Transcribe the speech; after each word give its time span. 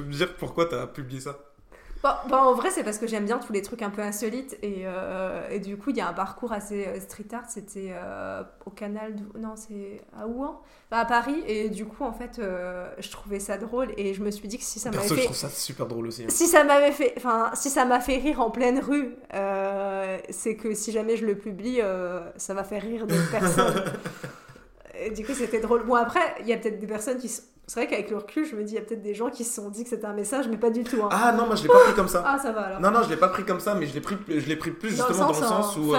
peux 0.00 0.06
me 0.06 0.12
dire 0.12 0.36
pourquoi 0.36 0.66
t'as 0.66 0.86
publié 0.86 1.20
ça? 1.20 1.38
Bon, 2.00 2.10
bon, 2.28 2.36
en 2.36 2.54
vrai, 2.54 2.70
c'est 2.70 2.84
parce 2.84 2.96
que 2.98 3.08
j'aime 3.08 3.24
bien 3.24 3.38
tous 3.38 3.52
les 3.52 3.60
trucs 3.60 3.82
un 3.82 3.90
peu 3.90 4.02
insolites. 4.02 4.56
Et, 4.62 4.82
euh, 4.84 5.48
et 5.50 5.58
du 5.58 5.76
coup, 5.76 5.90
il 5.90 5.96
y 5.96 6.00
a 6.00 6.08
un 6.08 6.12
parcours 6.12 6.52
assez 6.52 6.86
euh, 6.86 7.00
street 7.00 7.26
art. 7.32 7.50
C'était 7.50 7.88
euh, 7.90 8.44
au 8.66 8.70
canal. 8.70 9.16
Non, 9.36 9.56
c'est 9.56 10.00
à 10.16 10.28
Ouan? 10.28 10.62
Enfin, 10.92 11.02
À 11.02 11.04
Paris. 11.04 11.42
Et 11.48 11.68
du 11.70 11.86
coup, 11.86 12.04
en 12.04 12.12
fait, 12.12 12.38
euh, 12.38 12.88
je 13.00 13.10
trouvais 13.10 13.40
ça 13.40 13.58
drôle. 13.58 13.88
Et 13.96 14.14
je 14.14 14.22
me 14.22 14.30
suis 14.30 14.46
dit 14.46 14.58
que 14.58 14.62
si 14.64 14.78
ça 14.78 14.90
m'avait 14.90 15.00
Perso, 15.00 15.16
je 15.16 15.20
fait. 15.20 15.24
trouve 15.26 15.36
ça 15.36 15.48
super 15.48 15.86
drôle 15.86 16.06
aussi. 16.06 16.22
hein. 16.22 16.26
Si 16.28 16.46
ça 16.46 16.62
m'avait 16.62 16.92
fait, 16.92 17.14
enfin, 17.16 17.50
si 17.54 17.68
ça 17.68 17.84
m'a 17.84 17.98
fait 17.98 18.18
rire 18.18 18.40
en 18.40 18.52
pleine 18.52 18.78
rue, 18.78 19.16
c'est 20.30 20.54
que 20.56 20.74
si 20.74 20.92
jamais 20.92 21.16
je 21.16 21.26
le 21.26 21.36
publie, 21.36 21.80
ça 22.36 22.54
va 22.54 22.62
faire 22.62 22.82
rire 22.82 23.08
d'autres 23.08 23.28
personnes. 23.32 23.82
Et 25.00 25.10
du 25.10 25.24
coup, 25.26 25.32
c'était 25.34 25.60
drôle. 25.60 25.84
Bon, 25.84 25.96
après, 25.96 26.20
il 26.42 26.46
y 26.46 26.52
a 26.52 26.56
peut-être 26.58 26.78
des 26.78 26.86
personnes 26.86 27.18
qui. 27.18 27.26
s- 27.26 27.48
C'est 27.68 27.80
vrai 27.80 27.86
qu'avec 27.86 28.08
le 28.10 28.16
recul, 28.16 28.46
je 28.46 28.56
me 28.56 28.64
dis, 28.64 28.72
il 28.72 28.76
y 28.76 28.78
a 28.78 28.80
peut-être 28.82 29.02
des 29.02 29.14
gens 29.14 29.28
qui 29.28 29.44
se 29.44 29.54
sont 29.54 29.68
dit 29.68 29.84
que 29.84 29.90
c'était 29.90 30.06
un 30.06 30.14
message, 30.14 30.48
mais 30.48 30.56
pas 30.56 30.70
du 30.70 30.84
tout. 30.84 30.96
hein. 31.02 31.08
Ah 31.12 31.32
non, 31.36 31.46
moi 31.46 31.54
je 31.54 31.62
l'ai 31.64 31.68
pas 31.68 31.78
pris 31.84 31.92
comme 31.94 32.08
ça. 32.08 32.24
Ah, 32.26 32.38
ça 32.38 32.50
va 32.50 32.62
alors. 32.62 32.80
Non, 32.80 32.90
non, 32.90 33.02
je 33.04 33.10
l'ai 33.10 33.16
pas 33.18 33.28
pris 33.28 33.44
comme 33.44 33.60
ça, 33.60 33.74
mais 33.74 33.86
je 33.86 33.92
l'ai 33.94 34.00
pris, 34.00 34.16
je 34.26 34.46
l'ai 34.48 34.56
pris 34.56 34.70
plus 34.70 34.96
Dans 34.96 35.06
le 35.06 35.12
justement 35.12 35.32
dans 35.32 35.38
le 35.38 35.46
sens, 35.46 35.74
sens 35.74 35.76
en 35.76 35.80
où. 35.80 35.94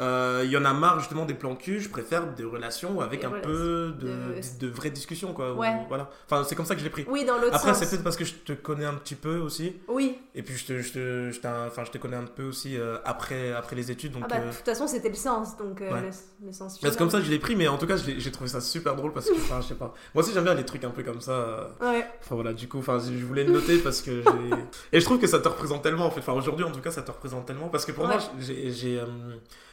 Euh, 0.00 0.08
euh, 0.08 0.42
il 0.44 0.50
y 0.50 0.56
en 0.56 0.64
a 0.64 0.72
marre 0.72 1.00
justement 1.00 1.24
des 1.24 1.34
plans 1.34 1.54
cul, 1.56 1.80
je 1.80 1.88
préfère 1.88 2.26
des 2.34 2.44
relations 2.44 3.00
avec 3.00 3.20
Des 3.20 3.26
un 3.26 3.30
relations 3.30 3.50
peu 3.50 3.94
de, 3.98 4.06
de- 4.06 4.58
de, 4.60 4.68
vraies 4.68 4.90
discussions 4.90 5.32
quoi. 5.32 5.52
ou- 5.52 5.58
Ouais. 5.58 5.74
voilà. 5.88 6.08
Enfin, 6.30 6.44
c'est 6.44 6.54
comme 6.54 6.66
ça 6.66 6.74
que 6.74 6.80
je 6.80 6.84
l'ai 6.84 6.90
pris. 6.90 7.04
Oui, 7.08 7.24
dans 7.24 7.38
l'autre 7.38 7.54
Après, 7.56 7.74
c'est 7.74 7.88
peut-être 7.88 8.04
parce 8.04 8.16
que 8.16 8.24
je 8.24 8.34
te 8.34 8.52
connais 8.52 8.84
un 8.84 8.94
petit 8.94 9.14
peu 9.14 9.38
aussi, 9.38 9.74
Oui. 9.88 10.18
et 10.34 10.42
puis 10.42 10.56
je 10.56 10.66
te, 10.66 10.80
je 10.80 10.92
te, 10.92 11.30
je 11.30 11.38
enfin, 11.66 11.84
je 11.84 11.90
te 11.90 11.98
connais 11.98 12.16
un 12.16 12.24
peu 12.24 12.44
aussi 12.44 12.76
euh, 12.76 12.98
après, 13.04 13.52
après 13.52 13.76
les 13.76 13.90
études, 13.90 14.12
donc. 14.12 14.22
Ah 14.26 14.28
bah, 14.28 14.36
euh, 14.40 14.50
de 14.50 14.54
toute 14.56 14.64
façon, 14.64 14.86
c'était 14.86 15.08
le 15.08 15.14
sens, 15.14 15.56
donc 15.56 15.80
euh, 15.80 15.92
Ouais. 15.92 16.00
le, 16.02 16.46
le 16.46 16.52
sens 16.52 16.78
c'est 16.80 16.96
comme 16.96 17.10
ça 17.10 17.18
que 17.18 17.24
je 17.24 17.30
l'ai 17.30 17.38
pris, 17.38 17.56
mais 17.56 17.68
en 17.68 17.78
tout 17.78 17.86
cas, 17.86 17.96
j'ai 17.96 18.30
trouvé 18.32 18.48
ça 18.48 18.60
super 18.60 18.94
drôle 18.96 19.12
parce 19.12 19.26
que, 19.28 19.34
enfin, 19.34 19.60
je 19.60 19.68
sais 19.68 19.74
pas. 19.74 19.94
Moi 20.14 20.22
aussi, 20.24 20.32
j'aime 20.32 20.44
bien 20.44 20.54
les 20.54 20.64
trucs 20.64 20.84
un 20.84 20.90
peu 20.90 21.02
comme 21.02 21.20
ça. 21.20 21.32
euh, 21.32 21.64
Ouais. 21.80 22.06
Enfin 22.20 22.34
voilà, 22.34 22.52
du 22.52 22.68
coup, 22.68 22.78
enfin, 22.78 22.98
je 22.98 23.24
voulais 23.24 23.44
le 23.44 23.52
noter 23.52 23.78
parce 23.78 24.00
que 24.02 24.22
j'ai. 24.22 24.56
Et 24.92 25.00
je 25.00 25.04
trouve 25.04 25.18
que 25.18 25.26
ça 25.26 25.38
te 25.38 25.48
représente 25.48 25.82
tellement 25.82 26.06
en 26.06 26.10
fait. 26.10 26.20
Enfin, 26.20 26.32
aujourd'hui 26.32 26.64
en 26.64 26.70
tout 26.72 26.80
cas, 26.80 26.90
ça 26.90 27.02
te 27.02 27.10
représente 27.10 27.46
tellement. 27.46 27.68
Parce 27.68 27.84
que 27.84 27.92
pour 27.92 28.06
moi, 28.06 28.18
j'ai. 28.40 29.00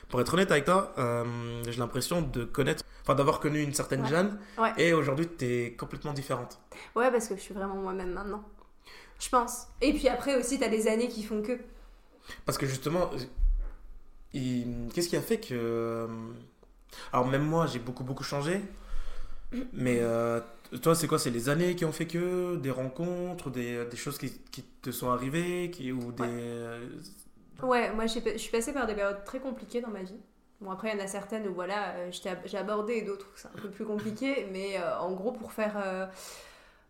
Euh, 0.06 0.10
Pour 0.10 0.22
être 0.22 0.34
honnête 0.34 0.52
avec 0.52 0.66
toi, 0.66 0.94
euh, 0.98 1.64
j'ai 1.66 1.80
l'impression 1.80 2.22
de 2.22 2.44
connaître. 2.46 2.84
Enfin, 3.04 3.16
d'avoir 3.16 3.40
connu 3.40 3.62
une 3.62 3.74
certaine 3.74 4.02
Ouais. 4.02 4.10
Jeanne. 4.10 4.40
Ouais. 4.58 4.72
Et 4.78 4.94
aujourd'hui, 4.94 5.28
t'es 5.28 5.76
complètement 5.78 6.14
différente. 6.14 6.60
ouais, 6.96 7.12
parce 7.12 7.28
que 7.28 7.36
je 7.36 7.42
suis 7.42 7.54
vraiment 7.54 7.76
moi-même 7.76 8.14
maintenant. 8.14 8.44
Je 9.20 9.30
pense. 9.30 9.68
Et 9.82 9.94
puis 9.94 10.08
après 10.10 10.36
aussi, 10.36 10.60
t'as 10.60 10.70
des 10.70 10.88
années 10.88 11.08
qui 11.08 11.24
font 11.24 11.42
que. 11.42 11.60
Parce 12.46 12.58
que 12.58 12.66
justement, 12.66 13.12
il- 14.34 14.90
qu'est-ce 14.94 15.10
qui 15.10 15.16
a 15.18 15.22
fait 15.22 15.40
que. 15.40 15.54
euh, 15.54 16.08
Alors, 17.14 17.28
même 17.28 17.44
moi, 17.46 17.68
j'ai 17.68 17.80
beaucoup, 17.80 18.04
beaucoup 18.04 18.24
changé. 18.24 18.62
Mais 19.74 20.00
euh, 20.02 20.42
toi, 20.82 20.96
c'est 20.96 21.08
quoi? 21.08 21.20
C'est 21.20 21.30
les 21.30 21.48
années 21.50 21.76
qui 21.76 21.86
ont 21.86 21.92
fait 21.92 22.08
que? 22.08 22.56
Des 22.58 22.72
rencontres 22.72 23.50
Des, 23.52 23.86
des 23.86 23.98
choses 23.98 24.18
qui, 24.18 24.32
qui 24.52 24.64
te 24.82 24.92
sont 24.92 25.10
arrivées 25.12 25.72
qui, 25.72 25.92
Ou 25.92 26.12
des. 26.12 26.24
Ouais. 26.24 26.80
Ouais, 27.64 27.92
moi 27.94 28.06
je 28.06 28.20
suis 28.38 28.52
passée 28.52 28.74
par 28.74 28.86
des 28.88 28.94
périodes 28.96 29.24
très 29.26 29.40
compliquées 29.40 29.82
dans 29.82 29.90
ma 29.90 30.04
vie. 30.04 30.20
Bon, 30.62 30.72
après, 30.72 30.90
il 30.92 30.98
y 30.98 31.02
en 31.02 31.04
a 31.04 31.08
certaines 31.08 31.48
où 31.48 31.54
voilà, 31.54 31.96
euh, 31.96 32.12
j'ai 32.46 32.58
abordé 32.58 32.94
et 32.96 33.02
d'autres 33.02 33.28
où 33.28 33.32
c'est 33.38 33.48
un 33.48 33.62
peu 33.62 33.70
plus 33.70 33.86
compliqué. 33.86 34.48
Mais 34.52 34.78
euh, 34.78 35.00
en 35.00 35.12
gros, 35.14 35.32
pour 35.32 35.52
faire. 35.54 35.76
euh, 35.84 36.06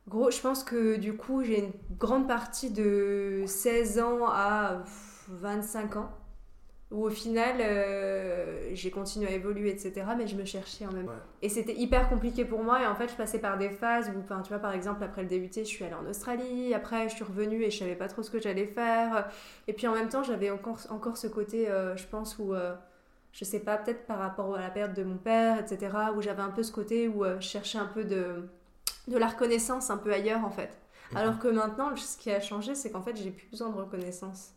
Gros, 0.08 0.32
je 0.32 0.40
pense 0.42 0.64
que 0.64 0.98
du 0.98 1.18
coup, 1.18 1.44
j'ai 1.44 1.60
une 1.60 1.74
grande 2.00 2.28
partie 2.28 2.72
de 2.72 3.44
16 3.48 4.00
ans 4.00 4.28
à 4.28 4.82
pff, 4.86 5.26
25 5.30 5.98
ans. 5.98 6.12
Où 6.92 7.06
au 7.06 7.10
final, 7.10 7.56
euh, 7.60 8.70
j'ai 8.74 8.92
continué 8.92 9.28
à 9.28 9.32
évoluer, 9.32 9.72
etc. 9.72 10.06
Mais 10.18 10.28
je 10.28 10.36
me 10.36 10.46
cherchais 10.46 10.86
en 10.86 10.92
même 10.92 11.06
temps. 11.06 11.12
Ouais. 11.12 11.18
Et 11.42 11.50
c'était 11.50 11.74
hyper 11.74 12.08
compliqué 12.10 12.46
pour 12.46 12.64
moi. 12.64 12.82
Et 12.82 12.86
en 12.86 12.96
fait, 12.96 13.10
je 13.10 13.16
passais 13.16 13.40
par 13.40 13.58
des 13.58 13.70
phases 13.72 14.12
où, 14.16 14.20
enfin, 14.20 14.42
tu 14.42 14.50
vois, 14.50 14.60
par 14.60 14.72
exemple, 14.72 15.04
après 15.04 15.24
le 15.24 15.28
DUT, 15.28 15.50
je 15.56 15.64
suis 15.64 15.84
allée 15.84 15.96
en 15.96 16.06
Australie. 16.06 16.74
Après, 16.76 17.10
je 17.10 17.16
suis 17.16 17.24
revenue 17.24 17.64
et 17.64 17.72
je 17.72 17.80
savais 17.80 17.96
pas 17.96 18.08
trop 18.08 18.22
ce 18.22 18.30
que 18.30 18.40
j'allais 18.40 18.68
faire. 18.68 19.28
Et 19.68 19.74
puis 19.74 19.88
en 19.88 19.94
même 19.94 20.10
temps, 20.10 20.22
j'avais 20.24 20.52
encore, 20.52 20.78
encore 20.90 21.18
ce 21.18 21.28
côté, 21.28 21.70
euh, 21.70 21.98
je 21.98 22.06
pense, 22.06 22.38
où, 22.38 22.54
euh, 22.54 22.76
je 23.32 23.44
sais 23.44 23.60
pas, 23.60 23.78
peut-être 23.78 24.06
par 24.06 24.20
rapport 24.20 24.56
à 24.56 24.62
la 24.62 24.70
perte 24.70 24.94
de 24.94 25.04
mon 25.04 25.18
père, 25.18 25.60
etc., 25.60 25.92
où 26.16 26.22
j'avais 26.22 26.44
un 26.44 26.52
peu 26.52 26.64
ce 26.64 26.72
côté 26.72 27.08
où 27.08 27.26
euh, 27.26 27.40
je 27.40 27.48
cherchais 27.48 27.80
un 27.80 27.88
peu 27.88 28.04
de, 28.04 28.48
de 29.08 29.18
la 29.18 29.28
reconnaissance 29.28 29.90
un 29.90 29.98
peu 29.98 30.14
ailleurs, 30.14 30.46
en 30.46 30.52
fait. 30.52 30.78
Mhm. 31.12 31.18
Alors 31.18 31.40
que 31.40 31.48
maintenant, 31.48 31.96
ce 31.96 32.18
qui 32.18 32.32
a 32.32 32.40
changé, 32.40 32.76
c'est 32.76 32.92
qu'en 32.92 33.02
fait, 33.02 33.16
j'ai 33.16 33.32
plus 33.32 33.48
besoin 33.50 33.70
de 33.70 33.76
reconnaissance. 33.76 34.52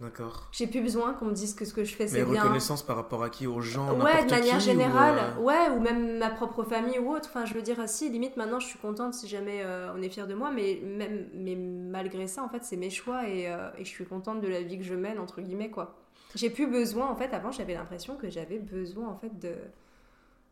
D'accord. 0.00 0.48
J'ai 0.50 0.66
plus 0.66 0.80
besoin 0.80 1.14
qu'on 1.14 1.26
me 1.26 1.32
dise 1.32 1.54
que 1.54 1.64
ce 1.64 1.72
que 1.72 1.84
je 1.84 1.94
fais, 1.94 2.04
Mais 2.04 2.10
c'est 2.10 2.24
bien. 2.24 2.42
reconnaissance 2.42 2.82
par 2.82 2.96
rapport 2.96 3.22
à 3.22 3.30
qui 3.30 3.46
Aux 3.46 3.60
gens 3.60 3.88
Ouais, 4.00 4.24
de 4.24 4.30
manière 4.30 4.58
qui, 4.58 4.64
générale, 4.64 5.34
ou, 5.38 5.42
euh, 5.42 5.44
ouais, 5.44 5.76
ou 5.76 5.80
même 5.80 6.18
ma 6.18 6.30
propre 6.30 6.64
famille 6.64 6.98
ou 6.98 7.14
autre. 7.14 7.28
Enfin, 7.28 7.44
je 7.44 7.54
veux 7.54 7.62
dire, 7.62 7.76
si, 7.88 8.10
limite, 8.10 8.36
maintenant, 8.36 8.58
je 8.58 8.66
suis 8.66 8.78
contente 8.80 9.14
si 9.14 9.28
jamais 9.28 9.62
euh, 9.62 9.92
on 9.94 10.02
est 10.02 10.08
fier 10.08 10.26
de 10.26 10.34
moi, 10.34 10.50
mais, 10.50 10.80
même, 10.82 11.28
mais 11.34 11.54
malgré 11.54 12.26
ça, 12.26 12.42
en 12.42 12.48
fait, 12.48 12.64
c'est 12.64 12.76
mes 12.76 12.90
choix 12.90 13.28
et, 13.28 13.48
euh, 13.48 13.70
et 13.78 13.84
je 13.84 13.90
suis 13.90 14.04
contente 14.04 14.40
de 14.40 14.48
la 14.48 14.62
vie 14.62 14.76
que 14.78 14.84
je 14.84 14.94
mène, 14.94 15.20
entre 15.20 15.40
guillemets, 15.40 15.70
quoi. 15.70 15.94
J'ai 16.34 16.50
plus 16.50 16.66
besoin, 16.66 17.08
en 17.08 17.14
fait, 17.14 17.32
avant, 17.32 17.52
j'avais 17.52 17.74
l'impression 17.74 18.16
que 18.16 18.28
j'avais 18.28 18.58
besoin, 18.58 19.08
en 19.08 19.16
fait, 19.16 19.38
de. 19.38 19.54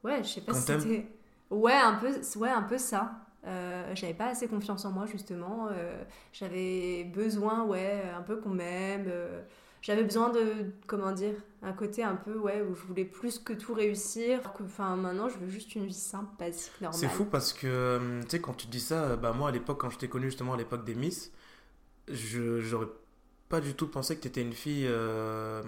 Ouais, 0.05 0.23
je 0.23 0.29
sais 0.29 0.41
pas 0.43 0.55
si 0.55 0.61
c'était. 0.63 1.07
Ouais, 1.51 1.75
un 1.75 1.95
peu, 1.95 2.13
ouais, 2.39 2.51
un 2.51 2.63
peu 2.63 2.79
ça. 2.79 3.11
Euh, 3.47 3.95
j'avais 3.95 4.15
pas 4.15 4.27
assez 4.27 4.49
confiance 4.49 4.85
en 4.85 4.91
moi, 4.93 5.07
justement. 5.07 5.69
Euh, 5.73 6.03
j'avais 6.33 7.05
besoin, 7.05 7.65
ouais, 7.65 8.03
un 8.17 8.23
peu 8.23 8.37
qu'on 8.37 8.51
m'aime. 8.51 9.07
euh, 9.09 9.43
j'avais 9.83 10.05
besoin 10.05 10.29
de, 10.31 10.67
comment 10.87 11.13
dire, 11.13 11.35
un 11.63 11.73
côté 11.73 12.05
un 12.05 12.17
peu, 12.17 12.37
ouais, 12.37 12.61
où 12.61 12.75
je 12.75 12.83
voulais 12.83 13.07
plus 13.07 13.39
que 13.39 13.55
tout 13.55 13.73
réussir. 13.73 14.41
Enfin, 14.63 14.95
maintenant, 14.97 15.29
je 15.31 15.39
veux 15.39 15.49
juste 15.49 15.75
une 15.75 15.87
vie 15.87 15.95
simple, 15.95 16.31
basique, 16.39 16.71
normale. 16.83 17.01
C'est 17.01 17.09
fou 17.09 17.25
parce 17.25 17.53
que, 17.55 18.21
tu 18.23 18.29
sais, 18.29 18.41
quand 18.41 18.53
tu 18.55 18.67
dis 18.67 18.81
ça, 18.81 19.17
bah 19.17 19.33
moi 19.33 19.49
à 19.49 19.53
l'époque, 19.53 19.81
quand 19.81 19.91
je 19.91 19.99
t'ai 19.99 20.09
connu 20.09 20.27
justement 20.27 20.53
à 20.55 20.57
l'époque 20.59 20.85
des 20.85 20.95
Miss, 20.95 21.33
je 22.09 22.61
j'aurais 22.61 22.89
pas 23.49 23.61
du 23.61 23.75
tout 23.75 23.89
pensé 23.89 24.17
que 24.17 24.23
t'étais 24.23 24.43
une 24.43 24.53
fille 24.53 24.89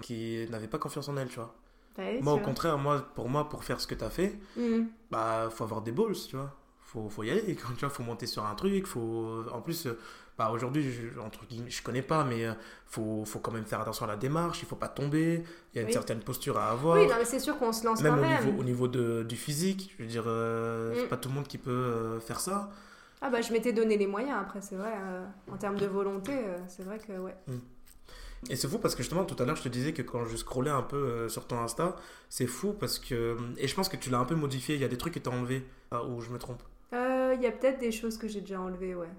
qui 0.01 0.47
n'avait 0.49 0.67
pas 0.67 0.79
confiance 0.79 1.09
en 1.09 1.17
elle, 1.17 1.29
tu 1.29 1.35
vois. 1.35 1.55
Ouais, 1.97 2.19
moi, 2.21 2.33
au 2.33 2.37
vois. 2.37 2.45
contraire, 2.45 2.77
moi, 2.77 3.01
pour 3.15 3.29
moi, 3.29 3.49
pour 3.49 3.63
faire 3.63 3.81
ce 3.81 3.87
que 3.87 3.95
t'as 3.95 4.09
fait, 4.09 4.39
Mhm. 4.55 4.89
bah 5.11 5.49
faut 5.51 5.63
avoir 5.65 5.81
des 5.81 5.91
balls, 5.91 6.15
tu 6.29 6.35
vois. 6.37 6.53
Faut, 6.93 7.09
faut 7.09 7.23
y 7.23 7.31
aller, 7.31 7.55
quand, 7.55 7.73
tu 7.73 7.79
vois, 7.81 7.89
faut 7.89 8.03
monter 8.03 8.27
sur 8.27 8.45
un 8.45 8.53
truc, 8.55 8.85
faut... 8.87 9.43
En 9.51 9.61
plus, 9.61 9.87
euh, 9.87 9.97
bah 10.37 10.49
aujourd'hui, 10.51 10.91
je, 10.91 11.19
entre 11.19 11.45
guillemets, 11.47 11.69
je 11.69 11.81
connais 11.83 12.01
pas, 12.03 12.23
mais 12.23 12.45
euh, 12.45 12.53
faut, 12.87 13.23
faut 13.25 13.39
quand 13.39 13.51
même 13.51 13.65
faire 13.65 13.81
attention 13.81 14.05
à 14.05 14.07
la 14.09 14.15
démarche, 14.15 14.61
il 14.61 14.67
faut 14.67 14.75
pas 14.75 14.87
tomber, 14.87 15.43
il 15.73 15.75
y 15.75 15.79
a 15.79 15.81
une 15.81 15.87
Oui. 15.87 15.93
certaine 15.93 16.19
posture 16.19 16.57
à 16.57 16.69
avoir. 16.71 16.97
Oui, 16.99 17.07
non, 17.07 17.15
mais 17.17 17.25
c'est 17.25 17.39
sûr 17.39 17.57
qu'on 17.57 17.71
se 17.73 17.83
lance 17.85 18.01
Même 18.01 18.13
quand 18.13 18.19
au 18.19 18.21
même. 18.25 18.45
niveau, 18.45 18.59
au 18.61 18.63
niveau 18.63 18.87
de, 18.87 19.23
du 19.23 19.35
physique, 19.35 19.93
je 19.97 20.03
veux 20.03 20.09
dire, 20.09 20.23
euh, 20.27 20.93
c'est 20.95 21.05
Mm. 21.05 21.09
pas 21.09 21.17
tout 21.17 21.29
le 21.29 21.35
monde 21.35 21.47
qui 21.47 21.57
peut 21.57 21.71
euh, 21.71 22.19
faire 22.19 22.39
ça. 22.39 22.69
Ah 23.21 23.29
bah, 23.29 23.41
je 23.41 23.51
m'étais 23.53 23.73
donné 23.73 23.97
les 23.97 24.07
moyens, 24.07 24.37
après, 24.39 24.61
c'est 24.61 24.75
vrai. 24.75 24.93
euh, 24.95 25.25
en 25.51 25.57
termes 25.57 25.77
de 25.77 25.85
volonté, 25.87 26.33
c'est 26.67 26.83
vrai 26.83 26.99
que, 26.99 27.13
ouais. 27.13 27.35
Et 28.49 28.55
c'est 28.57 28.67
fou 28.67 28.77
parce 28.77 28.93
que 28.95 29.01
justement, 29.03 29.23
tout 29.23 29.41
à 29.41 29.45
l'heure, 29.45 29.55
je 29.55 29.63
te 29.63 29.69
disais 29.69 29.93
que 29.93 30.01
quand 30.01 30.25
je 30.25 30.35
scrollais 30.35 30.69
un 30.69 30.81
peu 30.81 31.29
sur 31.29 31.47
ton 31.47 31.59
Insta, 31.59 31.95
c'est 32.27 32.45
fou 32.47 32.73
parce 32.77 32.99
que. 32.99 33.37
Et 33.57 33.67
je 33.69 33.73
pense 33.75 33.87
que 33.87 33.95
tu 33.95 34.09
l'as 34.09 34.19
un 34.19 34.25
peu 34.25 34.35
modifié, 34.35 34.75
il 34.75 34.81
y 34.81 34.83
a 34.83 34.89
des 34.89 34.97
trucs 34.97 35.13
que 35.13 35.19
tu 35.19 35.29
as 35.29 35.31
enlevés, 35.31 35.65
ou 36.09 36.19
je 36.19 36.29
me 36.29 36.37
trompe. 36.37 36.61
Euh, 37.33 37.37
Il 37.37 37.43
y 37.43 37.47
a 37.47 37.51
peut-être 37.51 37.79
des 37.79 37.91
choses 37.91 38.17
que 38.17 38.27
j'ai 38.27 38.41
déjà 38.41 38.59
enlevées, 38.61 38.95
ouais. 38.95 39.09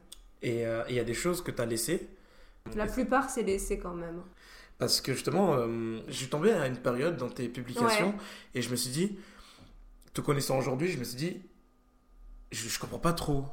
Et 0.42 0.66
euh, 0.66 0.82
il 0.88 0.94
y 0.94 1.00
a 1.00 1.04
des 1.04 1.14
choses 1.14 1.42
que 1.42 1.50
tu 1.50 1.60
as 1.60 1.66
laissées. 1.66 2.08
La 2.76 2.86
plupart, 2.86 3.30
c'est 3.30 3.42
laissé 3.42 3.78
quand 3.78 3.94
même. 3.94 4.22
Parce 4.78 5.00
que 5.00 5.12
justement, 5.12 5.54
euh, 5.54 6.00
je 6.08 6.12
suis 6.12 6.28
tombé 6.28 6.52
à 6.52 6.66
une 6.66 6.76
période 6.76 7.16
dans 7.16 7.28
tes 7.28 7.48
publications 7.48 8.08
Ouais. 8.08 8.14
et 8.54 8.62
je 8.62 8.70
me 8.70 8.76
suis 8.76 8.90
dit, 8.90 9.18
te 10.12 10.20
connaissant 10.20 10.58
aujourd'hui, 10.58 10.88
je 10.90 10.98
me 10.98 11.04
suis 11.04 11.16
dit, 11.16 11.42
je, 12.52 12.68
je 12.68 12.78
comprends 12.78 12.98
pas 12.98 13.12
trop. 13.12 13.46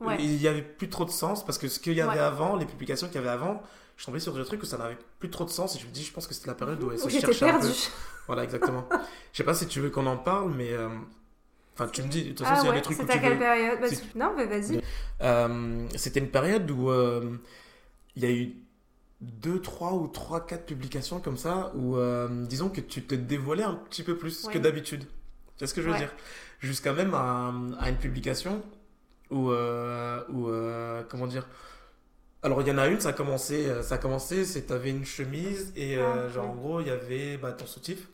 Ouais. 0.00 0.16
Il 0.20 0.40
y 0.40 0.46
avait 0.46 0.62
plus 0.62 0.88
trop 0.88 1.04
de 1.04 1.10
sens 1.10 1.44
parce 1.44 1.58
que 1.58 1.68
ce 1.68 1.80
qu'il 1.80 1.94
y 1.94 2.00
avait 2.00 2.12
Ouais. 2.18 2.18
avant, 2.18 2.56
les 2.56 2.66
publications 2.66 3.06
qu'il 3.08 3.16
y 3.16 3.18
avait 3.18 3.28
avant, 3.30 3.62
je 3.96 4.04
tombé 4.04 4.20
sur 4.20 4.32
des 4.34 4.44
trucs 4.44 4.62
où 4.62 4.66
ça 4.66 4.78
n'avait 4.78 4.98
plus 5.18 5.30
trop 5.30 5.44
de 5.44 5.50
sens 5.50 5.74
et 5.74 5.78
je 5.80 5.86
me 5.86 5.90
dis, 5.90 6.04
je 6.04 6.12
pense 6.12 6.26
que 6.28 6.34
c'était 6.34 6.46
la 6.48 6.54
période 6.54 6.80
où 6.82 6.90
elle 6.92 6.98
se 6.98 7.06
Où 7.06 7.08
j'étais 7.08 7.26
cherchait 7.32 7.50
un 7.50 7.58
peu. 7.58 7.66
Voilà, 8.26 8.44
exactement. 8.44 8.86
Je 9.32 9.38
sais 9.38 9.44
pas 9.44 9.54
si 9.54 9.66
tu 9.66 9.80
veux 9.80 9.90
qu'on 9.90 10.06
en 10.06 10.18
parle, 10.18 10.52
mais. 10.54 10.72
euh, 10.72 10.88
Enfin, 11.78 11.88
tu 11.88 12.02
me 12.02 12.08
dis, 12.08 12.24
de 12.24 12.28
toute 12.30 12.40
façon, 12.40 12.54
Ah 12.54 12.56
s'il 12.56 12.66
y 12.66 12.68
a 12.70 12.72
ouais, 12.72 12.76
des 12.76 12.82
trucs 12.82 12.96
c'est 12.96 13.10
à 13.10 13.18
tu 13.18 13.20
quelle 13.20 13.32
veux. 13.34 13.38
période 13.38 13.80
Bah, 13.80 13.88
Si- 13.88 14.02
Non, 14.16 14.34
mais 14.36 14.46
vas-y. 14.46 14.80
Euh, 15.22 15.86
C'était 15.96 16.20
une 16.20 16.30
période 16.30 16.70
où 16.70 16.90
euh, 16.90 17.36
il 18.16 18.24
y 18.24 18.26
a 18.26 18.30
eu 18.32 18.56
deux, 19.20 19.60
trois 19.62 19.94
ou 19.94 20.08
trois, 20.08 20.46
quatre 20.46 20.66
publications 20.66 21.20
comme 21.20 21.36
ça 21.38 21.72
où, 21.76 21.96
euh, 21.96 22.46
disons 22.46 22.70
que 22.70 22.80
tu 22.80 23.02
te 23.04 23.14
dévoilais 23.14 23.64
un 23.64 23.74
petit 23.74 24.02
peu 24.02 24.16
plus 24.16 24.46
que 24.48 24.58
d'habitude. 24.58 25.04
Tu 25.58 25.66
ce 25.66 25.74
que 25.74 25.82
je 25.82 25.88
veux 25.88 25.92
Ouais. 25.92 25.98
dire? 25.98 26.12
Jusqu'à 26.60 26.92
même 26.92 27.14
à, 27.14 27.52
à 27.80 27.88
une 27.90 27.96
publication 27.98 28.62
où, 29.30 29.50
où 29.52 30.50
comment 31.08 31.26
dire? 31.26 31.46
Alors 32.42 32.62
il 32.62 32.68
y 32.68 32.70
en 32.70 32.78
a 32.78 32.86
une, 32.88 33.00
ça 33.00 33.10
a 33.10 33.12
commencé, 33.12 33.82
ça 33.82 33.96
a 33.96 33.98
commencé, 33.98 34.44
c'est 34.44 34.62
t'avais 34.66 34.90
une 34.90 35.04
chemise 35.04 35.72
et 35.76 35.96
Ah, 35.96 36.28
genre 36.28 36.50
en 36.50 36.54
gros 36.54 36.80
il 36.80 36.86
y 36.88 36.90
avait 36.90 37.36
bah, 37.36 37.52
ton 37.52 37.66
soutif. 37.66 38.08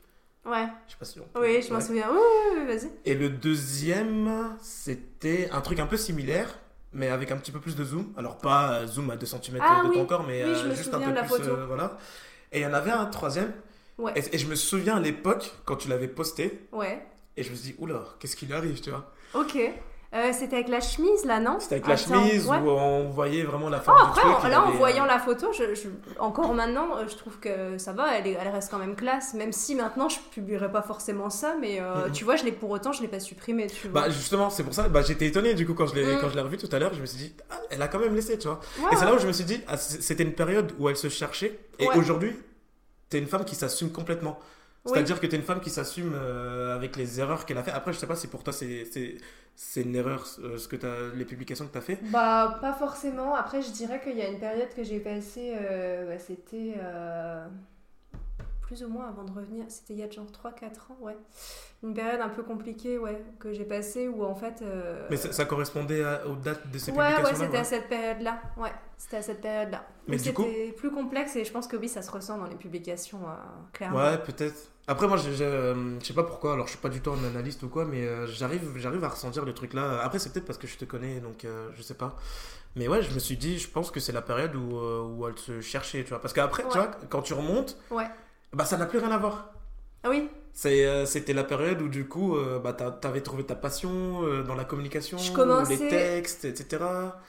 Ouais. 0.47 0.67
Je 0.87 0.93
sais 0.93 0.99
pas 0.99 1.05
si 1.07 1.21
on 1.21 1.25
peut- 1.25 1.41
Oui, 1.41 1.63
je 1.63 1.71
m'en 1.71 1.77
ouais. 1.79 1.85
souviens. 1.85 2.09
Oui, 2.11 2.19
oui, 2.19 2.61
oui, 2.61 2.67
vas-y. 2.67 2.91
Et 3.05 3.15
le 3.15 3.29
deuxième, 3.31 4.57
c'était 4.63 5.49
un 5.53 5.61
truc 5.61 5.79
un 5.81 5.87
peu 5.87 5.97
similaire, 5.97 6.59
mais 6.93 7.09
avec 7.09 7.31
un 7.31 7.37
petit 7.37 7.51
peu 7.53 7.61
plus 7.61 7.77
de 7.77 7.85
zoom. 7.85 8.13
Alors 8.17 8.39
pas 8.39 8.75
euh, 8.81 8.87
zoom 8.87 9.11
à 9.11 9.17
2 9.17 9.27
cm 9.27 9.59
Ah 9.61 9.83
de 9.85 9.89
oui. 9.89 9.95
ton 9.97 10.05
corps, 10.07 10.25
mais 10.27 10.45
Oui, 10.45 10.51
euh, 10.51 10.69
me 10.69 10.75
juste 10.75 10.93
un 10.95 11.01
peu 11.01 11.11
de 11.11 11.15
la 11.15 11.23
plus. 11.23 11.31
photo. 11.37 11.51
euh, 11.51 11.67
voilà. 11.67 11.97
Et 12.53 12.61
il 12.61 12.63
y 12.63 12.67
en 12.67 12.75
avait 12.75 12.91
un 12.91 13.07
troisième. 13.07 13.53
Ouais. 13.99 14.13
Et, 14.17 14.35
et 14.35 14.39
je 14.39 14.47
me 14.47 14.55
souviens 14.55 14.97
à 14.97 15.01
l'époque, 15.01 15.53
quand 15.65 15.77
tu 15.77 15.89
l'avais 15.89 16.09
posté, 16.09 16.67
Ouais. 16.73 17.05
et 17.37 17.43
je 17.43 17.51
me 17.51 17.57
suis 17.57 17.73
dit, 17.73 17.77
oula, 17.79 18.05
qu'est-ce 18.19 18.37
qui 18.37 18.47
lui 18.47 18.55
arrive, 18.55 18.81
tu 18.81 18.91
vois 18.91 19.13
Ok. 19.35 19.57
Euh, 20.15 20.31
c'était 20.33 20.55
avec 20.57 20.69
la 20.69 20.81
chemise 20.81 21.25
là, 21.25 21.41
non 21.41 21.59
C'était 21.59 21.75
avec 21.75 21.89
la 21.89 21.95
Attends, 21.95 22.05
chemise 22.25 22.47
ouais. 22.47 22.59
où 22.59 22.69
on 22.71 23.09
voyait 23.11 23.43
vraiment 23.43 23.69
la 23.69 23.79
Oh, 23.81 23.85
forme 23.85 23.99
après, 24.11 24.23
du 24.23 24.29
truc. 24.31 24.45
en- 24.45 24.47
il 24.47 24.51
là, 24.53 24.63
en 24.63 24.69
avait, 24.69 24.77
voyant 24.77 25.05
euh, 25.05 25.09
la 25.09 25.19
photo, 25.19 25.49
je, 25.53 25.75
je- 25.75 25.89
encore 26.21 26.55
maintenant, 26.55 26.97
euh, 26.97 27.09
je 27.09 27.17
trouve 27.17 27.39
que 27.41 27.79
ça 27.79 27.93
va, 27.93 28.17
elle, 28.17 28.29
elle 28.29 28.49
reste 28.49 28.71
quand 28.71 28.79
même 28.79 28.95
classe. 28.95 29.35
Même 29.35 29.51
si 29.53 29.75
maintenant, 29.75 30.09
je 30.09 30.19
publierai 30.31 30.71
pas 30.71 30.83
forcément 30.83 31.31
ça, 31.31 31.57
mais 31.61 31.81
euh, 31.81 32.11
tu 32.13 32.23
vois, 32.25 32.37
je 32.37 32.45
l'ai 32.45 32.53
pour 32.53 32.71
autant, 32.71 32.93
je 32.93 33.03
l'ai 33.03 33.09
pas 33.09 33.19
supprimé, 33.19 33.67
tu 33.67 33.89
vois. 33.89 34.03
Bah 34.03 34.11
justement, 34.11 34.51
c'est 34.51 34.63
pour 34.63 34.73
ça, 34.75 34.89
bah, 34.89 35.03
j'étais 35.03 35.27
étonné 35.27 35.55
du 35.55 35.67
coup 35.67 35.75
quand 35.75 35.87
je 35.87 35.95
l'ai 35.97 36.15
Mm. 36.15 36.19
quand 36.21 36.29
je 36.29 36.35
l'ai 36.37 36.43
revu 36.43 36.59
tout 36.59 36.69
à 36.71 36.79
l'heure, 36.79 36.95
je 36.95 37.01
me 37.01 37.07
suis 37.07 37.19
dit, 37.19 37.35
ah, 37.51 37.55
elle 37.71 37.83
a 37.83 37.89
quand 37.89 37.99
même 37.99 38.15
laissé, 38.15 38.39
tu 38.39 38.47
vois. 38.47 38.61
Ouais, 38.79 38.85
Et 38.93 38.95
c'est 38.97 39.01
ouais. 39.05 39.11
là 39.11 39.17
où 39.17 39.19
je 39.19 39.27
me 39.27 39.33
suis 39.33 39.45
dit, 39.45 39.61
ah, 39.67 39.77
c'était 39.77 40.23
une 40.23 40.35
période 40.35 40.73
où 40.79 40.89
elle 40.89 40.97
se 40.97 41.09
cherchait, 41.09 41.59
et 41.81 41.89
aujourd'hui, 41.97 42.37
t'es 43.09 43.19
une 43.19 43.27
femme 43.27 43.45
qui 43.45 43.57
s'assume 43.57 43.91
complètement. 43.91 44.39
Oui. 44.87 44.93
C'est-à-dire 44.93 45.19
que 45.21 45.27
t'es 45.27 45.37
une 45.37 45.43
femme 45.43 45.61
qui 45.61 45.71
s'assume 45.71 46.13
euh, 46.15 46.75
avec 46.75 46.97
les 46.97 47.19
erreurs 47.21 47.47
qu'elle 47.47 47.57
a 47.59 47.63
fait. 47.63 47.71
Après, 47.71 47.93
je 47.93 47.99
sais 47.99 48.07
pas 48.07 48.17
si 48.17 48.27
pour 48.29 48.43
toi 48.45 48.53
c'est 48.53 49.81
une 49.81 49.95
erreur 49.95 50.27
euh, 50.41 50.59
ce 50.59 50.69
que 50.69 50.77
as, 50.85 51.15
les 51.15 51.25
publications 51.25 51.67
que 51.67 51.73
t'as 51.73 51.81
fait? 51.81 51.99
Bah, 52.11 52.59
pas 52.61 52.73
forcément. 52.75 53.35
Après, 53.35 53.63
je 53.63 53.71
dirais 53.71 54.01
qu'il 54.03 54.17
y 54.19 54.23
a 54.23 54.29
une 54.29 54.39
période 54.41 54.69
que 54.75 54.83
j'ai 54.85 55.01
passée, 55.01 55.55
euh, 55.59 56.07
bah, 56.13 56.19
c'était 56.19 56.75
plus 58.61 58.83
ou 58.83 58.89
moins 58.89 59.09
avant 59.09 59.25
de 59.25 59.31
revenir. 59.33 59.65
C'était 59.69 59.93
il 59.95 60.01
y 60.01 60.03
a 60.03 60.11
genre 60.11 60.27
3-4 60.33 60.91
ans, 60.91 60.97
ouais. 61.03 61.17
Une 61.83 61.93
période 61.93 62.21
un 62.23 62.31
peu 62.31 62.43
compliquée, 62.43 62.97
ouais, 62.99 63.23
que 63.39 63.53
j'ai 63.53 63.65
passée 63.65 64.09
où 64.09 64.25
en 64.25 64.35
fait. 64.35 64.63
euh, 64.63 65.07
Mais 65.11 65.17
ça, 65.19 65.33
ça 65.33 65.45
correspondait 65.45 66.03
à- 66.03 66.27
aux 66.27 66.35
dates 66.35 66.71
de 66.71 66.79
ces 66.79 66.91
Ouais, 66.93 66.99
ouais, 66.99 67.05
publications-là. 67.17 67.45
c'était 67.45 67.53
ouais. 67.53 67.59
à 67.59 67.65
cette 67.65 67.89
période-là. 67.89 68.43
Ouais, 68.57 68.73
c'était 68.97 69.17
à 69.19 69.23
cette 69.23 69.41
période-là. 69.43 69.87
Mais 70.09 70.17
du 70.17 70.33
coup- 70.33 70.45
C'était 70.45 70.73
plus 70.73 70.91
complexe 70.91 71.37
et 71.37 71.45
je 71.45 71.53
pense 71.53 71.67
que 71.69 71.77
oui, 71.77 71.89
ça 71.91 72.01
se 72.01 72.11
ressent 72.11 72.39
dans 72.39 72.47
les 72.47 72.57
publications, 72.57 73.21
euh, 73.29 73.35
clairement. 73.75 73.99
Ouais, 73.99 74.19
peut-être. 74.19 74.71
Après, 74.87 75.09
moi, 75.09 75.19
euh, 75.19 75.99
je 76.01 76.07
sais 76.07 76.13
pas 76.13 76.25
pourquoi, 76.25 76.53
alors 76.53 76.67
je 76.67 76.73
suis 76.73 76.81
pas 76.81 76.91
du 76.91 77.01
tout 77.01 77.11
un 77.11 77.25
analyste 77.25 77.63
ou 77.63 77.69
quoi, 77.69 77.87
mais 77.87 78.07
euh, 78.07 78.27
j'arrive 78.27 78.77
j'arrive 78.77 79.03
à 79.03 79.09
ressentir 79.09 79.45
le 79.45 79.55
truc 79.55 79.73
là. 79.73 80.01
Après, 80.03 80.19
c'est 80.19 80.31
peut-être 80.33 80.45
parce 80.45 80.59
que 80.59 80.67
je 80.67 80.77
te 80.77 80.85
connais, 80.85 81.21
donc 81.21 81.45
euh, 81.45 81.71
je 81.77 81.83
sais 81.83 81.95
pas. 81.95 82.17
Mais 82.77 82.87
ouais, 82.89 83.03
je 83.03 83.15
me 83.15 83.19
suis 83.19 83.37
dit, 83.37 83.59
je 83.59 83.69
pense 83.69 83.91
que 83.91 83.99
c'est 84.01 84.13
la 84.13 84.21
période 84.21 84.55
où, 84.57 84.77
euh, 84.77 85.03
où 85.03 85.27
elle 85.27 85.39
se 85.39 85.61
cherchait, 85.63 86.03
tu 86.03 86.11
vois. 86.11 86.21
Parce 86.21 86.35
qu'après, 86.35 86.65
tu 86.65 86.77
vois, 86.77 86.91
quand 87.09 87.23
tu 87.23 87.33
remontes, 87.33 87.79
Ouais. 87.91 88.09
bah 88.53 88.65
ça 88.67 88.77
n'a 88.77 88.85
plus 88.87 88.99
rien 88.99 89.11
à 89.13 89.19
voir. 89.19 89.53
Ah 90.05 90.11
oui, 90.11 90.29
euh, 90.87 91.05
c'était 91.05 91.33
la 91.33 91.43
période 91.43 91.83
où 91.83 91.89
du 91.89 92.07
coup, 92.07 92.37
euh, 92.37 92.61
bah, 92.61 92.73
t'a- 92.73 92.93
t'avais 92.93 93.23
trouvé 93.23 93.45
ta 93.45 93.57
passion 93.57 94.23
euh, 94.23 94.43
dans 94.45 94.55
la 94.55 94.65
communication, 94.65 95.19
commençais- 95.35 95.77
les 95.77 95.89
textes, 95.89 96.45
etc. 96.45 96.85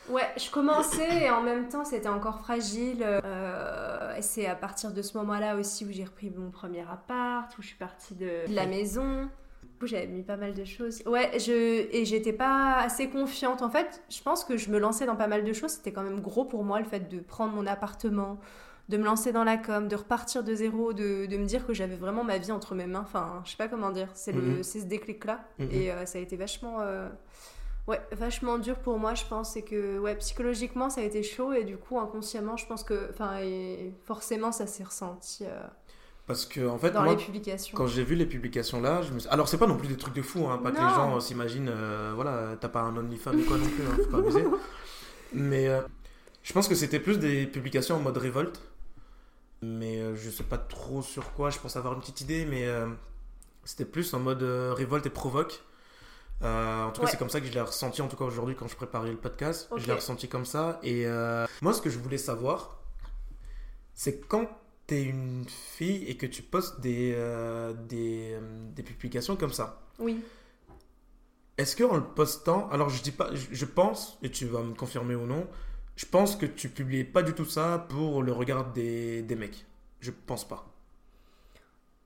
ouais, 0.09 0.27
je 0.37 0.51
commençais 0.51 1.23
et 1.23 1.29
en 1.31 1.41
même 1.41 1.67
temps 1.67 1.85
c'était 1.85 2.07
encore 2.09 2.39
fragile. 2.39 3.03
Euh, 3.03 4.15
c'est 4.21 4.45
à 4.45 4.55
partir 4.55 4.91
de 4.91 5.01
ce 5.01 5.17
moment-là 5.17 5.55
aussi 5.55 5.85
où 5.85 5.91
j'ai 5.91 6.03
repris 6.03 6.29
mon 6.35 6.51
premier 6.51 6.81
appart, 6.91 7.51
où 7.57 7.61
je 7.61 7.67
suis 7.67 7.77
partie 7.77 8.13
de, 8.13 8.47
de 8.47 8.55
la 8.55 8.65
maison. 8.67 9.23
Du 9.63 9.79
coup, 9.79 9.87
j'avais 9.87 10.07
mis 10.07 10.21
pas 10.23 10.37
mal 10.37 10.53
de 10.53 10.63
choses. 10.63 11.01
Ouais, 11.05 11.31
je, 11.39 11.51
et 11.91 12.05
j'étais 12.05 12.31
pas 12.31 12.75
assez 12.77 13.09
confiante. 13.09 13.61
En 13.61 13.69
fait, 13.69 14.03
je 14.09 14.21
pense 14.21 14.45
que 14.45 14.55
je 14.55 14.69
me 14.69 14.77
lançais 14.79 15.05
dans 15.05 15.15
pas 15.17 15.27
mal 15.27 15.43
de 15.43 15.51
choses. 15.51 15.71
C'était 15.71 15.91
quand 15.91 16.03
même 16.03 16.21
gros 16.21 16.45
pour 16.45 16.63
moi 16.63 16.79
le 16.79 16.85
fait 16.85 17.09
de 17.09 17.19
prendre 17.19 17.53
mon 17.53 17.65
appartement, 17.67 18.39
de 18.89 18.97
me 18.97 19.03
lancer 19.03 19.31
dans 19.31 19.43
la 19.43 19.57
com, 19.57 19.87
de 19.87 19.95
repartir 19.95 20.43
de 20.43 20.53
zéro, 20.53 20.93
de, 20.93 21.25
de 21.25 21.37
me 21.37 21.45
dire 21.45 21.65
que 21.65 21.73
j'avais 21.73 21.95
vraiment 21.95 22.23
ma 22.23 22.37
vie 22.37 22.51
entre 22.51 22.75
mes 22.75 22.85
mains. 22.85 23.01
Enfin, 23.01 23.41
je 23.45 23.51
sais 23.51 23.57
pas 23.57 23.67
comment 23.67 23.89
dire. 23.89 24.09
C'est 24.13 24.31
le, 24.31 24.41
Mhm. 24.41 24.63
c'est 24.63 24.79
ce 24.81 24.85
déclic-là. 24.85 25.43
Mhm. 25.59 25.69
Et 25.71 25.91
euh, 25.91 26.05
ça 26.05 26.17
a 26.19 26.21
été 26.21 26.35
vachement. 26.37 26.77
euh, 26.81 27.09
Ouais, 27.87 28.01
vachement 28.13 28.57
dur 28.57 28.77
pour 28.79 28.97
moi, 28.97 29.13
je 29.13 29.23
pense. 29.25 29.53
C'est 29.53 29.61
que, 29.61 29.99
ouais, 29.99 30.15
psychologiquement, 30.15 30.89
ça 30.89 31.01
a 31.01 31.03
été 31.03 31.21
chaud. 31.21 31.53
Et 31.53 31.63
du 31.63 31.77
coup, 31.77 31.99
inconsciemment, 31.99 32.57
je 32.57 32.65
pense 32.65 32.83
que. 32.83 33.09
Enfin, 33.11 33.37
et 33.41 33.93
forcément, 34.05 34.51
ça 34.51 34.65
s'est 34.65 34.83
ressenti 34.83 35.43
euh, 35.45 35.61
Parce 36.25 36.47
que, 36.47 36.67
en 36.67 36.79
fait, 36.79 36.89
dans 36.89 37.03
moi, 37.03 37.13
les 37.15 37.23
publications. 37.23 37.77
Quand 37.77 37.85
j'ai 37.85 38.03
vu 38.03 38.15
les 38.15 38.25
publications 38.25 38.81
là, 38.81 39.03
je 39.03 39.11
me 39.13 39.19
suis... 39.19 39.29
alors 39.29 39.47
c'est 39.47 39.59
pas 39.59 39.67
non 39.67 39.77
plus 39.77 39.87
des 39.87 39.97
trucs 39.97 40.15
de 40.15 40.23
fou, 40.23 40.47
hein, 40.47 40.57
pas 40.57 40.71
que 40.71 40.77
les 40.77 40.81
gens 40.95 41.19
s'imaginent, 41.19 41.71
voilà, 42.15 42.55
t'as 42.59 42.69
pas 42.69 42.81
un 42.81 42.97
OnlyFans 42.97 43.33
ou 43.35 43.43
quoi 43.45 43.57
non 43.59 43.65
plus, 43.67 43.83
hein, 43.83 43.97
faut 44.03 44.09
pas 44.09 44.17
abuser. 44.17 44.43
Mais 45.33 45.67
je 46.41 46.53
pense 46.53 46.67
que 46.67 46.73
c'était 46.75 46.99
plus 46.99 47.19
des 47.19 47.45
publications 47.45 47.95
en 47.97 47.99
mode 47.99 48.17
révolte, 48.17 48.59
mais 49.65 49.99
euh, 49.99 50.15
je 50.15 50.29
sais 50.29 50.43
pas 50.43 50.57
trop 50.57 51.01
sur 51.01 51.33
quoi, 51.33 51.49
je 51.49 51.59
pense 51.59 51.75
avoir 51.75 51.93
une 51.93 51.99
petite 52.01 52.21
idée, 52.21 52.45
mais 52.45 52.65
euh, 52.65 52.87
c'était 53.63 53.85
plus 53.85 54.13
en 54.13 54.19
mode 54.19 54.43
euh, 54.43 54.73
révolte 54.73 55.05
et 55.05 55.09
provoque. 55.09 55.63
Euh, 56.43 56.83
en 56.83 56.91
tout 56.91 57.01
cas, 57.01 57.05
Ouais. 57.05 57.11
c'est 57.11 57.17
comme 57.17 57.29
ça 57.29 57.39
que 57.39 57.47
je 57.47 57.51
l'ai 57.53 57.61
ressenti, 57.61 58.01
en 58.01 58.07
tout 58.07 58.17
cas 58.17 58.25
aujourd'hui 58.25 58.55
quand 58.55 58.67
je 58.67 58.75
préparais 58.75 59.09
le 59.11 59.17
podcast, 59.17 59.69
je 59.77 59.85
l'ai 59.87 59.93
ressenti 59.93 60.27
comme 60.27 60.45
ça. 60.45 60.79
Et 60.83 61.05
moi, 61.61 61.73
ce 61.73 61.81
que 61.81 61.89
je 61.89 61.97
voulais 61.99 62.17
savoir, 62.17 62.81
c'est 63.93 64.19
quand 64.27 64.47
t'es 64.87 65.01
une 65.03 65.45
fille 65.47 66.03
et 66.05 66.15
que 66.17 66.25
tu 66.27 66.43
postes 66.43 66.79
des, 66.81 67.13
euh, 67.15 67.73
des, 67.73 68.33
euh, 68.33 68.39
des 68.75 68.83
publications 68.83 69.35
comme 69.35 69.51
ça. 69.53 69.81
Oui. 69.97 70.23
Est-ce 71.57 71.75
que 71.75 71.83
en 71.85 71.95
le 71.95 72.03
postant, 72.03 72.69
alors 72.69 72.89
je 72.89 73.01
dis 73.01 73.11
pas, 73.11 73.33
je, 73.33 73.47
je 73.51 73.65
pense, 73.65 74.17
et 74.21 74.29
tu 74.29 74.45
vas 74.45 74.61
me 74.61 74.75
confirmer 74.75 75.15
ou 75.15 75.25
non, 75.25 75.47
je 75.95 76.05
pense 76.05 76.35
que 76.35 76.45
tu 76.45 76.69
publiais 76.69 77.03
pas 77.03 77.23
du 77.23 77.33
tout 77.33 77.45
ça 77.45 77.85
pour 77.89 78.21
le 78.21 78.31
regard 78.31 78.71
des, 78.73 79.21
des 79.21 79.35
mecs. 79.35 79.65
Je 80.01 80.11
pense 80.11 80.47
pas. 80.47 80.67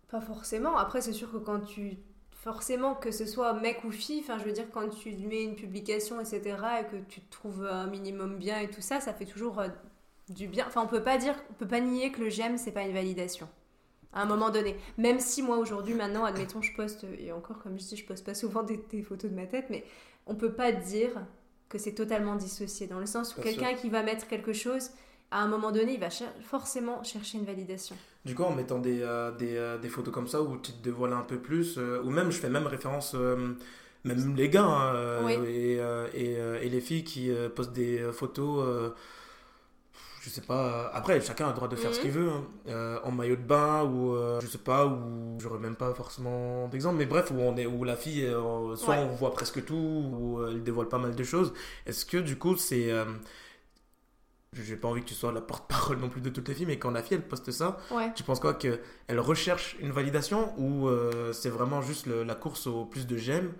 Pas 0.10 0.22
forcément. 0.22 0.78
Après, 0.78 1.02
c'est 1.02 1.14
sûr 1.14 1.32
que 1.32 1.38
quand 1.38 1.60
tu. 1.62 1.98
Forcément, 2.32 2.96
que 2.96 3.12
ce 3.12 3.26
soit 3.26 3.54
mec 3.54 3.84
ou 3.84 3.92
fille, 3.92 4.22
enfin, 4.22 4.38
je 4.38 4.46
veux 4.46 4.54
dire, 4.54 4.64
quand 4.72 4.88
tu 4.88 5.12
mets 5.12 5.44
une 5.44 5.56
publication, 5.56 6.22
etc., 6.22 6.40
et 6.80 6.86
que 6.86 6.96
tu 7.10 7.20
te 7.20 7.30
trouves 7.30 7.66
un 7.66 7.88
minimum 7.88 8.38
bien 8.38 8.60
et 8.60 8.70
tout 8.70 8.80
ça, 8.80 9.02
ça 9.02 9.14
fait 9.14 9.26
toujours 9.26 9.60
euh, 9.60 9.68
du 10.30 10.48
bien. 10.48 10.66
Enfin, 10.66 10.82
on 10.82 10.88
peut 10.88 11.04
pas 11.04 11.18
dire, 11.18 11.36
on 11.50 11.54
peut 11.56 11.68
pas 11.68 11.82
nier 11.82 12.14
que 12.14 12.22
le 12.22 12.30
j'aime, 12.30 12.58
c'est 12.58 12.72
pas 12.72 12.84
une 12.84 12.94
validation. 12.94 13.50
À 14.14 14.22
un 14.22 14.26
moment 14.26 14.52
donné. 14.52 14.78
Même 14.98 15.20
si 15.20 15.44
moi, 15.44 15.58
aujourd'hui, 15.58 15.96
maintenant, 15.96 16.24
admettons, 16.24 16.62
je 16.62 16.74
poste, 16.74 17.06
et 17.20 17.34
encore, 17.34 17.60
comme 17.62 17.78
je 17.78 17.84
dis, 17.84 17.98
je 17.98 18.06
poste 18.06 18.26
pas 18.26 18.34
souvent 18.36 18.64
des, 18.64 18.78
des 18.90 19.04
photos 19.04 19.30
de 19.30 19.36
ma 19.36 19.46
tête, 19.46 19.66
mais 19.70 19.84
on 20.26 20.36
peut 20.36 20.54
pas 20.54 20.72
dire 20.72 21.12
que 21.70 21.78
c'est 21.78 21.94
totalement 21.94 22.36
dissocié. 22.36 22.88
Dans 22.88 23.00
le 23.00 23.06
sens 23.06 23.36
où 23.38 23.42
quelqu'un 23.42 23.74
qui 23.76 23.90
va 23.90 24.04
mettre 24.04 24.28
quelque 24.28 24.54
chose, 24.54 24.90
à 25.32 25.42
un 25.44 25.48
moment 25.48 25.72
donné, 25.72 25.94
il 25.94 26.00
va 26.00 26.10
cher- 26.10 26.34
forcément 26.42 27.04
chercher 27.04 27.38
une 27.38 27.46
validation. 27.46 27.96
Du 28.26 28.36
coup, 28.36 28.44
en 28.44 28.52
mettant 28.54 28.80
des, 28.80 29.02
euh, 29.02 29.32
des, 29.32 29.56
euh, 29.56 29.78
des 29.78 29.88
photos 29.90 30.14
comme 30.14 30.28
ça 30.28 30.42
où 30.42 30.58
tu 30.58 30.72
te 30.74 30.84
dévoiles 30.84 31.14
un 31.14 31.22
peu 31.22 31.38
plus, 31.38 31.78
euh, 31.78 32.02
ou 32.04 32.10
même 32.10 32.32
je 32.32 32.40
fais 32.40 32.50
même 32.50 32.68
référence, 32.68 33.14
même 34.04 34.36
les 34.36 34.50
gars 34.50 34.64
hein, 34.66 35.24
Oui. 35.26 35.34
et, 35.48 35.74
et, 36.14 36.34
et 36.34 36.70
les 36.70 36.82
filles 36.82 37.04
qui 37.04 37.32
postent 37.56 37.74
des 37.74 38.00
photos, 38.12 38.92
je 40.30 40.36
sais 40.36 40.42
pas, 40.42 40.90
après 40.94 41.20
chacun 41.22 41.46
a 41.46 41.50
le 41.50 41.56
droit 41.56 41.68
de 41.68 41.76
faire 41.76 41.92
ce 41.94 41.98
Mhm. 42.00 42.04
qu'il 42.06 42.12
veut, 42.12 42.30
hein, 42.30 42.44
euh, 42.68 43.00
en 43.04 43.12
maillot 43.12 43.36
de 43.36 43.42
bain 43.42 43.84
ou 43.84 44.14
euh, 44.16 44.40
je 44.42 44.48
sais 44.48 44.60
pas, 44.60 44.86
ou 44.86 45.38
j'aurais 45.40 45.58
même 45.60 45.76
pas 45.76 45.94
forcément 45.96 46.68
d'exemple, 46.68 46.98
mais 46.98 47.06
bref, 47.08 47.32
où, 47.32 47.40
on 47.40 47.58
est, 47.58 47.66
où 47.66 47.84
la 47.84 47.96
fille, 47.96 48.26
euh, 48.26 48.76
soit 48.76 48.96
Ouais. 48.96 49.04
on 49.10 49.16
voit 49.16 49.32
presque 49.34 49.66
tout, 49.66 49.74
ou 49.76 50.40
euh, 50.40 50.52
elle 50.52 50.64
dévoile 50.64 50.88
pas 50.88 51.00
mal 51.00 51.16
de 51.16 51.24
choses. 51.24 51.52
Est-ce 51.88 52.06
que 52.06 52.18
du 52.18 52.38
coup 52.38 52.56
c'est. 52.58 52.92
j'ai 54.54 54.76
pas 54.76 54.88
envie 54.88 55.02
que 55.02 55.08
tu 55.08 55.14
sois 55.14 55.32
la 55.32 55.42
porte-parole 55.42 55.98
non 56.00 56.10
plus 56.10 56.22
de 56.22 56.30
toutes 56.30 56.48
les 56.48 56.54
filles, 56.56 56.66
mais 56.66 56.80
quand 56.80 56.92
la 56.92 57.04
fille 57.04 57.18
elle 57.18 57.28
poste 57.28 57.52
ça, 57.52 57.78
Ouais. 57.92 58.12
tu 58.16 58.24
penses 58.24 58.40
quoi 58.40 58.54
qu'elle 58.56 58.80
recherche 59.20 59.78
une 59.80 59.92
validation 59.92 60.54
ou 60.60 60.90
c'est 61.34 61.50
vraiment 61.50 61.82
juste 61.82 62.06
le- 62.08 62.24
la 62.24 62.36
course 62.36 62.68
au 62.68 62.86
plus 62.86 63.06
de 63.08 63.16
j'aime 63.18 63.54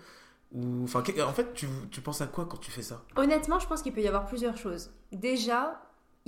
ou 0.52 0.84
enfin 0.84 1.04
en 1.24 1.32
fait 1.34 1.54
tu, 1.54 1.68
tu 1.92 2.02
penses 2.02 2.22
à 2.22 2.28
quoi 2.28 2.48
quand 2.48 2.58
tu 2.58 2.72
fais 2.72 2.82
ça? 2.82 3.04
Honnêtement, 3.16 3.60
je 3.60 3.68
pense 3.68 3.84
qu'il 3.84 3.94
peut 3.94 4.02
y 4.02 4.08
avoir 4.08 4.26
plusieurs 4.26 4.58
choses. 4.58 4.90
Déjà, 5.12 5.80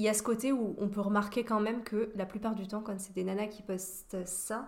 il 0.01 0.05
y 0.05 0.09
a 0.09 0.15
ce 0.15 0.23
côté 0.23 0.51
où 0.51 0.75
on 0.79 0.87
peut 0.89 0.99
remarquer 1.01 1.43
quand 1.43 1.59
même 1.59 1.83
que 1.83 2.11
la 2.15 2.25
plupart 2.25 2.55
du 2.55 2.67
temps, 2.67 2.81
quand 2.81 2.99
c'est 2.99 3.13
des 3.13 3.23
nanas 3.23 3.45
qui 3.45 3.61
postent 3.61 4.25
ça, 4.25 4.67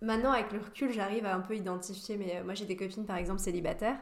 maintenant 0.00 0.32
avec 0.32 0.50
le 0.50 0.60
recul, 0.60 0.90
j'arrive 0.92 1.26
à 1.26 1.34
un 1.34 1.40
peu 1.40 1.54
identifier. 1.54 2.16
Mais 2.16 2.36
euh, 2.36 2.42
moi, 2.44 2.54
j'ai 2.54 2.64
des 2.64 2.74
copines 2.74 3.04
par 3.04 3.18
exemple 3.18 3.40
célibataires. 3.40 3.98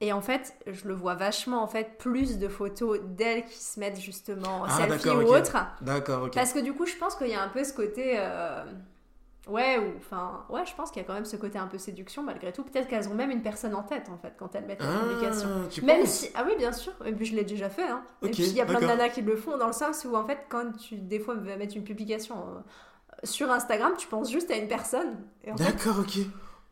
Et 0.00 0.12
en 0.12 0.20
fait, 0.20 0.56
je 0.66 0.88
le 0.88 0.94
vois 0.94 1.14
vachement 1.14 1.62
en 1.62 1.68
fait 1.68 1.96
plus 1.96 2.38
de 2.38 2.48
photos 2.48 2.98
d'elles 3.04 3.44
qui 3.44 3.58
se 3.58 3.78
mettent 3.78 4.00
justement 4.00 4.62
en 4.62 4.64
Ah, 4.64 4.70
selfie 4.88 5.08
ou 5.10 5.28
autre. 5.28 5.56
D'accord, 5.82 6.24
ok. 6.24 6.34
Parce 6.34 6.52
que 6.52 6.58
du 6.58 6.72
coup, 6.72 6.86
je 6.86 6.96
pense 6.96 7.14
qu'il 7.14 7.28
y 7.28 7.34
a 7.34 7.42
un 7.42 7.48
peu 7.50 7.62
ce 7.62 7.72
côté. 7.72 8.14
euh, 8.16 8.64
Ouais, 9.48 9.78
ou 9.78 9.96
enfin, 9.96 10.44
ouais, 10.50 10.66
je 10.66 10.74
pense 10.74 10.90
qu'il 10.90 11.00
y 11.00 11.04
a 11.04 11.06
quand 11.06 11.14
même 11.14 11.24
ce 11.24 11.36
côté 11.36 11.58
un 11.58 11.66
peu 11.66 11.78
séduction 11.78 12.22
malgré 12.22 12.52
tout. 12.52 12.62
Peut-être 12.62 12.88
qu'elles 12.88 13.08
ont 13.08 13.14
même 13.14 13.30
une 13.30 13.42
personne 13.42 13.74
en 13.74 13.82
tête 13.82 14.08
en 14.10 14.18
fait 14.18 14.34
quand 14.38 14.54
elles 14.54 14.66
mettent 14.66 14.82
la 14.82 14.88
publication. 14.88 15.48
Ah, 15.64 15.68
tu 15.70 15.82
Même 15.82 16.00
penses 16.00 16.10
si, 16.10 16.30
ah 16.34 16.44
oui, 16.46 16.52
bien 16.58 16.72
sûr, 16.72 16.92
et 17.06 17.12
puis 17.12 17.24
je 17.24 17.34
l'ai 17.34 17.44
déjà 17.44 17.70
fait. 17.70 17.88
Hein. 17.88 18.04
Ok, 18.22 18.28
et 18.28 18.32
puis 18.32 18.42
il 18.44 18.52
y 18.54 18.60
a 18.60 18.66
plein 18.66 18.80
de 18.80 18.86
nanas 18.86 19.08
qui 19.08 19.22
le 19.22 19.36
font 19.36 19.56
dans 19.56 19.66
le 19.66 19.72
sens 19.72 20.04
où 20.04 20.14
en 20.14 20.24
fait, 20.26 20.46
quand 20.50 20.72
tu 20.76 20.96
des 20.96 21.18
fois 21.18 21.34
vas 21.34 21.56
mettre 21.56 21.76
une 21.76 21.84
publication 21.84 22.36
euh, 22.36 22.60
sur 23.24 23.50
Instagram, 23.50 23.94
tu 23.96 24.08
penses 24.08 24.30
juste 24.30 24.50
à 24.50 24.56
une 24.56 24.68
personne. 24.68 25.26
D'accord, 25.56 26.00
ok. 26.00 26.18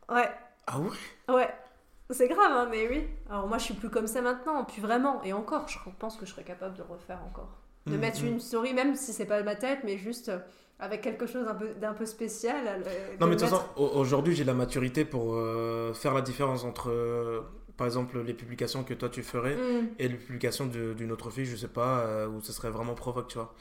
ouais, 0.09 0.29
Ah 0.67 0.79
ouais? 0.79 0.89
Ouais, 1.27 1.49
c'est 2.11 2.27
grave, 2.27 2.51
hein, 2.51 2.67
mais 2.69 2.87
oui. 2.87 3.07
Alors 3.29 3.47
moi, 3.47 3.57
je 3.57 3.63
suis 3.65 3.73
plus 3.73 3.89
comme 3.89 4.07
ça 4.07 4.21
maintenant, 4.21 4.63
plus 4.63 4.81
vraiment. 4.81 5.21
Et 5.23 5.33
encore, 5.33 5.67
je 5.67 5.77
pense 5.99 6.17
que 6.17 6.25
je 6.25 6.31
serais 6.31 6.43
capable 6.43 6.75
de 6.75 6.83
refaire 6.83 7.19
encore, 7.25 7.49
de 7.87 7.93
Mhm, 7.93 7.99
mettre 8.01 8.19
mhm. 8.21 8.27
une 8.27 8.39
story, 8.39 8.73
même 8.73 8.95
si 8.95 9.13
c'est 9.13 9.25
pas 9.25 9.41
ma 9.43 9.55
tête, 9.55 9.79
mais 9.83 9.97
juste 9.97 10.29
euh, 10.29 10.39
avec 10.79 11.01
quelque 11.01 11.25
chose 11.25 11.45
peu 11.59 11.69
d'un 11.79 11.93
peu 11.93 12.05
spécial. 12.05 12.83
euh, 12.87 13.07
Non, 13.19 13.27
mais 13.27 13.35
de 13.35 13.39
toute 13.39 13.49
façon, 13.49 13.63
au- 13.75 13.87
aujourd'hui, 13.99 14.35
j'ai 14.35 14.43
la 14.43 14.53
maturité 14.53 15.05
pour 15.05 15.33
euh, 15.35 15.93
faire 15.93 16.13
la 16.13 16.21
différence 16.21 16.63
entre, 16.63 16.89
euh, 16.89 17.41
par 17.77 17.87
exemple, 17.87 18.21
les 18.21 18.33
publications 18.33 18.83
que 18.83 18.93
toi 18.93 19.09
tu 19.09 19.23
ferais 19.23 19.55
Hmm. 19.55 19.87
et 19.97 20.07
les 20.07 20.15
publications 20.15 20.65
d'une 20.67 21.11
autre 21.11 21.29
fille, 21.29 21.45
je 21.45 21.55
sais 21.55 21.67
pas, 21.67 22.27
où 22.27 22.41
ce 22.41 22.51
serait 22.53 22.69
vraiment 22.71 22.93
provoque, 22.93 23.27
tu 23.29 23.37
vois. 23.37 23.53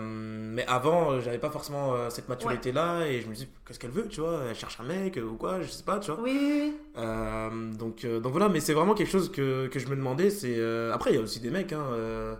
Mais 0.00 0.64
avant, 0.66 1.20
j'avais 1.20 1.38
pas 1.38 1.50
forcément 1.50 2.10
cette 2.10 2.28
maturité-là 2.28 3.06
et 3.06 3.20
je 3.20 3.28
me 3.28 3.34
dis, 3.34 3.48
qu'est-ce 3.66 3.78
qu'elle 3.78 3.90
veut, 3.90 4.08
tu 4.08 4.20
vois? 4.20 4.40
Elle 4.48 4.54
cherche 4.54 4.78
un 4.80 4.84
mec 4.84 5.18
ou 5.18 5.36
quoi, 5.36 5.60
je 5.62 5.68
sais 5.68 5.82
pas, 5.84 5.98
tu 5.98 6.10
vois. 6.10 6.20
Oui, 6.22 6.38
oui, 6.40 6.74
oui. 6.96 7.76
Donc, 7.78 8.04
donc 8.06 8.32
voilà, 8.32 8.48
mais 8.48 8.60
c'est 8.60 8.74
vraiment 8.74 8.94
quelque 8.94 9.10
chose 9.10 9.30
que, 9.30 9.68
que 9.68 9.78
je 9.78 9.86
me 9.88 9.96
demandais. 9.96 10.30
C'est 10.30 10.58
Après, 10.92 11.10
il 11.12 11.16
y 11.16 11.18
a 11.18 11.22
aussi 11.22 11.40
des 11.40 11.50
mecs. 11.50 11.72
Hein, 11.72 12.38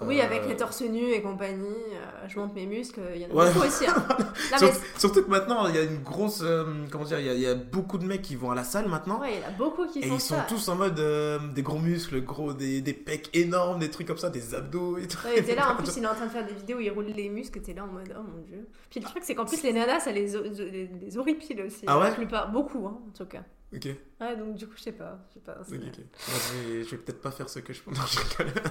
euh, 0.00 0.04
Oui, 0.06 0.20
euh, 0.20 0.24
avec 0.24 0.46
les 0.48 0.56
torse 0.56 0.80
nus 0.82 1.10
et 1.12 1.22
compagnie, 1.22 1.68
euh, 1.68 2.26
je 2.28 2.38
monte 2.38 2.54
mes 2.54 2.66
muscles, 2.66 3.00
il 3.14 3.22
y 3.22 3.26
en 3.26 3.30
a 3.30 3.32
Ouais. 3.34 3.52
beaucoup 3.52 3.66
aussi. 3.66 3.86
hein. 3.86 3.94
Mais 4.60 4.70
Surtout, 4.98 5.22
que 5.24 5.30
maintenant, 5.30 5.66
il 5.68 5.74
y 5.76 5.78
a 5.78 5.82
une 5.82 6.02
grosse. 6.02 6.40
euh, 6.42 6.64
comment 6.90 7.04
dire 7.04 7.20
Il 7.20 7.26
y, 7.26 7.28
a- 7.30 7.34
il 7.34 7.40
y 7.40 7.46
a 7.46 7.54
beaucoup 7.54 7.98
de 7.98 8.04
mecs 8.04 8.22
qui 8.22 8.34
vont 8.36 8.50
à 8.50 8.54
la 8.54 8.64
salle 8.64 8.88
maintenant. 8.88 9.20
Ouais, 9.20 9.34
il 9.36 9.40
y 9.40 9.44
en 9.44 9.48
a 9.48 9.50
beaucoup 9.52 9.86
qui 9.86 10.00
Et 10.00 10.08
font 10.08 10.14
ils 10.16 10.20
sont 10.20 10.36
tous 10.48 10.68
en 10.68 10.74
mode 10.76 10.98
euh, 10.98 11.38
des 11.54 11.62
gros 11.62 11.78
muscles, 11.78 12.20
gros, 12.22 12.52
des, 12.52 12.80
des 12.80 12.92
pecs 12.92 13.30
énormes, 13.34 13.78
des 13.78 13.90
trucs 13.90 14.06
comme 14.08 14.18
ça, 14.18 14.30
des 14.30 14.54
abdos 14.54 14.98
et 14.98 15.06
tout. 15.06 15.18
Ouais, 15.26 15.42
t'es 15.44 15.54
là, 15.54 15.72
en 15.72 15.76
plus, 15.76 15.96
il 15.96 16.02
est 16.02 16.06
en 16.08 16.14
train 16.14 16.26
de 16.26 16.30
faire 16.32 16.46
des 16.46 16.54
vidéos 16.54 16.78
où 16.78 16.80
il 16.80 16.90
roule 16.90 17.06
les 17.06 17.28
muscles, 17.28 17.58
et 17.58 17.62
t'es 17.62 17.74
là 17.74 17.84
en 17.84 17.88
mode, 17.88 18.14
oh 18.18 18.22
mon 18.22 18.42
dieu. 18.42 18.68
Puis 18.90 19.00
le 19.00 19.06
truc, 19.06 19.22
c'est 19.24 19.34
qu'en 19.34 19.44
plus, 19.44 19.62
les 19.62 19.72
nanas, 19.72 20.00
ça 20.00 20.10
les, 20.12 20.26
les, 20.26 20.86
les 21.00 21.18
horripile 21.18 21.62
aussi. 21.62 21.84
Ah 21.86 21.98
ouais 21.98 22.08
La 22.08 22.14
plupart, 22.14 22.50
beaucoup, 22.50 22.86
hein, 22.86 22.98
en 23.08 23.16
tout 23.16 23.26
cas. 23.26 23.42
Ok, 23.76 23.88
Ouais, 24.20 24.36
donc 24.36 24.54
du 24.54 24.66
coup, 24.66 24.74
je 24.76 24.82
sais 24.82 24.92
pas. 24.92 25.18
Je 25.28 25.34
sais 25.34 25.40
pas. 25.40 25.54
Moi, 25.56 25.64
je 25.70 26.90
vais, 26.90 26.96
peut-être 26.98 27.20
pas 27.20 27.30
faire 27.30 27.48
ce 27.48 27.58
que 27.60 27.72
je 27.72 27.82
pense. 27.82 27.94
Non, 27.98 28.04
je 28.06 28.18
rigole. 28.20 28.62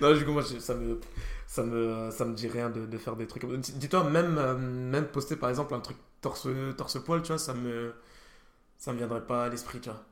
non, 0.00 0.14
du 0.16 0.24
coup, 0.24 0.32
moi, 0.32 0.42
je- 0.42 0.58
ça 0.58 0.74
me, 0.74 1.00
ça 1.46 1.62
me, 1.62 2.10
ça 2.10 2.24
me 2.24 2.34
dit 2.34 2.48
rien 2.48 2.70
de, 2.70 2.86
de 2.86 2.98
faire 2.98 3.16
des 3.16 3.26
trucs 3.26 3.42
comme 3.42 3.56
Dis-toi, 3.60 4.04
même, 4.10 4.38
euh, 4.38 4.54
même 4.56 5.06
poster 5.08 5.36
par 5.36 5.50
exemple 5.50 5.74
un 5.74 5.80
truc 5.80 5.96
torse, 6.20 6.48
torse 6.76 7.02
poil, 7.04 7.22
tu 7.22 7.28
vois, 7.28 7.38
ça 7.38 7.54
me, 7.54 7.92
ça 8.78 8.92
me 8.92 8.98
viendrait 8.98 9.26
pas 9.26 9.44
à 9.46 9.48
l'esprit, 9.48 9.80
tu 9.80 9.90
vois. 9.90 10.04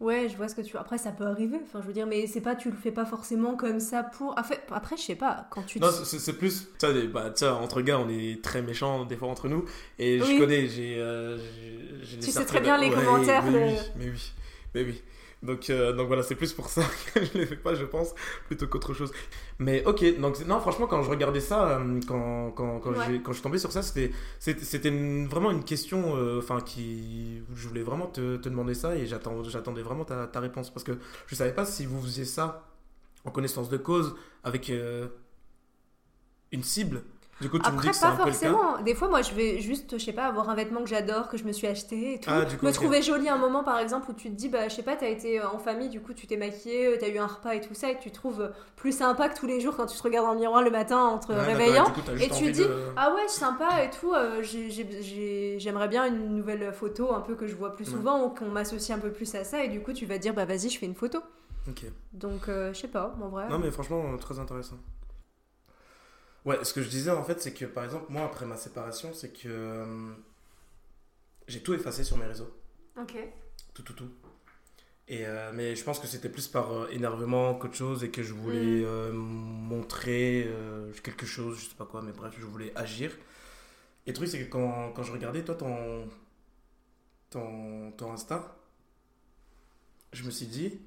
Ouais, 0.00 0.28
je 0.28 0.36
vois 0.36 0.48
ce 0.48 0.54
que 0.56 0.60
tu. 0.60 0.76
Après, 0.76 0.98
ça 0.98 1.12
peut 1.12 1.24
arriver. 1.24 1.58
Enfin, 1.62 1.80
je 1.80 1.86
veux 1.86 1.92
dire, 1.92 2.06
mais 2.06 2.26
c'est 2.26 2.40
pas, 2.40 2.56
tu 2.56 2.68
le 2.70 2.76
fais 2.76 2.90
pas 2.90 3.04
forcément 3.06 3.56
comme 3.56 3.78
ça 3.80 4.02
pour. 4.02 4.36
Après, 4.38 4.60
après 4.72 4.96
je 4.96 5.02
sais 5.02 5.14
pas. 5.14 5.46
Quand 5.50 5.62
tu. 5.62 5.78
Non, 5.78 5.88
c'est 5.92 6.36
plus, 6.36 6.66
des- 6.92 7.06
bah, 7.06 7.32
entre 7.60 7.80
gars, 7.80 7.98
on 8.00 8.08
est 8.08 8.42
très 8.42 8.60
méchants 8.60 9.04
des 9.04 9.16
fois 9.16 9.28
entre 9.28 9.48
nous. 9.48 9.64
Et 9.98 10.18
je 10.18 10.38
connais, 10.38 10.66
j'ai. 10.66 10.96
euh, 10.98 11.38
Tu 12.20 12.30
sais 12.30 12.44
très 12.44 12.60
bien 12.60 12.76
les 12.76 12.88
Ouais, 12.88 12.94
commentaires 13.04 13.44
Mais 13.44 13.52
de- 13.52 13.64
oui, 13.64 13.78
mais 13.96 14.04
oui, 14.10 14.32
mais 14.74 14.82
oui. 14.82 15.02
Donc, 15.44 15.68
euh, 15.70 15.92
donc 15.92 16.06
voilà, 16.08 16.22
c'est 16.22 16.34
plus 16.34 16.52
pour 16.52 16.68
ça 16.68 16.82
que 17.14 17.24
je 17.24 17.38
les 17.38 17.46
fais 17.46 17.56
pas, 17.56 17.74
je 17.74 17.84
pense, 17.84 18.14
plutôt 18.46 18.66
qu'autre 18.66 18.94
chose. 18.94 19.12
Mais 19.58 19.84
ok, 19.84 20.18
donc 20.18 20.44
non, 20.46 20.58
franchement, 20.58 20.86
quand 20.86 21.02
je 21.02 21.10
regardais 21.10 21.40
ça, 21.40 21.78
euh, 21.78 22.00
quand, 22.08 22.50
quand, 22.52 22.80
quand, 22.80 22.90
Ouais. 22.92 23.20
quand 23.22 23.32
je 23.32 23.36
suis 23.36 23.42
tombé 23.42 23.58
sur 23.58 23.70
ça, 23.70 23.82
c'était 23.82 24.10
vraiment 25.28 25.50
une 25.50 25.62
question, 25.64 26.16
euh, 26.16 26.38
enfin, 26.38 26.60
qui. 26.60 27.42
Je 27.54 27.68
voulais 27.68 27.82
vraiment 27.82 28.06
te, 28.06 28.36
te 28.36 28.48
demander 28.48 28.74
ça 28.74 28.96
et 28.96 29.06
j'attendais 29.06 29.82
vraiment 29.82 30.04
ta, 30.04 30.26
ta 30.26 30.40
réponse 30.40 30.70
parce 30.72 30.84
que 30.84 30.92
je 31.26 31.34
savais 31.34 31.52
pas 31.52 31.66
si 31.66 31.86
vous 31.86 32.00
faisiez 32.02 32.24
ça 32.24 32.66
en 33.24 33.30
connaissance 33.30 33.68
de 33.68 33.76
cause 33.76 34.16
avec 34.44 34.70
euh, 34.70 35.08
une 36.52 36.62
cible. 36.62 37.02
Du 37.40 37.50
coup, 37.50 37.58
tu 37.58 37.64
me 37.66 37.70
dis 37.72 37.76
Après, 37.78 37.88
que 37.90 37.94
c'est 37.96 38.00
pas 38.06 38.12
un 38.12 38.16
peu 38.16 38.22
forcément. 38.30 38.78
Des 38.82 38.94
fois, 38.94 39.08
moi, 39.08 39.20
je 39.22 39.34
vais 39.34 39.60
juste, 39.60 39.98
je 39.98 40.04
sais 40.04 40.12
pas, 40.12 40.26
avoir 40.26 40.48
un 40.50 40.54
vêtement 40.54 40.80
que 40.82 40.88
j'adore, 40.88 41.28
que 41.28 41.36
je 41.36 41.44
me 41.44 41.52
suis 41.52 41.66
acheté 41.66 42.14
et 42.14 42.20
tout. 42.20 42.30
Ah, 42.32 42.44
du 42.44 42.56
coup, 42.56 42.64
me 42.64 42.70
trouver 42.72 43.02
jolie 43.02 43.28
un 43.28 43.36
moment, 43.38 43.64
par 43.64 43.78
exemple, 43.80 44.08
où 44.10 44.14
tu 44.14 44.30
te 44.30 44.34
dis, 44.36 44.48
bah, 44.48 44.68
je 44.68 44.74
sais 44.74 44.82
pas, 44.84 44.94
t'as 44.94 45.08
été 45.08 45.42
en 45.42 45.58
famille, 45.58 45.88
du 45.88 46.00
coup, 46.00 46.14
tu 46.14 46.26
t'es 46.28 46.36
maquillée, 46.36 46.96
t'as 46.98 47.08
eu 47.08 47.18
un 47.18 47.26
repas 47.26 47.54
et 47.54 47.60
tout 47.60 47.74
ça, 47.74 47.90
et 47.90 47.98
tu 47.98 48.10
te 48.10 48.14
trouves 48.14 48.50
plus 48.76 48.92
sympa 48.92 49.28
que 49.28 49.36
tous 49.38 49.46
les 49.46 49.60
jours 49.60 49.76
quand 49.76 49.86
tu 49.86 49.96
te 49.98 50.02
regardes 50.02 50.26
dans 50.26 50.32
le 50.34 50.38
miroir 50.38 50.62
le 50.62 50.70
matin 50.70 50.98
en 50.98 51.18
te 51.18 51.32
Ouais, 51.32 51.40
réveillant. 51.42 51.84
coup, 51.86 52.00
Et 52.20 52.28
tu 52.30 52.52
dis, 52.52 52.60
de- 52.60 52.70
ah 52.96 53.12
ouais, 53.14 53.26
sympa 53.26 53.82
et 53.82 53.90
tout, 53.90 54.12
euh, 54.14 54.40
j'ai- 54.42 54.70
j'ai- 54.70 55.02
j'ai- 55.02 55.56
j'aimerais 55.58 55.88
bien 55.88 56.06
une 56.06 56.36
nouvelle 56.36 56.72
photo, 56.72 57.12
un 57.12 57.20
peu 57.20 57.34
que 57.34 57.48
je 57.48 57.56
vois 57.56 57.74
plus 57.74 57.84
Ouais. 57.86 57.90
souvent, 57.96 58.24
ou 58.24 58.28
qu'on 58.30 58.46
m'associe 58.46 58.96
un 58.96 59.00
peu 59.00 59.10
plus 59.10 59.34
à 59.34 59.42
ça, 59.42 59.64
et 59.64 59.68
du 59.68 59.80
coup, 59.80 59.92
tu 59.92 60.06
vas 60.06 60.18
dire, 60.18 60.34
bah, 60.34 60.44
vas-y, 60.44 60.70
je 60.70 60.78
fais 60.78 60.86
une 60.86 60.94
photo. 60.94 61.18
Ok. 61.68 61.82
Donc, 62.12 62.48
euh, 62.48 62.72
je 62.74 62.80
sais 62.80 62.88
pas, 62.88 63.14
en 63.22 63.28
vrai. 63.28 63.48
Non, 63.48 63.58
mais 63.58 63.70
franchement, 63.70 64.04
euh, 64.12 64.16
très 64.18 64.38
intéressant. 64.38 64.76
Ouais, 66.44 66.62
ce 66.64 66.74
que 66.74 66.82
je 66.82 66.88
disais 66.88 67.10
en 67.10 67.24
fait, 67.24 67.40
c'est 67.40 67.54
que 67.54 67.64
par 67.64 67.84
exemple, 67.84 68.06
moi, 68.10 68.24
après 68.24 68.44
ma 68.46 68.56
séparation, 68.56 69.12
c'est 69.14 69.32
que 69.32 69.48
euh, 69.48 70.12
j'ai 71.48 71.62
tout 71.62 71.74
effacé 71.74 72.04
sur 72.04 72.16
mes 72.16 72.26
réseaux. 72.26 72.50
Ok. 72.96 73.14
Tout, 73.74 73.82
tout, 73.82 73.92
tout. 73.94 74.10
Et, 75.08 75.26
euh, 75.26 75.52
mais 75.54 75.76
je 75.76 75.84
pense 75.84 75.98
que 76.00 76.06
c'était 76.06 76.30
plus 76.30 76.48
par 76.48 76.72
euh, 76.72 76.88
énervement 76.90 77.54
qu'autre 77.56 77.74
chose 77.76 78.04
et 78.04 78.10
que 78.10 78.22
je 78.22 78.32
voulais 78.34 78.82
Mm. 78.82 78.84
euh, 78.86 79.12
montrer 79.12 80.48
quelque 81.02 81.26
chose, 81.26 81.58
je 81.60 81.66
sais 81.70 81.76
pas 81.76 81.86
quoi, 81.86 82.02
mais 82.02 82.12
bref, 82.12 82.34
je 82.38 82.46
voulais 82.46 82.72
agir. 82.76 83.12
Et 84.06 84.10
le 84.10 84.14
truc, 84.16 84.28
c'est 84.28 84.40
que 84.44 84.50
quand, 84.50 84.92
quand 84.94 85.02
je 85.04 85.12
regardais, 85.12 85.44
toi, 85.44 85.54
ton, 85.56 86.08
ton, 87.30 87.92
ton 87.92 88.12
Insta, 88.12 88.56
je 90.12 90.22
me 90.24 90.30
suis 90.30 90.46
dit, 90.46 90.78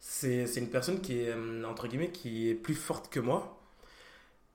c'est 0.00 0.46
c'est 0.46 0.60
une 0.60 0.70
personne 0.70 1.00
qui 1.00 1.20
est, 1.20 1.34
entre 1.64 1.86
guillemets, 1.88 2.10
qui 2.10 2.48
est 2.48 2.54
plus 2.54 2.74
forte 2.74 3.10
que 3.12 3.20
moi. 3.20 3.61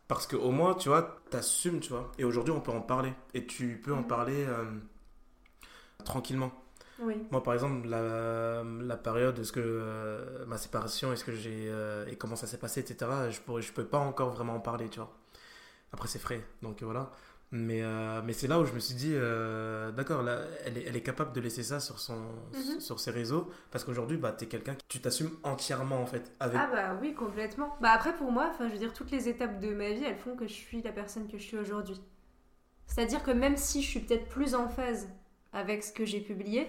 Parce 0.08 0.28
qu'au 0.28 0.52
moins, 0.52 0.74
tu 0.76 0.90
vois, 0.90 1.20
t'assumes, 1.30 1.80
tu 1.82 1.90
vois. 1.90 2.12
Et 2.18 2.24
aujourd'hui, 2.24 2.54
on 2.54 2.62
peut 2.62 2.72
en 2.72 2.82
parler. 2.82 3.14
Et 3.34 3.46
tu 3.46 3.82
peux 3.84 3.94
en 3.94 3.98
Mhm. 4.02 4.08
parler 4.08 4.46
euh, 4.48 4.66
tranquillement. 6.04 6.52
Oui. 7.00 7.16
Moi, 7.32 7.44
par 7.44 7.54
exemple, 7.54 7.88
la, 7.88 8.64
la 8.64 8.98
période, 8.98 9.38
est-ce 9.40 9.52
que 9.52 9.62
euh, 9.64 10.46
ma 10.48 10.58
séparation, 10.58 11.14
est-ce 11.14 11.26
que 11.26 11.34
j'ai 11.36 11.68
euh, 11.70 12.06
et 12.08 12.16
comment 12.16 12.36
ça 12.36 12.48
s'est 12.48 12.58
passé, 12.58 12.82
etc. 12.82 13.30
Je 13.32 13.40
pourrais, 13.42 13.62
je 13.62 13.72
peux 13.74 13.86
pas 13.86 14.00
encore 14.00 14.32
vraiment 14.32 14.56
en 14.56 14.60
parler, 14.60 14.90
tu 14.90 15.00
vois. 15.00 15.14
Après, 15.94 16.08
c'est 16.08 16.20
frais, 16.20 16.44
donc 16.62 16.84
voilà. 16.84 17.12
Mais, 17.52 17.82
euh, 17.82 18.22
mais 18.26 18.34
c'est 18.34 18.48
là 18.48 18.60
où 18.60 18.66
je 18.66 18.74
me 18.74 18.80
suis 18.80 18.94
dit, 18.96 19.14
euh, 19.14 19.92
d'accord, 19.94 20.22
là, 20.22 20.42
elle 20.66 20.78
est, 20.78 20.84
elle 20.84 20.96
est 20.98 21.02
capable 21.02 21.32
de 21.32 21.40
laisser 21.40 21.64
ça 21.64 21.80
sur, 21.80 21.98
son, 22.00 22.18
Mhm. 22.54 22.82
sur 22.82 23.00
ses 23.00 23.12
réseaux, 23.12 23.50
parce 23.72 23.86
qu'aujourd'hui, 23.86 24.18
bah, 24.18 24.34
t'es 24.34 24.48
quelqu'un 24.48 24.76
qui 24.76 24.86
tu 24.90 25.00
t'assumes 25.00 25.32
entièrement, 25.44 26.02
en 26.02 26.06
fait. 26.06 26.34
Avec... 26.42 26.60
Ah 26.62 26.70
bah 26.70 26.98
oui, 27.02 27.14
complètement. 27.14 27.78
Bah 27.80 27.92
après 27.94 28.14
pour 28.18 28.32
moi, 28.34 28.52
je 28.60 28.66
veux 28.66 28.78
dire, 28.78 28.92
toutes 28.94 29.12
les 29.12 29.30
étapes 29.30 29.60
de 29.62 29.74
ma 29.74 29.92
vie, 29.92 30.04
elles 30.04 30.18
font 30.18 30.36
que 30.36 30.46
je 30.46 30.54
suis 30.54 30.82
la 30.82 30.92
personne 30.92 31.28
que 31.30 31.38
je 31.38 31.44
suis 31.44 31.58
aujourd'hui. 31.58 32.02
C'est-à-dire 32.86 33.24
que 33.24 33.32
même 33.32 33.56
si 33.58 33.82
je 33.82 33.88
suis 33.88 34.00
peut-être 34.02 34.28
plus 34.28 34.54
en 34.56 34.68
phase 34.68 35.08
avec 35.54 35.84
ce 35.84 35.92
que 35.94 36.06
j'ai 36.06 36.20
publié, 36.22 36.68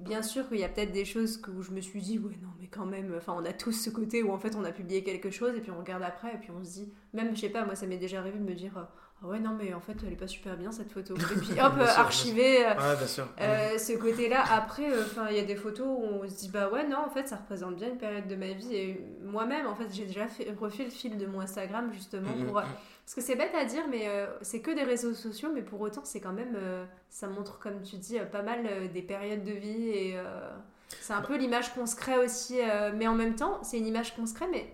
bien 0.00 0.22
sûr 0.22 0.48
qu'il 0.48 0.58
y 0.58 0.64
a 0.64 0.68
peut-être 0.68 0.92
des 0.92 1.04
choses 1.04 1.40
où 1.56 1.62
je 1.62 1.70
me 1.70 1.80
suis 1.80 2.00
dit, 2.00 2.18
ouais 2.18 2.36
non 2.42 2.48
mais 2.60 2.66
quand 2.66 2.86
même, 2.86 3.14
enfin 3.16 3.34
on 3.36 3.44
a 3.44 3.52
tous 3.52 3.72
ce 3.72 3.90
côté 3.90 4.22
où 4.22 4.32
en 4.32 4.38
fait 4.38 4.56
on 4.56 4.64
a 4.64 4.72
publié 4.72 5.04
quelque 5.04 5.30
chose 5.30 5.54
et 5.56 5.60
puis 5.60 5.70
on 5.70 5.78
regarde 5.78 6.02
après 6.02 6.34
et 6.34 6.38
puis 6.38 6.50
on 6.50 6.64
se 6.64 6.70
dit, 6.72 6.92
même 7.12 7.34
je 7.36 7.40
sais 7.40 7.48
pas, 7.50 7.64
moi 7.64 7.74
ça 7.76 7.86
m'est 7.86 7.98
déjà 7.98 8.18
arrivé 8.20 8.38
de 8.38 8.44
me 8.44 8.54
dire, 8.54 8.88
ah 9.24 9.28
ouais 9.28 9.38
non 9.38 9.50
mais 9.56 9.72
en 9.72 9.80
fait 9.80 9.94
elle 10.04 10.12
est 10.12 10.16
pas 10.16 10.26
super 10.26 10.56
bien 10.56 10.72
cette 10.72 10.90
photo. 10.90 11.14
Et 11.32 11.38
puis 11.38 11.60
hop, 11.60 11.72
sûr, 11.74 11.98
archiver. 11.98 12.66
euh, 12.66 12.96
bien 12.96 13.06
sûr. 13.06 13.28
euh, 13.40 13.78
ce 13.78 13.92
côté-là, 13.96 14.42
après, 14.52 14.90
euh, 14.90 15.04
enfin, 15.04 15.26
il 15.30 15.36
y 15.36 15.40
a 15.40 15.44
des 15.44 15.54
photos 15.56 15.86
où 15.86 16.02
on 16.22 16.28
se 16.28 16.34
dit 16.34 16.48
bah 16.48 16.68
ouais 16.70 16.86
non 16.88 16.98
en 17.06 17.10
fait 17.10 17.28
ça 17.28 17.36
représente 17.36 17.76
bien 17.76 17.88
une 17.88 17.98
période 17.98 18.26
de 18.26 18.34
ma 18.36 18.52
vie 18.52 18.74
et 18.74 19.06
moi-même 19.24 19.66
en 19.66 19.74
fait 19.76 19.86
j'ai 19.92 20.06
déjà 20.06 20.26
fait, 20.26 20.52
refait 20.60 20.84
le 20.84 20.90
fil 20.90 21.16
de 21.18 21.26
mon 21.26 21.40
Instagram 21.40 21.90
justement 21.92 22.30
Mhm, 22.36 22.46
pour 22.46 22.58
euh, 22.58 22.62
parce 23.04 23.14
que 23.14 23.20
c'est 23.20 23.36
bête 23.36 23.54
à 23.54 23.64
dire 23.64 23.82
mais 23.90 24.08
euh, 24.08 24.26
c'est 24.42 24.60
que 24.60 24.70
des 24.70 24.84
réseaux 24.84 25.12
sociaux 25.14 25.50
mais 25.54 25.62
pour 25.62 25.80
autant 25.80 26.02
c'est 26.04 26.20
quand 26.20 26.32
même 26.32 26.54
euh, 26.56 26.84
ça 27.10 27.26
montre 27.28 27.58
comme 27.58 27.82
tu 27.82 27.96
dis 27.96 28.18
euh, 28.18 28.24
pas 28.24 28.42
mal 28.42 28.60
euh, 28.66 28.88
des 28.88 29.02
périodes 29.02 29.44
de 29.44 29.52
vie 29.52 29.88
et 29.88 30.12
euh, 30.16 30.50
c'est 31.00 31.12
un 31.12 31.22
peu 31.22 31.36
l'image 31.36 31.72
qu'on 31.74 31.86
se 31.86 31.96
crée 31.96 32.18
aussi 32.18 32.58
euh, 32.60 32.92
mais 32.94 33.06
en 33.08 33.14
même 33.14 33.34
temps 33.34 33.58
c'est 33.62 33.78
une 33.78 33.86
image 33.86 34.14
qu'on 34.16 34.26
se 34.26 34.34
crée 34.34 34.46
mais 34.50 34.72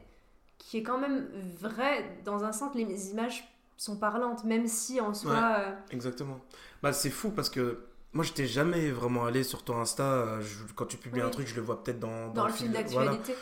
qui 0.59 0.78
est 0.78 0.83
quand 0.83 0.99
même 0.99 1.28
vraie 1.59 2.05
dans 2.25 2.45
un 2.45 2.52
sens 2.52 2.75
les 2.75 3.11
images 3.11 3.45
sont 3.78 3.97
parlantes 3.97 4.44
même 4.44 4.66
si 4.66 5.00
en 5.00 5.14
soi 5.14 5.32
Ouais. 5.32 5.38
euh, 5.40 5.73
Exactement. 5.92 6.38
Bah, 6.82 6.92
c'est 6.92 7.11
fou 7.11 7.30
parce 7.30 7.49
que 7.49 7.80
moi, 8.12 8.25
j'étais 8.25 8.47
jamais 8.47 8.90
vraiment 8.90 9.25
allé 9.26 9.42
sur 9.44 9.62
ton 9.64 9.78
Insta. 9.80 10.02
euh, 10.04 10.40
je- 10.42 10.73
quand 10.75 10.87
tu 10.87 10.97
publies 10.97 11.20
Oui. 11.20 11.26
un 11.26 11.30
truc, 11.30 11.47
je 11.47 11.54
le 11.54 11.62
vois 11.62 11.82
peut-être 11.82 12.00
dans, 12.00 12.28
dans 12.32 12.47
le 12.47 12.52
fil 12.52 12.68
de- 12.70 12.76
voilà. 12.90 13.12
d'actualité 13.12 13.35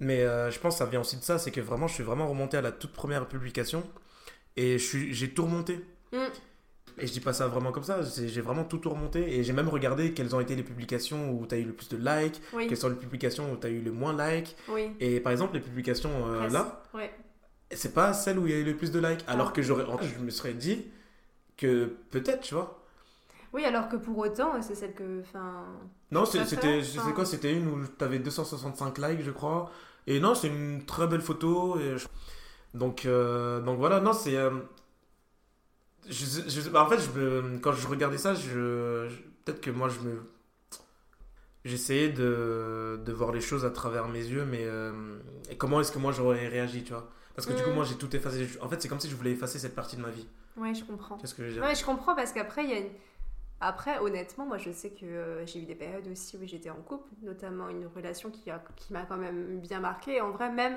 Mais 0.00 0.22
euh, 0.22 0.50
je 0.50 0.58
pense 0.58 0.74
que 0.74 0.78
ça 0.78 0.86
vient 0.86 1.00
aussi 1.00 1.16
de 1.16 1.22
ça, 1.22 1.38
c'est 1.38 1.50
que 1.50 1.60
vraiment, 1.60 1.86
je 1.86 1.94
suis 1.94 2.02
vraiment 2.04 2.26
remonté 2.28 2.56
à 2.56 2.62
la 2.62 2.72
toute 2.72 2.92
première 2.92 3.26
publication 3.28 3.82
et 4.56 4.78
je 4.78 4.98
j'ai 5.12 5.30
tout 5.30 5.44
remonté. 5.44 5.84
Mm. 6.12 6.16
Et 6.98 7.08
je 7.08 7.12
dis 7.12 7.20
pas 7.20 7.32
ça 7.32 7.48
vraiment 7.48 7.72
comme 7.72 7.82
ça, 7.82 8.00
j'ai 8.02 8.40
vraiment 8.40 8.62
tout, 8.62 8.78
tout 8.78 8.88
remonté 8.90 9.36
et 9.36 9.42
j'ai 9.42 9.52
même 9.52 9.68
regardé 9.68 10.12
quelles 10.14 10.34
ont 10.36 10.38
été 10.38 10.54
les 10.54 10.62
publications 10.62 11.32
où 11.32 11.44
tu 11.44 11.56
as 11.56 11.58
eu 11.58 11.64
le 11.64 11.72
plus 11.72 11.88
de 11.88 11.96
likes, 11.96 12.40
oui 12.52 12.68
quelles 12.68 12.76
sont 12.76 12.88
les 12.88 12.94
publications 12.94 13.52
où 13.52 13.56
tu 13.56 13.66
as 13.66 13.70
eu 13.70 13.80
le 13.80 13.90
moins 13.90 14.12
likes. 14.16 14.54
oui 14.68 14.92
Et 15.00 15.18
par 15.18 15.32
exemple, 15.32 15.54
les 15.54 15.60
publications 15.60 16.10
euh, 16.28 16.48
là, 16.50 16.84
ouais 16.94 17.12
c'est 17.70 17.94
pas 17.94 18.12
celle 18.12 18.38
où 18.38 18.46
il 18.46 18.52
y 18.52 18.54
a 18.56 18.58
eu 18.58 18.64
le 18.64 18.76
plus 18.76 18.90
de 18.92 18.98
likes. 19.00 19.24
Alors 19.26 19.48
Ah. 19.48 19.52
que 19.52 19.62
j'aurais, 19.62 19.84
en 19.84 19.98
fait, 19.98 20.06
je 20.06 20.18
me 20.18 20.30
serais 20.30 20.54
dit 20.54 20.86
que 21.56 21.86
peut-être, 22.10 22.40
tu 22.42 22.54
vois. 22.54 22.80
Oui, 23.52 23.64
alors 23.64 23.88
que 23.88 23.96
pour 23.96 24.18
autant, 24.18 24.60
c'est 24.62 24.74
celle 24.74 24.94
que. 24.94 25.20
Enfin. 25.20 25.64
Non, 26.10 26.24
c'était, 26.24 26.82
quoi, 27.14 27.24
c'était 27.24 27.52
une 27.52 27.68
où 27.68 27.86
t'avais 27.86 28.18
265 28.18 28.98
likes, 28.98 29.22
je 29.22 29.30
crois. 29.30 29.70
Et 30.06 30.20
non, 30.20 30.34
c'est 30.34 30.48
une 30.48 30.84
très 30.84 31.06
belle 31.06 31.20
photo. 31.22 31.78
Et 31.80 31.96
je- 31.98 32.06
donc, 32.74 33.06
euh, 33.06 33.60
donc 33.60 33.78
voilà, 33.78 34.00
non, 34.00 34.12
c'est. 34.12 34.36
euh, 34.36 34.50
je, 36.08 36.24
je 36.48 36.68
bah, 36.70 36.84
en 36.84 36.88
fait, 36.88 36.98
je 37.00 37.56
quand 37.58 37.72
je 37.72 37.86
regardais 37.88 38.18
ça, 38.18 38.34
je, 38.34 39.08
je- 39.08 39.20
peut-être 39.44 39.60
que 39.60 39.70
moi, 39.70 39.88
je 39.88 40.00
me. 40.00 40.20
J'essayais 41.64 42.10
de, 42.10 43.00
de 43.02 43.12
voir 43.12 43.32
les 43.32 43.40
choses 43.40 43.64
à 43.64 43.70
travers 43.70 44.06
mes 44.08 44.18
yeux, 44.22 44.44
mais 44.44 44.64
euh, 44.64 44.92
et 45.50 45.56
comment 45.56 45.80
est-ce 45.80 45.92
que 45.92 45.98
moi 45.98 46.12
j'aurais 46.12 46.46
réagi, 46.48 46.84
tu 46.84 46.92
vois 46.92 47.08
Parce 47.34 47.46
que 47.46 47.52
du 47.52 47.62
coup, 47.62 47.70
Mm. 47.70 47.74
moi, 47.74 47.84
j'ai 47.84 47.96
tout 47.96 48.14
effacé. 48.14 48.48
En 48.60 48.68
fait, 48.68 48.80
c'est 48.80 48.88
comme 48.88 49.00
si 49.00 49.08
je 49.10 49.16
voulais 49.16 49.32
effacer 49.32 49.58
cette 49.58 49.74
partie 49.74 49.96
de 49.96 50.02
ma 50.02 50.10
vie. 50.10 50.26
Ouais, 50.56 50.72
je 50.74 50.84
comprends. 50.84 51.16
Qu'est-ce 51.16 51.34
que 51.34 51.42
je 51.42 51.48
veux 51.48 51.54
dire 51.54 51.62
Ouais, 51.64 51.74
je 51.74 51.84
comprends 51.84 52.14
parce 52.14 52.32
qu'après, 52.32 52.64
il 52.64 52.70
y 52.70 52.74
a 52.74 52.78
une. 52.78 52.90
Après, 53.60 53.98
honnêtement, 53.98 54.44
moi, 54.46 54.58
je 54.58 54.70
sais 54.72 54.90
que 54.90 55.04
euh, 55.06 55.46
j'ai 55.46 55.60
eu 55.60 55.64
des 55.64 55.74
périodes 55.74 56.06
aussi 56.08 56.36
où 56.36 56.40
j'étais 56.44 56.70
en 56.70 56.76
couple, 56.76 57.08
notamment 57.22 57.68
une 57.68 57.86
relation 57.86 58.30
qui, 58.30 58.50
a, 58.50 58.62
qui 58.76 58.92
m'a 58.92 59.02
quand 59.02 59.16
même 59.16 59.58
bien 59.60 59.80
marqué. 59.80 60.20
En 60.20 60.30
vrai, 60.32 60.50
même 60.50 60.76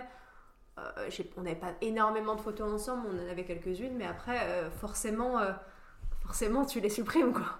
euh, 0.80 1.10
on 1.38 1.42
n'avait 1.42 1.56
pas 1.56 1.74
énormément 1.82 2.36
de 2.36 2.42
photos 2.42 2.72
ensemble, 2.72 3.08
on 3.12 3.28
en 3.28 3.30
avait 3.32 3.44
quelques-unes, 3.46 3.96
mais 3.98 4.06
après, 4.06 4.40
euh, 4.44 4.70
forcément, 4.72 5.40
forcément, 6.22 6.66
tu 6.66 6.80
les 6.80 6.90
supprimes, 6.90 7.34
quoi. 7.34 7.58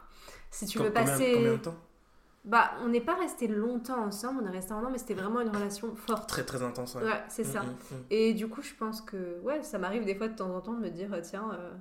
Si 0.52 0.66
tu 0.66 0.78
veux 0.78 0.86
Combien- 0.86 1.04
passer... 1.06 1.34
Combien 1.34 1.52
de 1.54 1.58
temps 1.58 1.76
Bah, 2.48 2.72
on 2.82 2.88
n'est 2.88 3.02
pas 3.02 3.16
resté 3.16 3.48
longtemps 3.48 4.00
ensemble, 4.04 4.42
on 4.44 4.48
est 4.48 4.52
resté 4.56 4.72
un 4.74 4.84
an, 4.84 4.90
mais 4.90 4.98
c'était 4.98 5.14
vraiment 5.14 5.42
une 5.42 5.50
relation 5.50 5.94
forte. 5.96 6.28
Très 6.30 6.44
très 6.44 6.64
intense. 6.64 6.96
Ouais, 6.96 7.04
Ouais, 7.04 7.24
c'est 7.30 7.44
ça. 7.44 7.62
Mm, 7.62 7.66
mm, 7.66 7.70
mm. 7.98 8.04
Et 8.10 8.34
du 8.34 8.48
coup, 8.48 8.62
je 8.62 8.74
pense 8.74 9.02
que 9.02 9.40
ouais, 9.44 9.62
ça 9.64 9.78
m'arrive 9.78 10.06
des 10.06 10.16
fois 10.16 10.28
de 10.30 10.36
temps 10.36 10.56
en 10.56 10.62
temps 10.62 10.74
de 10.74 10.80
me 10.80 10.90
dire 10.90 11.10
tiens, 11.22 11.52
euh, 11.54 11.72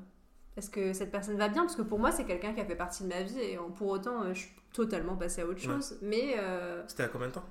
est-ce 0.56 0.68
que 0.68 0.92
cette 0.92 1.10
personne 1.12 1.36
va 1.38 1.48
bien? 1.48 1.62
Parce 1.62 1.76
que 1.76 1.82
pour 1.82 1.98
moi, 2.00 2.10
c'est 2.10 2.24
quelqu'un 2.24 2.52
qui 2.52 2.60
a 2.60 2.64
fait 2.64 2.74
partie 2.76 3.04
de 3.04 3.08
ma 3.08 3.22
vie 3.22 3.38
et 3.38 3.56
euh, 3.56 3.62
pour 3.76 3.88
autant, 3.88 4.22
euh, 4.24 4.34
je 4.34 4.40
suis 4.40 4.54
totalement 4.72 5.14
passée 5.16 5.42
à 5.42 5.46
autre 5.46 5.60
Ouais. 5.66 5.74
chose. 5.74 5.98
Mais 6.02 6.34
euh, 6.38 6.82
C'était 6.88 7.04
à 7.04 7.08
combien 7.08 7.28
de 7.28 7.32
temps? 7.32 7.44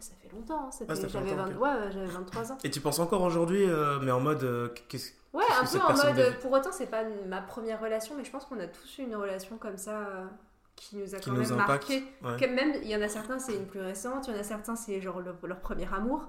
ça 0.00 0.14
fait 0.20 0.32
longtemps, 0.34 0.64
hein, 0.64 0.70
Ah, 0.88 0.94
j'avais 0.94 1.30
longtemps, 1.30 1.36
20 1.44 1.54
ok. 1.56 1.60
ouais, 1.62 1.92
j'avais 1.92 2.06
23 2.06 2.52
ans. 2.52 2.58
Et 2.64 2.70
tu 2.70 2.80
penses 2.80 2.98
encore 3.00 3.20
aujourd'hui, 3.22 3.64
euh, 3.68 3.98
mais 4.02 4.10
en 4.10 4.20
mode. 4.20 4.42
euh, 4.44 4.68
qu'est-ce- 4.88 5.12
Ouais, 5.34 5.44
un 5.60 5.64
que 5.64 5.70
peu 5.72 5.78
en 5.78 5.94
mode. 6.14 6.38
Pour 6.40 6.50
autant, 6.52 6.72
c'est 6.72 6.86
pas 6.90 7.04
ma 7.28 7.42
première 7.42 7.80
relation, 7.80 8.14
mais 8.16 8.24
je 8.24 8.30
pense 8.30 8.46
qu'on 8.46 8.58
a 8.58 8.66
tous 8.66 8.98
eu 8.98 9.02
une 9.02 9.14
relation 9.14 9.58
comme 9.58 9.76
ça 9.76 9.98
euh, 9.98 10.24
qui 10.80 10.96
nous 10.96 11.14
a 11.14 11.18
Qui 11.18 11.28
quand 11.30 11.36
nous 11.36 11.42
même 11.42 11.52
impacte, 11.52 11.88
marqué. 11.90 12.04
ouais. 12.24 12.36
Quand 12.40 12.54
même, 12.54 12.72
il 12.82 12.88
y 12.88 12.96
en 12.96 13.02
a 13.02 13.08
certains, 13.08 13.38
c'est 13.38 13.54
une 13.54 13.66
plus 13.66 13.80
récente, 13.80 14.26
il 14.28 14.34
y 14.34 14.36
en 14.36 14.40
a 14.40 14.42
certains, 14.42 14.74
c'est 14.76 15.00
genre 15.00 15.20
leur, 15.20 15.36
leur 15.44 15.60
premier 15.60 15.86
amour. 15.92 16.22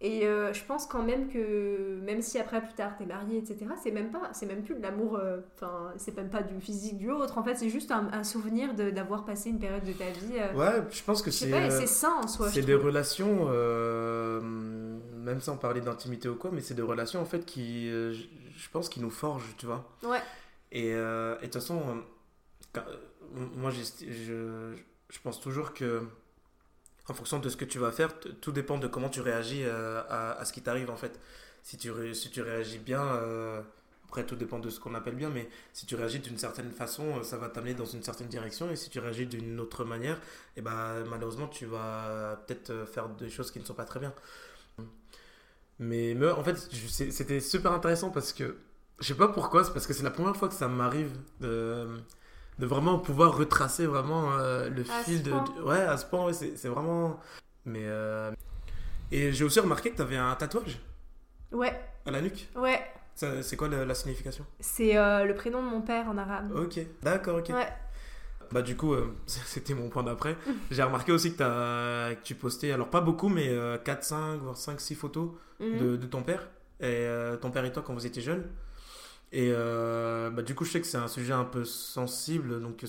Et 0.00 0.26
euh, 0.26 0.52
je 0.52 0.62
pense 0.64 0.86
quand 0.86 1.02
même 1.02 1.28
que, 1.28 1.98
même 2.02 2.20
si 2.20 2.38
après 2.38 2.60
plus 2.60 2.74
tard 2.74 2.92
t'es 2.98 3.06
marié, 3.06 3.38
etc., 3.38 3.64
c'est 3.82 3.92
même 3.92 4.10
pas, 4.10 4.28
c'est 4.32 4.44
même 4.44 4.62
plus 4.62 4.74
de 4.74 4.82
l'amour, 4.82 5.16
euh, 5.16 5.38
enfin, 5.54 5.92
c'est 5.96 6.14
même 6.16 6.28
pas 6.28 6.42
du 6.42 6.60
physique 6.60 6.98
du 6.98 7.10
autre. 7.10 7.38
En 7.38 7.44
fait, 7.44 7.54
c'est 7.54 7.70
juste 7.70 7.90
un, 7.90 8.08
un 8.12 8.24
souvenir 8.24 8.74
d'avoir 8.74 9.24
passé 9.24 9.48
une 9.48 9.58
période 9.58 9.84
de 9.84 9.92
ta 9.94 10.10
vie. 10.10 10.34
euh, 10.38 10.52
Ouais, 10.52 10.82
je 10.90 11.02
pense 11.02 11.22
que 11.22 11.30
c'est. 11.30 11.50
euh, 11.54 11.70
c'est 11.70 11.86
sain 11.86 12.12
en 12.22 12.26
soi. 12.28 12.50
C'est 12.50 12.60
des 12.62 12.72
trouve. 12.74 12.86
relations, 12.86 13.46
euh, 13.48 14.40
même 14.42 15.40
sans 15.40 15.56
parler 15.56 15.80
d'intimité 15.80 16.28
ou 16.28 16.34
quoi, 16.34 16.50
mais 16.52 16.60
c'est 16.60 16.74
des 16.74 16.82
relations 16.82 17.20
en 17.22 17.24
fait 17.24 17.46
qui, 17.46 17.88
euh, 17.90 18.12
je 18.12 18.68
pense, 18.70 18.88
qui 18.90 19.00
nous 19.00 19.10
forgent, 19.10 19.54
tu 19.56 19.64
vois. 19.66 19.84
Ouais. 20.02 20.20
Et 20.72 20.92
euh, 20.94 21.36
et 21.36 21.38
de 21.38 21.44
toute 21.44 21.54
façon, 21.54 21.76
euh, 21.78 21.94
quand- 22.72 22.80
euh, 22.88 22.96
moi 23.56 23.70
je, 23.70 24.74
je 25.10 25.18
pense 25.22 25.40
toujours 25.40 25.74
que, 25.74 26.02
en 27.08 27.14
fonction 27.14 27.38
de 27.38 27.48
ce 27.48 27.56
que 27.56 27.64
tu 27.64 27.78
vas 27.78 27.92
faire, 27.92 28.18
tout 28.40 28.52
dépend 28.52 28.78
de 28.78 28.86
comment 28.86 29.08
tu 29.08 29.20
réagis 29.20 29.62
euh, 29.64 30.02
à, 30.08 30.32
à 30.32 30.44
ce 30.44 30.52
qui 30.52 30.62
t'arrive 30.62 30.90
en 30.90 30.96
fait. 30.96 31.20
Si 31.62 31.78
tu, 31.78 32.14
si 32.14 32.30
tu 32.30 32.42
réagis 32.42 32.78
bien, 32.78 33.02
euh, 33.02 33.62
après 34.08 34.24
tout 34.26 34.36
dépend 34.36 34.58
de 34.58 34.70
ce 34.70 34.80
qu'on 34.80 34.94
appelle 34.94 35.16
bien, 35.16 35.30
mais 35.30 35.48
si 35.72 35.86
tu 35.86 35.94
réagis 35.94 36.20
d'une 36.20 36.38
certaine 36.38 36.70
façon, 36.70 37.18
euh, 37.18 37.22
ça 37.22 37.36
va 37.36 37.48
t'amener 37.48 37.74
dans 37.74 37.86
une 37.86 38.02
certaine 38.02 38.28
direction, 38.28 38.70
et 38.70 38.76
si 38.76 38.90
tu 38.90 38.98
réagis 39.00 39.26
d'une 39.26 39.58
autre 39.60 39.84
manière, 39.84 40.20
et 40.56 40.62
ben 40.62 41.04
malheureusement 41.08 41.48
tu 41.48 41.66
vas 41.66 42.38
peut-être 42.46 42.84
faire 42.86 43.08
des 43.08 43.30
choses 43.30 43.50
qui 43.50 43.60
ne 43.60 43.64
sont 43.64 43.74
pas 43.74 43.84
très 43.84 44.00
bien. 44.00 44.12
Mais, 45.80 46.16
en 46.30 46.44
fait, 46.44 46.56
c'était 46.56 47.40
super 47.40 47.72
intéressant 47.72 48.10
parce 48.10 48.32
que 48.32 48.56
je 49.00 49.08
sais 49.08 49.14
pas 49.14 49.28
pourquoi, 49.28 49.64
c'est 49.64 49.72
parce 49.72 49.88
que 49.88 49.92
c'est 49.92 50.04
la 50.04 50.10
première 50.10 50.36
fois 50.36 50.48
que 50.48 50.54
ça 50.54 50.68
m'arrive 50.68 51.10
de 52.58 52.66
vraiment 52.66 52.98
pouvoir 52.98 53.36
retracer 53.36 53.86
vraiment 53.86 54.32
euh, 54.32 54.68
le 54.70 54.82
À 54.82 55.02
fil 55.02 55.22
de, 55.22 55.32
Ouais, 55.64 55.80
à 55.80 55.96
ce 55.96 56.06
point, 56.06 56.24
ouais, 56.26 56.32
c'est 56.32 56.68
vraiment. 56.68 57.18
Mais. 57.64 57.82
euh, 57.84 58.30
Et 59.12 59.32
j'ai 59.32 59.44
aussi 59.44 59.60
remarqué 59.60 59.90
que 59.90 59.96
tu 59.96 60.02
avais 60.02 60.16
un 60.16 60.34
tatouage 60.34 60.78
Ouais, 61.52 61.78
à 62.06 62.10
la 62.10 62.20
nuque. 62.20 62.48
ouais. 62.56 62.80
C'est 63.14 63.56
quoi 63.56 63.68
la, 63.68 63.84
la 63.84 63.94
signification? 63.94 64.44
C'est 64.58 64.96
euh, 64.96 65.24
le 65.24 65.34
prénom 65.34 65.62
de 65.62 65.68
mon 65.68 65.80
père 65.82 66.08
en 66.08 66.18
arabe. 66.18 66.50
Ok, 66.56 66.80
d'accord, 67.02 67.38
ok. 67.38 67.48
Ouais. 67.50 67.68
Bah 68.50 68.60
du 68.62 68.76
coup, 68.76 68.94
c'était 69.26 69.74
mon 69.74 69.88
point 69.88 70.02
d'après. 70.02 70.36
J'ai 70.70 70.82
remarqué 70.82 71.12
aussi 71.12 71.32
que, 71.32 71.38
t'as- 71.38 72.14
que 72.16 72.22
tu 72.24 72.34
postais, 72.34 72.72
alors 72.72 72.88
pas 72.90 73.00
beaucoup, 73.00 73.28
mais 73.28 73.48
euh, 73.48 73.78
4, 73.78 74.02
5, 74.04 74.36
voire 74.40 74.56
5, 74.56 74.80
6 74.80 74.94
photos 74.96 75.30
Mhm. 75.60 75.78
de, 75.78 75.96
de 75.96 76.06
ton 76.06 76.22
père. 76.22 76.48
Et 76.80 77.06
ton 77.40 77.50
père 77.52 77.64
et 77.64 77.72
toi 77.72 77.82
quand 77.86 77.94
vous 77.94 78.04
étiez 78.04 78.20
jeunes. 78.20 78.44
Et 79.34 79.50
euh, 79.52 80.30
bah, 80.30 80.42
du 80.42 80.54
coup, 80.54 80.64
je 80.64 80.70
sais 80.70 80.80
que 80.80 80.86
c'est 80.86 80.96
un 80.96 81.08
sujet 81.08 81.32
un 81.32 81.44
peu 81.44 81.64
sensible, 81.64 82.60
donc 82.60 82.84
euh, 82.84 82.86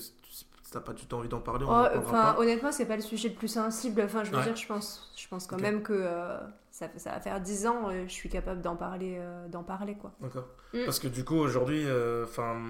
t'as 0.72 0.80
pas 0.80 0.94
du 0.94 1.08
tout 1.08 1.16
envie 1.16 1.28
d'en 1.28 1.40
parler, 1.40 1.66
on 1.68 1.70
Oh, 1.72 2.12
pas. 2.12 2.36
honnêtement, 2.38 2.72
c'est 2.72 2.86
pas 2.86 2.96
le 2.96 3.02
sujet 3.02 3.30
le 3.30 3.34
plus 3.36 3.48
sensible. 3.48 4.02
Enfin, 4.06 4.24
je 4.24 4.30
veux 4.30 4.38
Ouais. 4.38 4.44
dire, 4.44 4.56
je 4.56 4.68
pense, 4.68 5.12
je 5.18 5.28
pense 5.28 5.48
quand 5.48 5.60
même 5.60 5.82
que 5.82 5.94
euh, 5.94 6.38
ça, 6.70 6.88
ça 6.98 7.14
va 7.14 7.20
faire 7.20 7.42
10 7.42 7.66
ans, 7.66 7.90
je 8.08 8.12
suis 8.14 8.30
capable 8.30 8.62
d'en 8.62 8.76
parler, 8.76 9.16
euh, 9.18 9.48
d'en 9.48 9.64
parler, 9.64 9.96
quoi. 9.96 10.12
D'accord. 10.22 10.46
Mm. 10.76 10.86
Parce 10.86 11.00
que 11.00 11.08
du 11.08 11.26
coup, 11.26 11.34
aujourd'hui, 11.36 11.84
enfin, 12.24 12.62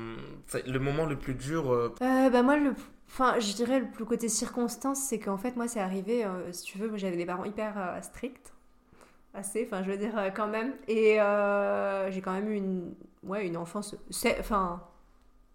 le 0.65 0.80
moment 0.80 1.06
le 1.06 1.17
plus 1.17 1.34
dur. 1.34 1.91
bah 1.99 2.43
moi, 2.43 2.56
le, 2.56 2.73
enfin, 3.10 3.38
je 3.39 3.52
dirais 3.56 3.82
le 3.82 3.88
plus 3.91 4.06
côté 4.06 4.30
circonstance, 4.30 5.02
c'est 5.02 5.19
qu'en 5.19 5.38
fait, 5.38 5.58
moi, 5.58 5.67
c'est 5.67 5.82
arrivé, 5.82 6.26
si 6.54 6.63
tu 6.63 6.78
veux, 6.78 6.95
j'avais 6.95 7.17
des 7.17 7.26
parents 7.26 7.43
hyper 7.43 7.97
stricts, 8.02 8.54
assez, 9.34 9.65
enfin, 9.65 9.84
je 9.84 9.91
veux 9.91 9.97
dire, 9.97 10.13
quand 10.34 10.47
même, 10.47 10.71
et 10.88 11.17
j'ai 12.12 12.21
quand 12.21 12.32
même 12.32 12.49
eu 12.49 12.56
une, 12.56 12.93
ouais, 13.25 13.45
une 13.47 13.57
enfance, 13.57 13.95
c'est- 14.09 14.38
enfin, 14.39 14.81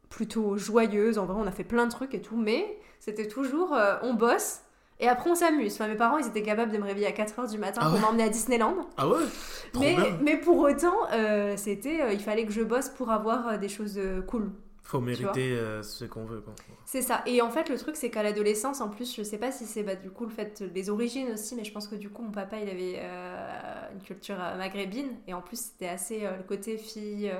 plutôt 0.08 0.56
joyeuse. 0.56 1.18
En 1.18 1.26
vrai, 1.26 1.36
on 1.38 1.46
a 1.46 1.52
fait 1.52 1.64
plein 1.64 1.86
de 1.86 1.90
trucs 1.90 2.14
et 2.14 2.20
tout, 2.20 2.36
mais 2.36 2.78
c'était 2.98 3.28
toujours, 3.28 3.72
euh, 3.74 3.96
on 4.02 4.14
bosse. 4.14 4.60
Et 4.98 5.08
après, 5.08 5.30
on 5.30 5.34
s'amuse. 5.34 5.74
Enfin, 5.74 5.88
mes 5.88 5.94
parents, 5.96 6.18
ils 6.18 6.26
étaient 6.26 6.42
capables 6.42 6.72
de 6.72 6.76
me 6.78 6.84
réveiller 6.84 7.06
à 7.06 7.12
4h 7.12 7.48
du 7.50 7.56
matin 7.56 7.80
Ah 7.82 7.86
pour 7.86 7.94
ouais 7.94 8.00
m'emmener 8.00 8.24
à 8.24 8.28
Disneyland. 8.28 8.74
Ah 8.98 9.08
ouais? 9.08 9.14
Mais, 10.20 10.36
pour 10.36 10.58
autant, 10.58 10.94
euh, 11.12 11.54
c'était, 11.56 12.02
euh, 12.02 12.12
il 12.12 12.20
fallait 12.20 12.44
que 12.44 12.52
je 12.52 12.60
bosse 12.62 12.90
pour 12.90 13.10
avoir 13.10 13.58
des 13.58 13.68
choses 13.68 13.98
cool. 14.26 14.50
Faut 14.90 15.00
mériter 15.00 15.52
euh, 15.52 15.84
ce 15.84 16.04
qu'on 16.04 16.24
veut. 16.24 16.42
C'est 16.84 17.00
ça. 17.00 17.22
Et 17.24 17.40
en 17.42 17.50
fait, 17.50 17.68
le 17.68 17.78
truc, 17.78 17.94
c'est 17.94 18.10
qu'à 18.10 18.24
l'adolescence, 18.24 18.80
en 18.80 18.88
plus, 18.88 19.14
je 19.14 19.22
sais 19.22 19.38
pas 19.38 19.52
si 19.52 19.64
c'est 19.64 19.84
bah, 19.84 19.94
du 19.94 20.10
coup 20.10 20.24
le 20.24 20.32
fait 20.32 20.64
des 20.64 20.90
origines 20.90 21.30
aussi, 21.30 21.54
mais 21.54 21.62
je 21.62 21.72
pense 21.72 21.86
que 21.86 21.94
du 21.94 22.10
coup, 22.10 22.22
mon 22.22 22.32
papa, 22.32 22.56
il 22.58 22.68
avait 22.68 22.96
euh, 22.96 23.92
une 23.92 24.02
culture 24.02 24.34
euh, 24.40 24.56
maghrébine. 24.56 25.10
Et 25.28 25.32
en 25.32 25.42
plus, 25.42 25.60
c'était 25.60 25.86
assez 25.86 26.26
euh, 26.26 26.36
le 26.36 26.42
côté 26.42 26.76
fille, 26.76 27.32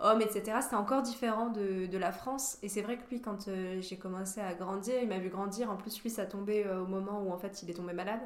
homme, 0.00 0.20
etc. 0.20 0.58
C'était 0.60 0.76
encore 0.76 1.00
différent 1.00 1.48
de, 1.48 1.86
de 1.86 1.96
la 1.96 2.12
France. 2.12 2.58
Et 2.62 2.68
c'est 2.68 2.82
vrai 2.82 2.98
que 2.98 3.08
lui, 3.08 3.22
quand 3.22 3.48
j'ai 3.80 3.96
commencé 3.96 4.42
à 4.42 4.52
grandir, 4.52 4.96
il 5.00 5.08
m'a 5.08 5.18
vu 5.18 5.30
grandir. 5.30 5.70
En 5.70 5.76
plus, 5.76 5.98
lui, 6.02 6.10
ça 6.10 6.26
tombait 6.26 6.66
au 6.68 6.84
moment 6.84 7.22
où 7.22 7.32
en 7.32 7.38
fait, 7.38 7.62
il 7.62 7.70
est 7.70 7.74
tombé 7.74 7.94
malade. 7.94 8.20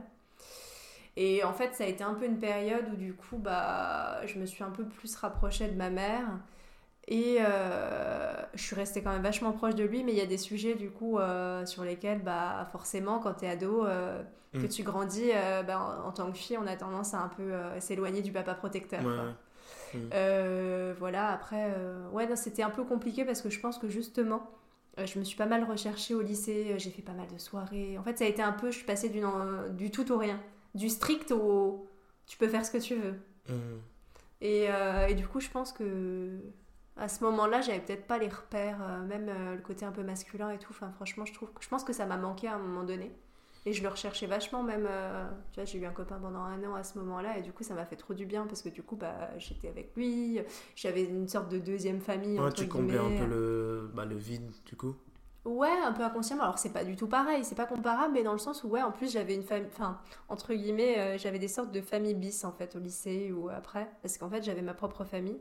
Et 1.14 1.44
en 1.44 1.52
fait, 1.52 1.72
ça 1.76 1.84
a 1.84 1.86
été 1.86 2.02
un 2.02 2.14
peu 2.14 2.26
une 2.26 2.40
période 2.40 2.86
où 2.92 2.96
du 2.96 3.14
coup, 3.14 3.36
bah, 3.36 4.26
je 4.26 4.40
me 4.40 4.44
suis 4.44 4.64
un 4.64 4.70
peu 4.70 4.84
plus 4.84 5.14
rapprochée 5.14 5.68
de 5.68 5.76
ma 5.76 5.88
mère. 5.88 6.26
Et 7.08 7.36
euh, 7.40 8.32
je 8.54 8.62
suis 8.62 8.74
restée 8.74 9.02
quand 9.02 9.12
même 9.12 9.22
vachement 9.22 9.52
proche 9.52 9.76
de 9.76 9.84
lui, 9.84 10.02
mais 10.02 10.12
il 10.12 10.18
y 10.18 10.22
a 10.22 10.26
des 10.26 10.38
sujets 10.38 10.74
du 10.74 10.90
coup 10.90 11.18
euh, 11.18 11.64
sur 11.64 11.84
lesquels, 11.84 12.22
bah, 12.22 12.68
forcément, 12.72 13.20
quand 13.20 13.34
t'es 13.34 13.48
ado, 13.48 13.84
euh, 13.86 14.22
Mm. 14.54 14.62
que 14.62 14.66
tu 14.68 14.84
grandis, 14.84 15.32
bah, 15.66 16.02
en, 16.04 16.08
en 16.08 16.12
tant 16.12 16.30
que 16.30 16.38
fille, 16.38 16.56
on 16.56 16.66
a 16.66 16.76
tendance 16.76 17.14
à 17.14 17.18
un 17.18 17.28
peu 17.28 17.52
s'éloigner 17.80 18.22
du 18.22 18.32
papa 18.32 18.54
protecteur. 18.54 19.00
Ouais. 19.04 19.98
Mm. 19.98 20.94
Voilà, 20.98 21.28
après, 21.32 21.74
ouais, 22.12 22.26
non, 22.26 22.36
c'était 22.36 22.62
un 22.62 22.70
peu 22.70 22.84
compliqué 22.84 23.24
parce 23.24 23.42
que 23.42 23.50
je 23.50 23.60
pense 23.60 23.76
que 23.76 23.88
justement, 23.88 24.48
je 25.04 25.18
me 25.18 25.24
suis 25.24 25.36
pas 25.36 25.46
mal 25.46 25.64
recherchée 25.64 26.14
au 26.14 26.22
lycée, 26.22 26.74
j'ai 26.78 26.90
fait 26.90 27.02
pas 27.02 27.12
mal 27.12 27.26
de 27.26 27.38
soirées. 27.38 27.98
En 27.98 28.02
fait, 28.02 28.16
ça 28.16 28.24
a 28.24 28.28
été 28.28 28.40
un 28.40 28.52
peu, 28.52 28.70
je 28.70 28.76
suis 28.76 28.86
passée 28.86 29.10
du, 29.10 29.90
tout 29.90 30.10
au 30.12 30.16
rien, 30.16 30.40
du 30.74 30.88
strict 30.88 31.32
au 31.32 31.86
tu 32.26 32.38
peux 32.38 32.48
faire 32.48 32.64
ce 32.64 32.70
que 32.70 32.78
tu 32.78 32.94
veux. 32.94 33.14
Mm. 33.48 33.78
Et, 34.40 34.68
et 35.08 35.14
du 35.14 35.26
coup, 35.26 35.40
je 35.40 35.50
pense 35.50 35.72
que 35.72 36.40
à 36.96 37.08
ce 37.08 37.22
moment-là, 37.24 37.60
j'avais 37.60 37.80
peut-être 37.80 38.06
pas 38.06 38.18
les 38.18 38.28
repères, 38.28 38.78
euh, 38.82 39.04
même 39.04 39.28
euh, 39.28 39.54
le 39.54 39.60
côté 39.60 39.84
un 39.84 39.92
peu 39.92 40.02
masculin 40.02 40.50
et 40.50 40.58
tout. 40.58 40.70
Enfin, 40.70 40.90
franchement, 40.92 41.24
je 41.26 41.34
trouve, 41.34 41.50
je 41.60 41.68
pense 41.68 41.84
que 41.84 41.92
ça 41.92 42.06
m'a 42.06 42.16
manqué 42.16 42.48
à 42.48 42.54
un 42.54 42.58
moment 42.58 42.84
donné. 42.84 43.12
Et 43.66 43.72
je 43.72 43.82
le 43.82 43.88
recherchais 43.88 44.26
vachement, 44.26 44.62
même. 44.62 44.86
euh, 44.88 45.28
tu 45.52 45.60
vois, 45.60 45.64
j'ai 45.64 45.78
eu 45.78 45.84
un 45.84 45.90
copain 45.90 46.18
pendant 46.22 46.40
un 46.40 46.62
an 46.64 46.74
à 46.74 46.84
ce 46.84 46.98
moment-là, 46.98 47.36
et 47.36 47.42
du 47.42 47.52
coup, 47.52 47.64
ça 47.64 47.74
m'a 47.74 47.84
fait 47.84 47.96
trop 47.96 48.14
du 48.14 48.24
bien 48.24 48.46
parce 48.46 48.62
que 48.62 48.68
du 48.68 48.82
coup, 48.82 48.96
bah, 48.96 49.28
j'étais 49.38 49.68
avec 49.68 49.94
lui, 49.96 50.40
j'avais 50.76 51.04
une 51.04 51.28
sorte 51.28 51.50
de 51.50 51.58
deuxième 51.58 52.00
famille. 52.00 52.38
Ouais, 52.38 52.46
entre 52.46 52.62
tu 52.62 52.68
comblais 52.68 52.98
un 52.98 53.10
peu 53.18 53.26
le, 53.26 53.90
bah, 53.92 54.04
le 54.04 54.16
vide, 54.16 54.50
du 54.64 54.76
coup. 54.76 54.94
Ouais, 55.44 55.68
un 55.84 55.92
peu 55.92 56.02
inconsciemment. 56.02 56.44
Alors, 56.44 56.58
c'est 56.58 56.72
pas 56.72 56.84
du 56.84 56.96
tout 56.96 57.08
pareil, 57.08 57.44
c'est 57.44 57.54
pas 57.56 57.66
comparable, 57.66 58.14
mais 58.14 58.22
dans 58.22 58.32
le 58.32 58.38
sens 58.38 58.64
où, 58.64 58.68
ouais, 58.68 58.82
en 58.82 58.92
plus, 58.92 59.12
j'avais 59.12 59.34
une 59.34 59.44
famille. 59.44 59.68
Enfin, 59.72 60.00
entre 60.28 60.54
guillemets, 60.54 61.18
j'avais 61.18 61.38
des 61.38 61.48
sortes 61.48 61.72
de 61.72 61.80
familles 61.80 62.14
bis, 62.14 62.44
en 62.44 62.52
fait, 62.52 62.74
au 62.74 62.78
lycée 62.78 63.32
ou 63.32 63.48
après. 63.48 63.88
Parce 64.00 64.16
qu'en 64.16 64.30
fait, 64.30 64.42
j'avais 64.42 64.62
ma 64.62 64.74
propre 64.74 65.04
famille. 65.04 65.38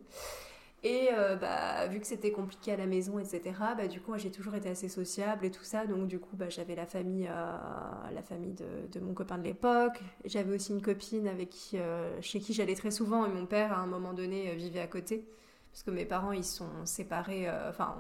Et 0.88 1.10
euh, 1.12 1.36
bah, 1.36 1.88
vu 1.88 2.00
que 2.00 2.06
c'était 2.06 2.32
compliqué 2.32 2.71
à 2.71 2.78
la 2.78 2.86
maison, 2.86 3.17
etc., 3.17 3.41
bah, 3.76 3.88
du 3.88 4.00
coup, 4.02 4.15
j'ai 4.17 4.30
toujours 4.30 4.54
été 4.54 4.69
assez 4.69 4.88
sociable 4.88 5.43
et 5.43 5.50
tout 5.50 5.63
ça. 5.63 5.88
Donc, 5.88 6.08
du 6.08 6.19
coup, 6.19 6.36
bah, 6.36 6.48
j'avais 6.48 6.76
la 6.76 6.86
famille, 6.86 7.28
euh, 7.28 8.12
la 8.13 8.21
famille 8.21 8.54
de, 8.54 8.88
de 8.91 9.00
mon 9.04 9.15
copain 9.15 9.39
de 9.39 9.43
l'époque. 9.43 10.00
J'avais 10.26 10.54
aussi 10.54 10.74
une 10.74 10.84
copine 10.84 11.28
avec 11.28 11.50
qui, 11.50 11.80
euh, 11.80 12.21
chez 12.21 12.39
qui 12.39 12.54
j'allais 12.54 12.76
très 12.76 12.91
souvent. 12.91 13.26
Et 13.26 13.30
mon 13.30 13.48
père, 13.48 13.74
à 13.74 13.78
un 13.78 13.88
moment 13.88 14.13
donné, 14.13 14.54
vivait 14.54 14.80
à 14.80 14.86
côté. 14.86 15.28
Parce 15.71 15.82
que 15.82 15.89
mes 15.89 16.06
parents, 16.06 16.34
ils 16.34 16.43
sont 16.45 16.69
séparés. 16.86 17.50
Enfin, 17.67 17.95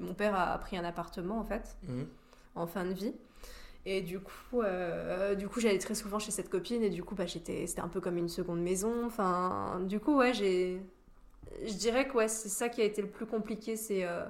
mon 0.00 0.14
père 0.14 0.34
a 0.34 0.58
pris 0.58 0.76
un 0.76 0.84
appartement, 0.84 1.38
en 1.38 1.44
fait 1.44 1.76
Mm. 1.86 2.02
en 2.56 2.66
fin 2.66 2.84
de 2.84 2.92
vie. 2.92 3.14
Et 3.84 4.02
du 4.02 4.18
coup, 4.18 4.62
euh, 4.62 5.36
du 5.36 5.48
coup, 5.48 5.60
j'allais 5.60 5.78
très 5.78 5.94
souvent 5.94 6.18
chez 6.18 6.32
cette 6.32 6.48
copine 6.50 6.82
et 6.82 6.90
du 6.90 7.04
coup, 7.04 7.14
bah, 7.14 7.26
j'étais, 7.26 7.68
c'était 7.68 7.82
un 7.82 7.88
peu 7.88 8.00
comme 8.00 8.18
une 8.18 8.28
seconde 8.28 8.60
maison. 8.60 9.06
Enfin, 9.06 9.80
du 9.84 10.00
coup, 10.00 10.16
ouais, 10.16 10.34
j'ai, 10.34 10.82
je 11.64 11.74
dirais 11.74 12.08
que 12.08 12.14
ouais, 12.16 12.28
c'est 12.28 12.48
ça 12.48 12.68
qui 12.68 12.80
a 12.80 12.84
été 12.84 13.02
le 13.02 13.08
plus 13.08 13.26
compliqué, 13.26 13.76
c'est 13.76 14.04
euh, 14.06 14.24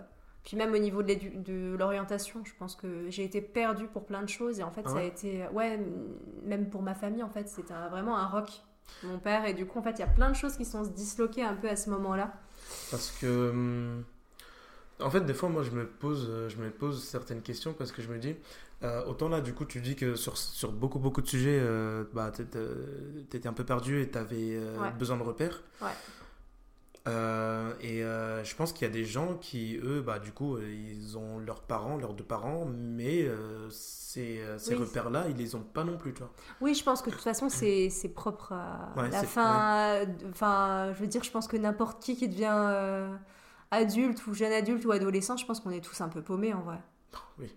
puis 0.44 0.56
même 0.56 0.72
au 0.72 0.78
niveau 0.78 1.02
de, 1.02 1.76
l'orientation, 1.76 2.44
je 2.44 2.52
pense 2.58 2.76
que 2.76 3.10
j'ai 3.10 3.24
été 3.24 3.40
perdue 3.40 3.88
pour 3.88 4.06
plein 4.06 4.22
de 4.22 4.28
choses 4.28 4.60
et 4.60 4.62
en 4.62 4.70
fait, 4.70 4.82
Ah 4.84 4.88
ça 4.88 5.00
a 5.00 5.02
ouais 5.02 5.08
été, 5.08 5.46
ouais, 5.52 5.74
m- 5.74 6.18
même 6.44 6.68
pour 6.70 6.82
ma 6.82 6.94
famille, 6.94 7.22
en 7.22 7.28
fait, 7.30 7.48
c'était 7.48 7.74
vraiment 7.90 8.16
un 8.16 8.26
rock. 8.28 8.50
mon 9.02 9.18
père. 9.18 9.44
Et 9.46 9.54
du 9.54 9.66
coup, 9.66 9.78
en 9.78 9.82
fait, 9.82 9.92
il 9.92 10.00
y 10.00 10.02
a 10.02 10.06
plein 10.06 10.30
de 10.30 10.36
choses 10.36 10.56
qui 10.56 10.64
sont 10.64 10.82
disloquées 10.82 11.42
un 11.42 11.54
peu 11.54 11.68
à 11.68 11.76
ce 11.76 11.90
moment-là. 11.90 12.32
Parce 12.90 13.10
que. 13.12 13.50
hum, 13.50 14.04
En 15.00 15.10
fait, 15.10 15.20
des 15.22 15.34
fois, 15.34 15.48
moi, 15.50 15.62
je 15.62 15.70
me 15.72 15.86
pose, 15.86 16.26
euh, 16.30 16.48
je 16.48 16.56
me 16.56 16.70
pose 16.70 17.04
certaines 17.04 17.42
questions 17.42 17.74
parce 17.74 17.92
que 17.92 18.02
je 18.02 18.08
me 18.08 18.18
dis, 18.18 18.34
euh, 18.82 19.04
autant 19.06 19.28
là, 19.28 19.40
du 19.42 19.52
coup, 19.54 19.64
tu 19.66 19.80
dis 19.80 19.94
que 19.96 20.14
sur, 20.16 20.38
sur 20.38 20.72
beaucoup, 20.72 20.98
beaucoup 20.98 21.22
de 21.22 21.26
sujets, 21.28 21.58
euh, 21.60 22.04
bah, 22.14 22.30
t'étais 22.30 22.60
t'étais 23.30 23.48
un 23.48 23.52
peu 23.52 23.64
perdu 23.64 24.00
et 24.02 24.08
t'avais 24.10 24.56
euh, 24.56 24.78
Ouais. 24.82 24.92
besoin 24.98 25.16
de 25.18 25.22
repères. 25.22 25.62
Ouais. 25.80 25.96
Euh, 27.06 27.72
et 27.80 28.02
euh, 28.02 28.42
je 28.42 28.54
pense 28.56 28.72
qu'il 28.72 28.86
y 28.86 28.90
a 28.90 28.92
des 28.92 29.04
gens 29.04 29.36
qui, 29.36 29.78
eux, 29.82 30.00
bah, 30.02 30.18
du 30.18 30.32
coup, 30.32 30.56
euh, 30.56 30.68
ils 30.68 31.16
ont 31.16 31.38
leurs 31.38 31.62
parents, 31.62 31.96
leurs 31.96 32.14
deux 32.14 32.24
parents, 32.24 32.64
mais 32.66 33.22
euh, 33.24 33.70
ces, 33.70 34.40
ces 34.58 34.74
Oui. 34.74 34.80
repères-là, 34.80 35.26
ils 35.28 35.36
les 35.36 35.54
ont 35.54 35.62
pas 35.62 35.84
non 35.84 35.96
plus, 35.98 36.12
tu 36.14 36.20
vois. 36.20 36.32
Oui, 36.60 36.74
je 36.74 36.82
pense 36.82 37.02
que 37.02 37.10
de 37.10 37.14
toute 37.14 37.24
façon, 37.24 37.48
c'est 37.48 37.90
propre 38.14 38.52
à 38.52 38.94
Ouais, 38.96 39.10
la 39.10 39.24
fin. 39.24 40.06
Enfin, 40.30 40.92
je 40.94 40.98
veux 41.00 41.06
dire, 41.06 41.22
je 41.22 41.30
pense 41.30 41.48
que 41.48 41.56
n'importe 41.56 42.02
qui 42.02 42.16
qui 42.16 42.28
devient 42.28 43.08
adulte 43.70 44.26
ou 44.26 44.34
jeune 44.34 44.52
adulte 44.52 44.84
ou 44.86 44.92
adolescent, 44.92 45.36
je 45.36 45.46
pense 45.46 45.60
qu'on 45.60 45.70
est 45.70 45.80
tous 45.84 46.00
un 46.00 46.08
peu 46.08 46.22
paumés 46.22 46.52
en 46.54 46.62
vrai. 46.62 46.78
Oui. 47.38 47.52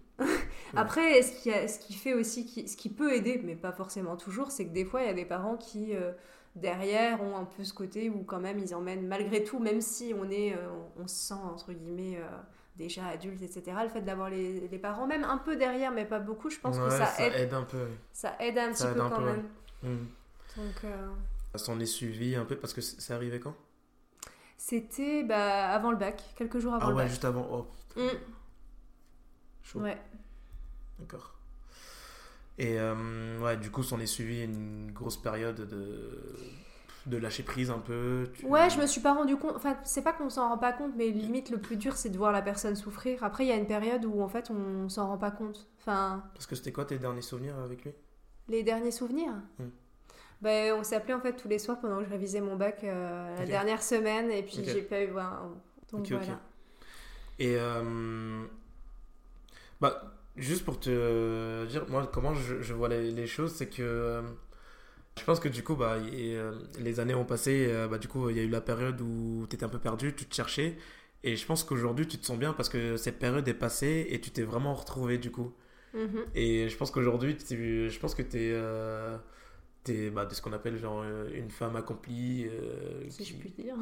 Après, 0.75 1.21
ce 1.21 1.41
qui, 1.41 1.51
a- 1.51 1.67
ce 1.67 1.79
qui 1.79 1.93
fait 1.93 2.13
aussi, 2.13 2.45
qui, 2.45 2.67
ce 2.67 2.77
qui 2.77 2.89
peut 2.89 3.13
aider, 3.13 3.41
mais 3.43 3.55
pas 3.55 3.71
forcément 3.71 4.15
toujours, 4.17 4.51
c'est 4.51 4.65
que 4.67 4.73
des 4.73 4.85
fois, 4.85 5.01
il 5.01 5.07
y 5.07 5.09
a 5.09 5.13
des 5.13 5.25
parents 5.25 5.57
qui, 5.57 5.93
derrière, 6.55 7.21
ont 7.21 7.37
un 7.37 7.45
peu 7.45 7.63
ce 7.63 7.73
côté 7.73 8.09
où 8.09 8.23
quand 8.23 8.39
même 8.39 8.59
ils 8.59 8.73
emmènent, 8.75 9.07
malgré 9.07 9.43
tout, 9.43 9.59
même 9.59 9.81
si 9.81 10.13
on 10.17 10.29
est, 10.29 10.53
euh, 10.55 10.67
on 10.97 11.07
se 11.07 11.15
sent, 11.15 11.33
entre 11.33 11.71
guillemets, 11.73 12.17
euh, 12.17 12.27
déjà 12.75 13.05
adulte, 13.07 13.41
etc., 13.41 13.77
le 13.83 13.89
fait 13.89 14.01
d'avoir 14.01 14.29
les, 14.29 14.67
les 14.67 14.79
parents, 14.79 15.07
même 15.07 15.23
un 15.23 15.37
peu 15.37 15.55
derrière, 15.55 15.91
mais 15.91 16.05
pas 16.05 16.19
beaucoup, 16.19 16.49
je 16.49 16.59
pense 16.59 16.77
que 16.77 16.83
Ouais, 16.83 16.89
ça, 16.89 17.13
aide, 17.37 17.53
un 17.53 17.63
peu. 17.63 17.87
ça 18.13 18.35
aide 18.39 18.57
un 18.57 18.73
Ça 18.73 18.85
petit 18.85 18.91
aide 18.91 18.93
peu 18.97 19.01
un 19.01 19.09
quand 19.09 19.15
peu, 19.17 19.23
ouais. 19.25 19.31
même. 19.33 19.49
Hum. 19.83 20.07
Donc, 20.57 20.83
euh, 20.83 21.07
Ça 21.53 21.57
s'en 21.59 21.79
est 21.79 21.85
suivi 21.85 22.35
un 22.35 22.45
peu 22.45 22.55
parce 22.57 22.73
que 22.73 22.81
c'est 22.81 23.13
arrivé 23.13 23.39
quand? 23.39 23.55
C'était 24.57 25.23
bah, 25.23 25.69
avant 25.71 25.91
le 25.91 25.97
bac, 25.97 26.21
quelques 26.35 26.59
jours 26.59 26.73
avant 26.73 26.85
Ah 26.87 26.89
le 26.89 26.95
ouais, 26.95 27.03
bac. 27.03 27.09
juste 27.09 27.25
avant. 27.25 27.47
Oh, 27.51 27.67
Mm. 27.95 28.07
chaud. 29.63 29.79
Ouais. 29.79 29.97
D'accord. 30.99 31.38
Et 32.59 32.79
euh, 32.79 33.39
ouais, 33.39 33.57
du 33.57 33.71
coup, 33.71 33.83
s'en 33.83 33.99
est 33.99 34.05
suivi 34.05 34.43
une 34.43 34.91
grosse 34.91 35.17
période 35.17 35.55
de, 35.67 36.11
de 37.05 37.17
lâcher 37.17 37.43
prise 37.43 37.71
un 37.71 37.79
peu. 37.79 38.29
tu- 38.33 38.45
Ouais, 38.45 38.69
je 38.69 38.79
me 38.79 38.85
suis 38.87 39.01
pas 39.01 39.13
rendu 39.13 39.35
compte. 39.37 39.55
Enfin, 39.55 39.77
c'est 39.83 40.01
pas 40.01 40.13
qu'on 40.13 40.29
s'en 40.29 40.49
rend 40.49 40.57
pas 40.57 40.73
compte, 40.73 40.93
mais 40.95 41.09
limite 41.09 41.49
le 41.49 41.57
plus 41.59 41.77
dur, 41.77 41.95
c'est 41.97 42.09
de 42.09 42.17
voir 42.17 42.31
la 42.31 42.41
personne 42.41 42.75
souffrir. 42.75 43.23
Après, 43.23 43.45
il 43.45 43.47
y 43.47 43.51
a 43.51 43.55
une 43.55 43.67
période 43.67 44.05
où 44.05 44.21
en 44.21 44.27
fait, 44.29 44.49
on 44.51 44.89
s'en 44.89 45.07
rend 45.07 45.17
pas 45.17 45.31
compte. 45.31 45.67
Enfin, 45.79 46.23
Parce 46.33 46.47
que 46.47 46.55
c'était 46.55 46.71
quoi 46.71 46.85
tes 46.85 46.97
derniers 46.99 47.21
souvenirs 47.21 47.57
avec 47.59 47.83
lui? 47.85 47.91
les 48.49 48.63
derniers 48.63 48.91
souvenirs? 48.91 49.33
Mm. 49.59 49.69
Ben, 50.41 50.73
on 50.73 50.83
s'appelait 50.83 51.13
en 51.13 51.19
fait 51.21 51.33
tous 51.35 51.47
les 51.49 51.59
soirs 51.59 51.79
pendant 51.79 51.97
que 51.99 52.05
je 52.05 52.09
révisais 52.09 52.41
mon 52.41 52.55
bac 52.55 52.83
euh, 52.83 53.37
la 53.37 53.45
dernière 53.45 53.83
semaine, 53.83 54.31
et 54.31 54.43
puis 54.43 54.63
j'ai 54.65 54.81
pas 54.81 55.01
eu. 55.03 55.09
Donc 55.91 56.05
Ok, 56.05 56.11
ok. 56.11 56.11
voilà. 56.11 56.39
Et 57.39 57.55
euh, 57.57 58.45
bah, 59.81 60.11
juste 60.41 60.65
pour 60.65 60.79
te 60.79 61.65
dire, 61.67 61.85
moi, 61.89 62.09
comment 62.11 62.33
je, 62.35 62.61
je 62.61 62.73
vois 62.73 62.89
les, 62.89 63.11
les 63.11 63.27
choses, 63.27 63.53
c'est 63.53 63.67
que 63.69 63.81
euh, 63.81 64.21
je 65.17 65.23
pense 65.23 65.39
que 65.39 65.49
du 65.49 65.63
coup, 65.63 65.75
bah, 65.75 65.97
et, 66.13 66.35
euh, 66.35 66.51
les 66.79 66.99
années 66.99 67.13
ont 67.13 67.25
passé, 67.25 67.67
euh, 67.69 67.87
bah, 67.87 67.97
du 67.97 68.07
coup, 68.07 68.29
il 68.29 68.37
y 68.37 68.39
a 68.39 68.43
eu 68.43 68.49
la 68.49 68.61
période 68.61 68.99
où 69.01 69.45
tu 69.49 69.55
étais 69.55 69.65
un 69.65 69.69
peu 69.69 69.79
perdu, 69.79 70.13
tu 70.15 70.25
te 70.25 70.33
cherchais. 70.35 70.77
Et 71.23 71.35
je 71.35 71.45
pense 71.45 71.63
qu'aujourd'hui, 71.63 72.07
tu 72.07 72.17
te 72.17 72.25
sens 72.25 72.37
bien 72.39 72.53
parce 72.53 72.69
que 72.69 72.95
cette 72.97 73.19
période 73.19 73.47
est 73.47 73.53
passée 73.53 74.07
et 74.09 74.21
tu 74.21 74.31
t'es 74.31 74.43
vraiment 74.43 74.73
retrouvé 74.73 75.17
du 75.17 75.31
coup. 75.31 75.53
Mhm. 75.93 76.23
Et 76.35 76.69
je 76.69 76.77
pense 76.77 76.91
qu'aujourd'hui, 76.91 77.35
je 77.49 77.99
pense 77.99 78.15
que 78.15 78.21
tu 78.21 78.37
es, 78.37 80.11
bah, 80.11 80.25
de 80.25 80.33
ce 80.33 80.41
qu'on 80.41 80.53
appelle 80.53 80.77
genre 80.77 81.03
une 81.33 81.49
femme 81.49 81.75
accomplie. 81.75 82.47
euh, 82.47 83.09
Si 83.09 83.23
qui, 83.23 83.33
je 83.33 83.37
puis 83.37 83.49
dire. 83.49 83.75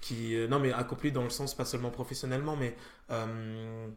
qui, 0.00 0.36
euh, 0.36 0.46
non, 0.48 0.58
mais 0.60 0.72
accomplie 0.72 1.10
dans 1.12 1.24
le 1.24 1.30
sens 1.30 1.56
pas 1.56 1.64
seulement 1.64 1.90
professionnellement, 1.90 2.56
mais 2.56 2.76
euh, 3.10 3.88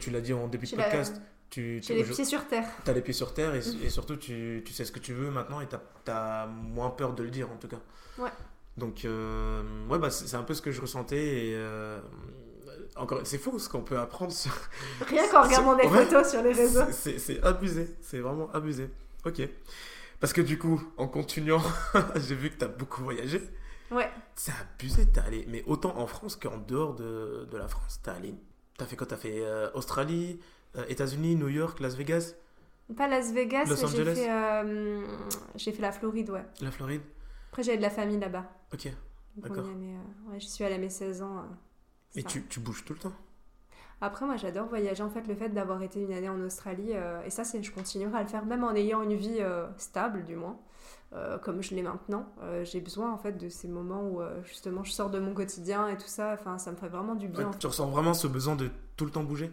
tu 0.00 0.10
l'as 0.10 0.20
dit 0.20 0.32
en 0.32 0.48
début 0.48 0.66
de 0.66 0.76
podcast, 0.76 1.20
tu, 1.50 1.80
tu 1.82 1.94
les 1.94 2.04
pieds 2.04 2.24
sur 2.24 2.46
terre. 2.46 2.66
as 2.86 2.92
les 2.92 3.00
pieds 3.00 3.12
sur 3.12 3.34
terre 3.34 3.54
et, 3.54 3.58
et 3.84 3.90
surtout 3.90 4.16
tu, 4.16 4.62
tu 4.64 4.72
sais 4.72 4.84
ce 4.84 4.92
que 4.92 4.98
tu 5.00 5.12
veux 5.12 5.30
maintenant 5.30 5.60
et 5.60 5.66
tu 5.68 6.10
as, 6.10 6.46
moins 6.46 6.90
peur 6.90 7.14
de 7.14 7.22
le 7.22 7.30
dire 7.30 7.50
en 7.50 7.56
tout 7.56 7.68
cas. 7.68 7.80
Ouais. 8.18 8.30
Donc, 8.76 9.04
euh, 9.04 9.62
ouais, 9.88 9.98
bah, 9.98 10.10
c'est 10.10 10.36
un 10.36 10.42
peu 10.44 10.54
ce 10.54 10.62
que 10.62 10.70
je 10.70 10.80
ressentais. 10.80 11.48
Et, 11.48 11.54
euh, 11.56 12.00
encore, 12.96 13.20
c'est 13.24 13.36
fou 13.38 13.58
ce 13.58 13.68
qu'on 13.68 13.82
peut 13.82 13.98
apprendre 13.98 14.32
sur, 14.32 14.52
Rien 15.08 15.28
qu'en 15.28 15.42
regardant 15.42 15.74
des 15.76 15.82
Ouais. 15.88 16.04
photos 16.04 16.30
sur 16.30 16.42
les 16.42 16.52
réseaux. 16.52 16.84
c'est- 16.92 17.42
abusé, 17.44 17.88
c'est 18.00 18.20
vraiment 18.20 18.50
abusé. 18.52 18.88
Ok. 19.26 19.42
Parce 20.20 20.32
que 20.32 20.40
du 20.40 20.58
coup, 20.58 20.80
en 20.98 21.08
continuant, 21.08 21.62
j'ai 22.16 22.34
vu 22.34 22.50
que 22.50 22.58
tu 22.58 22.64
as 22.64 22.68
beaucoup 22.68 23.02
voyagé. 23.02 23.40
Ouais. 23.90 24.08
C'est 24.36 24.52
abusé, 24.52 25.06
t'es 25.06 25.20
allé. 25.20 25.44
Mais 25.48 25.64
autant 25.66 25.98
en 25.98 26.06
France 26.06 26.36
qu'en 26.36 26.58
dehors 26.58 26.94
de, 26.94 27.48
de 27.50 27.56
la 27.58 27.66
France. 27.68 28.00
T'as 28.02 28.12
allé. 28.12 28.34
T'as 28.80 28.86
fait 28.86 28.96
quoi 28.96 29.06
T'as 29.06 29.18
fait 29.18 29.44
euh, 29.44 29.70
Australie, 29.74 30.40
euh, 30.74 30.86
États-Unis, 30.88 31.36
New 31.36 31.48
York, 31.50 31.80
Las 31.80 31.96
Vegas, 31.96 32.32
Pas 32.96 33.08
Las 33.08 33.30
Vegas, 33.30 33.66
Los 33.66 33.76
j'ai 33.76 33.84
Angeles? 33.84 34.14
fait, 34.14 34.30
euh, 34.30 35.06
j'ai 35.54 35.72
fait 35.72 35.82
la 35.82 35.92
Floride, 35.92 36.30
ouais. 36.30 36.46
la 36.62 36.70
Floride? 36.70 37.02
Après, 37.50 37.62
j'avais 37.62 37.76
de 37.76 37.82
la 37.82 37.90
famille 37.90 38.18
là-bas. 38.18 38.50
Ok. 38.72 38.88
D'accord. 39.36 39.66
ouais, 39.66 40.40
j'y 40.40 40.48
suis 40.48 40.64
allée 40.64 40.76
à 40.76 40.78
mes 40.78 40.88
16 40.88 41.20
ans. 41.20 41.44
Et 42.14 42.22
tu, 42.22 42.46
tu 42.46 42.58
bouges 42.58 42.82
tout 42.86 42.94
le 42.94 43.00
temps? 43.00 43.12
Après, 44.00 44.24
moi, 44.24 44.36
j'adore 44.38 44.66
voyager. 44.66 45.02
En 45.02 45.10
fait, 45.10 45.26
le 45.28 45.34
fait 45.34 45.50
d'avoir 45.50 45.82
été 45.82 46.00
une 46.00 46.14
année 46.14 46.30
en 46.30 46.40
Australie, 46.40 46.92
et 47.26 47.28
ça, 47.28 47.44
c'est, 47.44 47.62
je 47.62 47.70
continuerai 47.70 48.16
à 48.16 48.22
le 48.22 48.28
faire, 48.28 48.46
même 48.46 48.64
en 48.64 48.74
ayant 48.74 49.02
une 49.02 49.14
vie 49.14 49.40
stable, 49.76 50.24
du 50.24 50.36
moins, 50.36 50.58
euh, 51.12 51.38
comme 51.38 51.62
je 51.62 51.74
l'ai 51.74 51.82
maintenant. 51.82 52.26
Euh, 52.42 52.64
j'ai 52.64 52.80
besoin, 52.80 53.12
en 53.12 53.18
fait, 53.18 53.32
de 53.32 53.48
ces 53.48 53.66
moments 53.66 54.02
où, 54.02 54.20
euh, 54.20 54.40
justement, 54.44 54.84
je 54.84 54.92
sors 54.92 55.10
de 55.10 55.18
mon 55.18 55.34
quotidien 55.34 55.88
et 55.88 55.96
tout 55.96 56.06
ça. 56.06 56.36
Enfin, 56.38 56.58
ça 56.58 56.70
me 56.70 56.76
ferait 56.76 56.88
vraiment 56.88 57.16
du 57.16 57.26
bien. 57.26 57.48
Ouais, 57.48 57.56
Tu 57.58 57.66
ressens 57.66 57.88
vraiment 57.88 58.14
ce 58.14 58.28
besoin 58.28 58.54
de 58.54 58.70
tout 58.96 59.04
le 59.04 59.10
temps 59.10 59.24
bouger? 59.24 59.50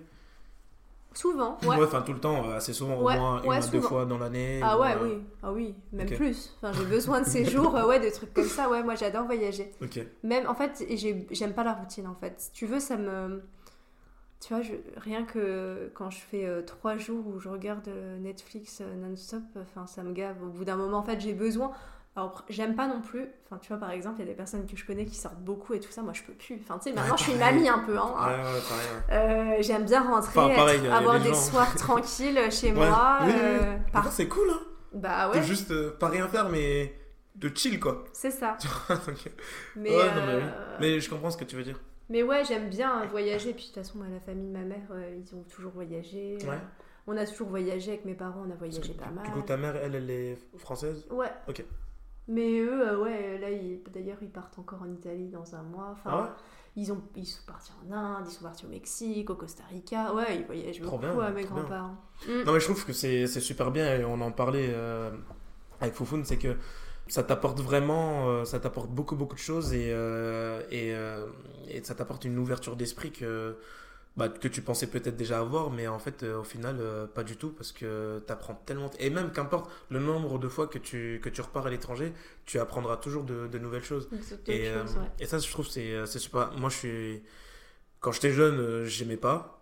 Souvent, 1.13 1.57
ouais. 1.63 1.77
Ouais, 1.77 1.85
enfin 1.85 2.03
tout 2.03 2.13
le 2.13 2.19
temps, 2.19 2.47
assez 2.51 2.73
souvent, 2.73 3.01
Ouais, 3.01 3.15
au 3.15 3.19
moins 3.19 3.41
une 3.41 3.51
à 3.51 3.59
deux 3.61 3.81
fois 3.81 4.05
dans 4.05 4.19
l'année. 4.19 4.59
Ah 4.61 4.77
ou, 4.77 4.81
ouais, 4.81 4.95
oui. 5.01 5.23
Ah 5.41 5.51
oui, 5.51 5.73
même 5.91 6.07
plus. 6.07 6.55
Enfin, 6.61 6.71
j'ai 6.77 6.85
besoin 6.85 7.21
de 7.21 7.25
ces 7.27 7.43
jours, 7.43 7.73
ouais, 7.73 7.99
de 7.99 8.13
trucs 8.13 8.35
comme 8.35 8.45
ça. 8.45 8.69
Ouais, 8.69 8.83
moi, 8.83 8.93
j'adore 8.93 9.25
voyager. 9.25 9.71
Ok. 9.81 9.99
Même, 10.21 10.47
en 10.47 10.53
fait, 10.53 10.85
j'aime 11.31 11.53
pas 11.53 11.63
la 11.63 11.73
routine, 11.73 12.05
en 12.05 12.13
fait. 12.13 12.35
Si 12.37 12.51
tu 12.51 12.67
veux, 12.67 12.79
ça 12.79 12.97
me... 12.97 13.41
Tu 14.39 14.53
vois, 14.53 14.61
je- 14.61 14.73
rien 14.97 15.23
que 15.23 15.89
quand 15.95 16.09
je 16.11 16.19
fais 16.19 16.45
euh, 16.45 16.61
trois 16.61 16.97
jours 16.97 17.25
où 17.27 17.39
je 17.39 17.49
regarde 17.49 17.87
euh, 17.87 18.17
Netflix 18.19 18.81
euh, 18.81 18.95
non-stop, 18.95 19.41
enfin, 19.61 19.87
ça 19.87 20.03
me 20.03 20.13
gave. 20.13 20.35
Au 20.43 20.47
bout 20.47 20.63
d'un 20.63 20.75
moment, 20.75 20.97
en 20.99 21.03
fait, 21.03 21.19
j'ai 21.19 21.33
besoin... 21.33 21.71
Alors, 22.15 22.45
j'aime 22.49 22.75
pas 22.75 22.87
non 22.87 22.99
plus... 23.01 23.27
Enfin, 23.45 23.59
tu 23.61 23.67
vois, 23.69 23.77
par 23.77 23.91
exemple, 23.91 24.15
il 24.17 24.25
y 24.25 24.27
a 24.27 24.31
des 24.31 24.35
personnes 24.35 24.65
que 24.65 24.75
je 24.75 24.83
connais 24.85 25.05
qui 25.05 25.15
sortent 25.15 25.39
beaucoup 25.39 25.73
et 25.75 25.79
tout 25.79 25.91
ça. 25.91 26.01
Moi, 26.01 26.13
je 26.13 26.23
peux 26.23 26.33
plus. 26.33 26.59
Enfin, 26.63 26.79
tu 26.79 26.89
sais, 26.89 26.95
maintenant, 26.95 27.15
je 27.15 27.23
suis 27.23 27.31
une 27.33 27.37
mamie 27.39 27.69
un 27.69 27.79
peu, 27.79 27.95
hein. 27.97 28.11
Ouais, 28.15 28.25
ouais, 28.25 28.61
pareil. 28.67 28.87
ouais. 29.09 29.57
Euh, 29.59 29.61
j'aime 29.61 29.85
bien 29.85 30.01
rentrer, 30.01 30.39
Enfin, 30.39 30.55
pareil, 30.55 30.83
être- 30.85 30.91
avoir 30.93 31.19
des 31.19 31.29
gens- 31.29 31.33
soirs 31.35 31.75
tranquilles 31.75 32.39
chez 32.51 32.71
moi. 32.71 33.19
Oui, 33.21 33.27
oui, 33.27 33.33
oui. 33.35 33.39
euh, 33.43 33.77
par- 33.93 34.11
c'est 34.11 34.27
cool, 34.27 34.49
hein 34.51 34.59
Bah 34.93 35.29
De 35.29 35.35
ouais, 35.37 35.43
juste 35.43 35.69
euh, 35.71 35.91
pas 35.99 36.09
rien 36.09 36.27
faire, 36.27 36.49
mais 36.49 36.93
de 37.35 37.51
chill, 37.55 37.79
quoi. 37.79 38.03
c'est 38.13 38.31
ça. 38.31 38.57
Donc, 38.89 39.31
Mais, 39.75 39.95
Ouais, 39.95 40.05
non, 40.15 40.25
mais 40.25 40.35
oui. 40.37 40.43
Mais 40.79 40.99
je 40.99 41.09
comprends 41.11 41.29
ce 41.29 41.37
que 41.37 41.43
tu 41.45 41.55
veux 41.55 41.63
dire. 41.63 41.79
Mais 42.09 42.23
ouais, 42.23 42.43
j'aime 42.45 42.69
bien 42.69 43.05
voyager. 43.05 43.53
Puis 43.53 43.63
de 43.63 43.67
toute 43.67 43.75
façon, 43.75 43.97
moi, 43.97 44.07
la 44.11 44.19
famille 44.19 44.47
de 44.47 44.53
ma 44.53 44.63
mère, 44.63 44.87
euh, 44.91 45.17
ils 45.19 45.35
ont 45.35 45.43
toujours 45.43 45.71
voyagé. 45.73 46.37
Ouais. 46.43 46.59
On 47.05 47.15
a 47.17 47.25
toujours 47.25 47.47
voyagé 47.47 47.91
avec 47.91 48.05
mes 48.05 48.15
parents, 48.15 48.43
on 48.47 48.51
a 48.51 48.55
voyagé 48.55 48.81
que, 48.81 48.97
pas 48.97 49.09
mal. 49.09 49.25
Du 49.25 49.31
coup, 49.31 49.41
ta 49.41 49.57
mère, 49.57 49.75
elle, 49.77 49.95
elle 49.95 50.09
est 50.09 50.37
française? 50.57 51.05
Ouais. 51.09 51.31
Ok. 51.47 51.63
Mais 52.29 52.59
eux, 52.59 52.85
euh, 52.89 53.01
ouais, 53.01 53.37
là, 53.37 53.47
d'ailleurs, 53.93 54.17
ils 54.21 54.29
partent 54.29 54.59
encore 54.59 54.81
en 54.81 54.91
Italie 54.91 55.29
dans 55.29 55.55
un 55.55 55.63
mois. 55.63 55.89
Enfin, 55.93 56.09
Ah 56.11 56.21
ouais? 56.23 56.29
ils, 56.75 56.91
ont, 56.91 57.01
ils 57.15 57.25
sont 57.25 57.43
partis 57.47 57.71
en 57.87 57.93
Inde, 57.93 58.25
ils 58.27 58.31
sont 58.31 58.43
partis 58.43 58.65
au 58.65 58.69
Mexique, 58.69 59.29
au 59.29 59.35
Costa 59.35 59.63
Rica. 59.69 60.13
Ouais, 60.13 60.37
ils 60.39 60.45
voyagent 60.45 60.81
beaucoup 60.81 60.97
bien, 60.97 61.17
à 61.17 61.31
mes 61.31 61.45
grands-parents. 61.45 61.95
Mm. 62.27 62.43
Non, 62.45 62.51
mais 62.51 62.59
je 62.59 62.65
trouve 62.65 62.85
que 62.85 62.91
c'est 62.91 63.27
super 63.27 63.71
bien 63.71 63.95
et 63.95 64.03
on 64.03 64.19
en 64.19 64.31
parlait 64.33 64.67
euh, 64.73 65.11
avec 65.79 65.93
Foufoune, 65.93 66.25
c'est 66.25 66.37
que 66.37 66.57
ça 67.09 67.23
t'apporte 67.23 67.59
vraiment, 67.61 68.29
euh, 68.29 68.45
ça 68.45 68.59
t'apporte 68.59 68.89
beaucoup, 68.89 69.15
beaucoup 69.15 69.35
de 69.35 69.39
choses 69.39 69.73
et, 69.73 69.91
euh, 69.91 70.61
et, 70.71 70.93
euh, 70.93 71.25
et 71.69 71.83
ça 71.83 71.95
t'apporte 71.95 72.25
une 72.25 72.37
ouverture 72.37 72.75
d'esprit 72.75 73.11
que, 73.11 73.57
bah, 74.15 74.29
que 74.29 74.47
tu 74.47 74.61
pensais 74.61 74.87
peut-être 74.87 75.15
déjà 75.15 75.39
avoir, 75.39 75.69
mais 75.69 75.87
en 75.87 75.99
fait, 75.99 76.23
au 76.23 76.43
final, 76.43 76.79
pas 77.13 77.23
du 77.23 77.37
tout 77.37 77.51
parce 77.51 77.71
que 77.71 78.23
tu 78.25 78.33
apprends 78.33 78.55
tellement. 78.65 78.89
Et 78.99 79.09
même 79.09 79.31
qu'importe 79.31 79.69
le 79.89 79.99
nombre 79.99 80.39
de 80.39 80.47
fois 80.47 80.67
que 80.67 80.79
tu, 80.79 81.19
que 81.23 81.29
tu 81.29 81.41
repars 81.41 81.67
à 81.67 81.69
l'étranger, 81.69 82.13
tu 82.45 82.59
apprendras 82.59 82.97
toujours 82.97 83.23
de, 83.23 83.47
de 83.47 83.59
nouvelles 83.59 83.83
choses. 83.83 84.09
Et, 84.47 84.65
chose, 84.73 84.97
ouais. 84.97 85.11
et 85.19 85.25
ça, 85.27 85.37
je 85.37 85.49
trouve, 85.51 85.67
c'est 85.67 86.05
super. 86.07 86.51
Moi, 86.57 86.69
je 86.69 86.75
suis. 86.77 87.23
Quand 87.99 88.11
j'étais 88.11 88.31
jeune, 88.31 88.85
j'aimais 88.85 89.17
pas. 89.17 89.59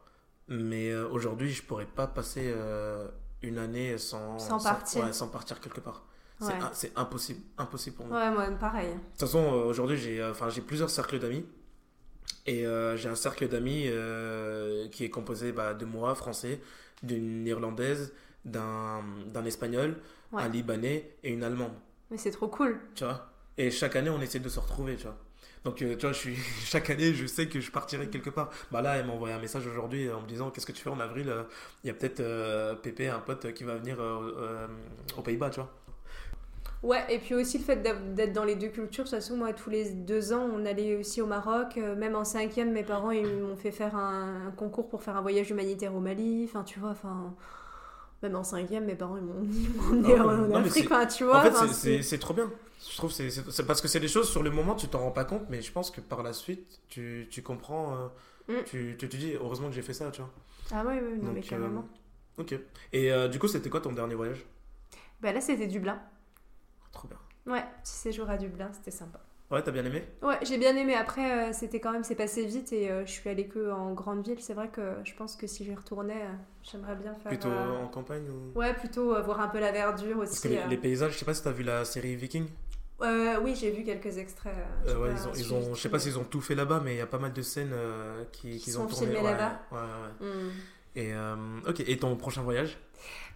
Mais 0.47 0.95
aujourd'hui, 0.95 1.51
je 1.51 1.63
pourrais 1.63 1.85
pas 1.87 2.07
passer 2.07 2.53
une 3.41 3.57
année 3.57 3.97
sans, 3.97 4.39
Sans 4.39 4.63
partir. 4.63 5.03
ouais, 5.03 5.13
sans 5.13 5.27
partir 5.27 5.59
quelque 5.59 5.81
part. 5.81 6.05
C'est 6.73 6.87
Ouais. 6.87 6.93
impossible. 6.95 7.39
Impossible 7.57 7.95
pour 7.95 8.05
moi. 8.07 8.17
Ouais, 8.19 8.31
moi, 8.31 8.47
pareil. 8.59 8.89
De 8.89 8.93
toute 9.11 9.19
façon, 9.19 9.39
euh, 9.43 9.65
aujourd'hui, 9.65 9.97
j'ai 9.97 10.21
euh, 10.21 10.31
enfin, 10.31 10.49
j'ai 10.49 10.61
plusieurs 10.61 10.89
cercles 10.89 11.19
d'amis. 11.19 11.45
Et 12.47 12.65
euh, 12.65 12.95
j'ai 12.97 13.09
un 13.09 13.15
cercle 13.15 13.47
d'amis 13.47 13.85
euh, 13.87 14.87
qui 14.89 15.03
est 15.03 15.09
composé 15.09 15.51
bah, 15.51 15.73
de 15.73 15.85
moi, 15.85 16.13
français, 16.15 16.59
d'une 17.03 17.45
irlandaise, 17.47 18.13
d'un 18.43 19.03
d'un 19.27 19.45
espagnol, 19.45 19.97
Ouais. 20.31 20.43
un 20.43 20.49
libanais 20.49 21.15
et 21.23 21.31
une 21.31 21.43
allemande. 21.43 21.73
Mais 22.11 22.17
c'est 22.17 22.31
trop 22.31 22.47
cool. 22.47 22.79
tu 22.95 23.03
vois? 23.03 23.31
Et 23.57 23.71
chaque 23.71 23.95
année, 23.95 24.09
on 24.09 24.21
essaie 24.21 24.39
de 24.39 24.49
se 24.49 24.59
retrouver, 24.59 24.95
tu 24.95 25.03
vois. 25.03 25.17
Donc, 25.63 25.77
tu 25.77 25.95
vois, 25.95 26.11
je 26.11 26.17
suis, 26.17 26.35
chaque 26.65 26.89
année, 26.91 27.13
je 27.13 27.25
sais 27.25 27.47
que 27.47 27.59
je 27.59 27.71
partirai 27.71 28.07
quelque 28.09 28.29
part. 28.29 28.49
Bah 28.71 28.81
là, 28.83 28.97
elle 28.97 29.07
m'a 29.07 29.13
envoyé 29.13 29.33
un 29.33 29.39
message 29.39 29.65
aujourd'hui 29.65 30.11
en 30.11 30.21
me 30.21 30.27
disant 30.27 30.51
Qu'est-ce 30.51 30.65
que 30.67 30.71
tu 30.71 30.83
fais 30.83 30.89
en 30.91 30.99
avril? 30.99 31.33
Il 31.83 31.87
y 31.87 31.89
a 31.89 31.93
peut-être 31.93 32.19
euh, 32.19 32.75
Pépé, 32.75 33.07
un 33.07 33.19
pote, 33.19 33.51
qui 33.53 33.63
va 33.63 33.75
venir 33.77 33.99
euh, 33.99 34.35
euh, 34.37 34.67
aux 35.17 35.21
Pays-Bas, 35.21 35.49
tu 35.49 35.61
vois. 35.61 35.71
Ouais, 36.83 37.03
et 37.09 37.17
puis 37.17 37.33
aussi 37.33 37.57
le 37.57 37.63
fait 37.63 37.77
d'être 37.81 38.33
dans 38.33 38.43
les 38.43 38.55
deux 38.55 38.67
cultures. 38.67 39.05
De 39.05 39.09
toute 39.09 39.17
façon, 39.17 39.37
moi, 39.37 39.53
tous 39.53 39.69
les 39.71 39.89
deux 39.91 40.33
ans, 40.33 40.47
on 40.53 40.65
allait 40.65 40.95
aussi 40.97 41.21
au 41.21 41.25
Maroc. 41.25 41.77
Euh, 41.77 41.95
Même 41.95 42.15
en 42.15 42.23
cinquième, 42.23 42.71
mes 42.71 42.83
parents, 42.83 43.09
ils 43.11 43.25
m'ont 43.25 43.55
fait 43.55 43.71
faire 43.71 43.95
un, 43.95 44.51
concours 44.55 44.87
pour 44.87 45.01
faire 45.01 45.17
un 45.17 45.21
voyage 45.21 45.49
humanitaire 45.49 45.95
au 45.95 45.99
Mali. 45.99 46.45
Enfin, 46.47 46.63
tu 46.63 46.79
vois, 46.79 46.89
enfin... 46.89 47.33
Même 48.23 48.35
en 48.35 48.43
cinquième, 48.43 48.85
mes 48.85 48.95
parents, 48.95 49.17
ils 49.17 49.23
m'ont 49.23 49.33
m'ont 49.33 49.91
emmené 49.91 50.15
Ah, 50.17 50.25
en, 50.25 50.47
mais- 50.47 50.47
mais 50.47 50.55
Afrique. 50.67 50.85
Enfin, 50.91 51.05
tu 51.05 51.23
vois, 51.25 51.39
en 51.39 51.51
fait, 51.51 51.73
c'est- 51.73 52.01
c'est 52.01 52.17
trop 52.19 52.33
bien. 52.33 52.49
Je 52.89 52.97
trouve 52.97 53.11
c'est- 53.11 53.29
c'est 53.29 53.49
c'est 53.51 53.65
parce 53.65 53.81
que 53.81 53.87
c'est 53.87 53.99
des 53.99 54.07
choses, 54.07 54.29
sur 54.29 54.43
le 54.43 54.51
moment, 54.51 54.75
tu 54.75 54.87
t'en 54.87 54.99
rends 54.99 55.11
pas 55.11 55.25
compte, 55.25 55.43
mais 55.49 55.61
je 55.61 55.71
pense 55.71 55.91
que 55.91 56.01
par 56.01 56.23
la 56.23 56.33
suite, 56.33 56.79
tu, 56.87 57.27
tu 57.29 57.41
comprends. 57.43 57.93
euh, 57.95 58.07
Mm. 58.47 58.63
tu, 58.65 58.95
tu 58.97 59.09
te 59.09 59.15
dis 59.17 59.33
Heureusement 59.33 59.69
que 59.69 59.73
j'ai 59.75 59.81
fait 59.81 59.93
ça, 59.93 60.11
tu 60.11 60.21
vois. 60.21 60.29
Ah 60.71 60.83
ouais, 60.85 60.93
ouais, 61.01 61.17
non, 61.21 61.31
mais 61.33 61.41
Donc, 61.41 61.49
carrément. 61.49 61.85
euh, 62.39 62.41
ok. 62.43 62.55
Et 62.93 63.11
euh, 63.11 63.27
du 63.27 63.39
coup, 63.39 63.47
c'était 63.47 63.69
quoi 63.69 63.81
ton 63.81 63.91
dernier 63.91 64.15
voyage? 64.15 64.45
Bah 65.21 65.31
là, 65.31 65.41
c'était 65.41 65.67
Dublin. 65.67 65.99
Trop 66.95 67.07
bien. 67.07 67.17
Ouais, 67.53 67.63
petit 67.83 67.93
séjour 67.93 68.27
à 68.31 68.37
Dublin, 68.37 68.71
c'était 68.73 68.89
sympa. 68.89 69.19
Ouais, 69.51 69.61
t'as 69.61 69.69
bien 69.69 69.85
aimé? 69.85 70.03
Ouais, 70.23 70.39
j'ai 70.41 70.57
bien 70.57 70.75
aimé. 70.75 70.95
Après, 70.95 71.49
euh, 71.49 71.53
c'était 71.53 71.79
quand 71.79 71.91
même, 71.91 72.03
c'est 72.03 72.15
passé 72.15 72.43
vite 72.45 72.73
et 72.73 72.89
euh, 72.89 73.05
je 73.05 73.11
suis 73.11 73.29
allée 73.29 73.47
que 73.47 73.71
en 73.71 73.93
grande 73.93 74.25
ville. 74.27 74.39
C'est 74.41 74.55
vrai 74.55 74.69
que 74.69 74.95
je 75.03 75.13
pense 75.13 75.35
que 75.35 75.45
si 75.45 75.63
j'y 75.63 75.75
retournais, 75.75 76.23
euh, 76.23 76.33
j'aimerais 76.63 76.95
bien 76.95 77.13
faire. 77.13 77.27
Plutôt 77.29 77.49
euh, 77.49 77.83
en 77.83 77.87
campagne 77.87 78.23
ou... 78.27 78.57
Ouais, 78.57 78.73
plutôt 78.73 79.21
voir 79.21 79.39
un 79.41 79.47
peu 79.49 79.59
la 79.59 79.71
verdure 79.71 80.17
Parce 80.17 80.31
aussi. 80.31 80.41
que 80.41 80.47
les, 80.47 80.65
les 80.67 80.77
paysages, 80.77 81.13
je 81.13 81.19
sais 81.19 81.25
pas 81.25 81.35
si 81.35 81.43
t'as 81.43 81.51
vu 81.51 81.61
la 81.61 81.85
série 81.85 82.15
Viking? 82.15 82.47
Oui, 83.01 83.55
j'ai 83.55 83.69
vu 83.69 83.83
quelques 83.83 84.17
extraits. 84.17 84.55
ouais, 84.87 84.93
pas 84.93 85.09
ils 85.11 85.27
ont, 85.27 85.31
ils 85.35 85.53
ont, 85.53 85.75
je 85.75 85.81
sais 85.81 85.89
pas 85.89 85.99
s'ils 85.99 86.17
ont 86.17 86.23
tout 86.23 86.41
fait 86.41 86.55
là-bas, 86.55 86.81
mais 86.83 86.95
il 86.95 86.97
y 86.97 87.01
a 87.01 87.05
pas 87.05 87.19
mal 87.19 87.33
de 87.33 87.41
scènes 87.43 87.75
qui, 88.31 88.51
Qui 88.51 88.59
qu'ils 88.59 88.73
sont 88.73 88.83
ont 88.83 88.87
tourné. 88.87 89.07
filmées 89.07 89.21
ouais, 89.21 89.31
là-bas. 89.31 89.59
Ouais, 89.71 89.77
ouais, 89.77 90.27
ouais. 90.27 90.33
Hmm. 90.33 90.49
Et 90.95 91.13
euh, 91.13 91.35
ok. 91.67 91.81
Et 91.81 91.97
ton 91.99 92.15
prochain 92.15 92.41
voyage? 92.41 92.77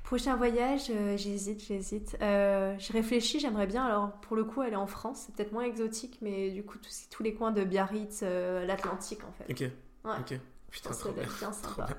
Prochain 0.10 0.36
voyage, 0.38 0.90
euh, 0.90 1.16
j'hésite, 1.18 1.64
j'hésite. 1.68 2.18
Euh, 2.20 2.76
je 2.80 2.92
réfléchis, 2.92 3.40
j'aimerais 3.40 3.68
bien. 3.68 3.86
Alors, 3.86 4.10
pour 4.22 4.36
le 4.36 4.44
coup, 4.44 4.62
aller 4.62 4.76
en 4.76 4.88
France, 4.88 5.26
c'est 5.28 5.36
peut-être 5.36 5.52
moins 5.52 5.62
exotique, 5.66 6.18
mais 6.24 6.50
du 6.50 6.64
coup, 6.64 6.80
tous, 6.80 7.04
tous 7.12 7.22
les 7.22 7.36
coins 7.36 7.52
de 7.52 7.64
Biarritz, 7.64 8.22
euh, 8.24 8.66
l'Atlantique, 8.66 9.20
en 9.24 9.32
fait. 9.34 9.52
Ok. 9.52 9.60
Ouais. 10.06 10.18
Ok. 10.20 10.40
Putain, 10.72 10.90
Ça 10.94 11.00
trop 11.00 11.10
serait 11.14 11.22
bien. 11.26 11.30
bien 11.38 11.52
sympa. 11.54 11.86
bien. 11.86 11.96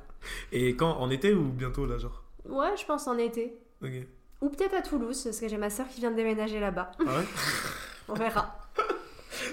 Et 0.50 0.74
quand 0.74 0.90
En 0.98 1.08
été 1.08 1.32
ou 1.32 1.50
bientôt 1.52 1.86
là, 1.86 1.98
genre? 1.98 2.24
Ouais, 2.48 2.76
je 2.76 2.84
pense 2.84 3.06
en 3.06 3.16
été. 3.16 3.56
Ok. 3.80 3.92
Ou 4.40 4.48
peut-être 4.48 4.74
à 4.74 4.82
Toulouse, 4.82 5.22
parce 5.22 5.38
que 5.38 5.46
j'ai 5.46 5.56
ma 5.56 5.70
soeur 5.70 5.86
qui 5.86 6.00
vient 6.00 6.10
de 6.10 6.16
déménager 6.16 6.58
là-bas. 6.58 6.90
Ah 7.06 7.16
ouais? 7.18 7.24
On 8.08 8.14
verra. 8.14 8.58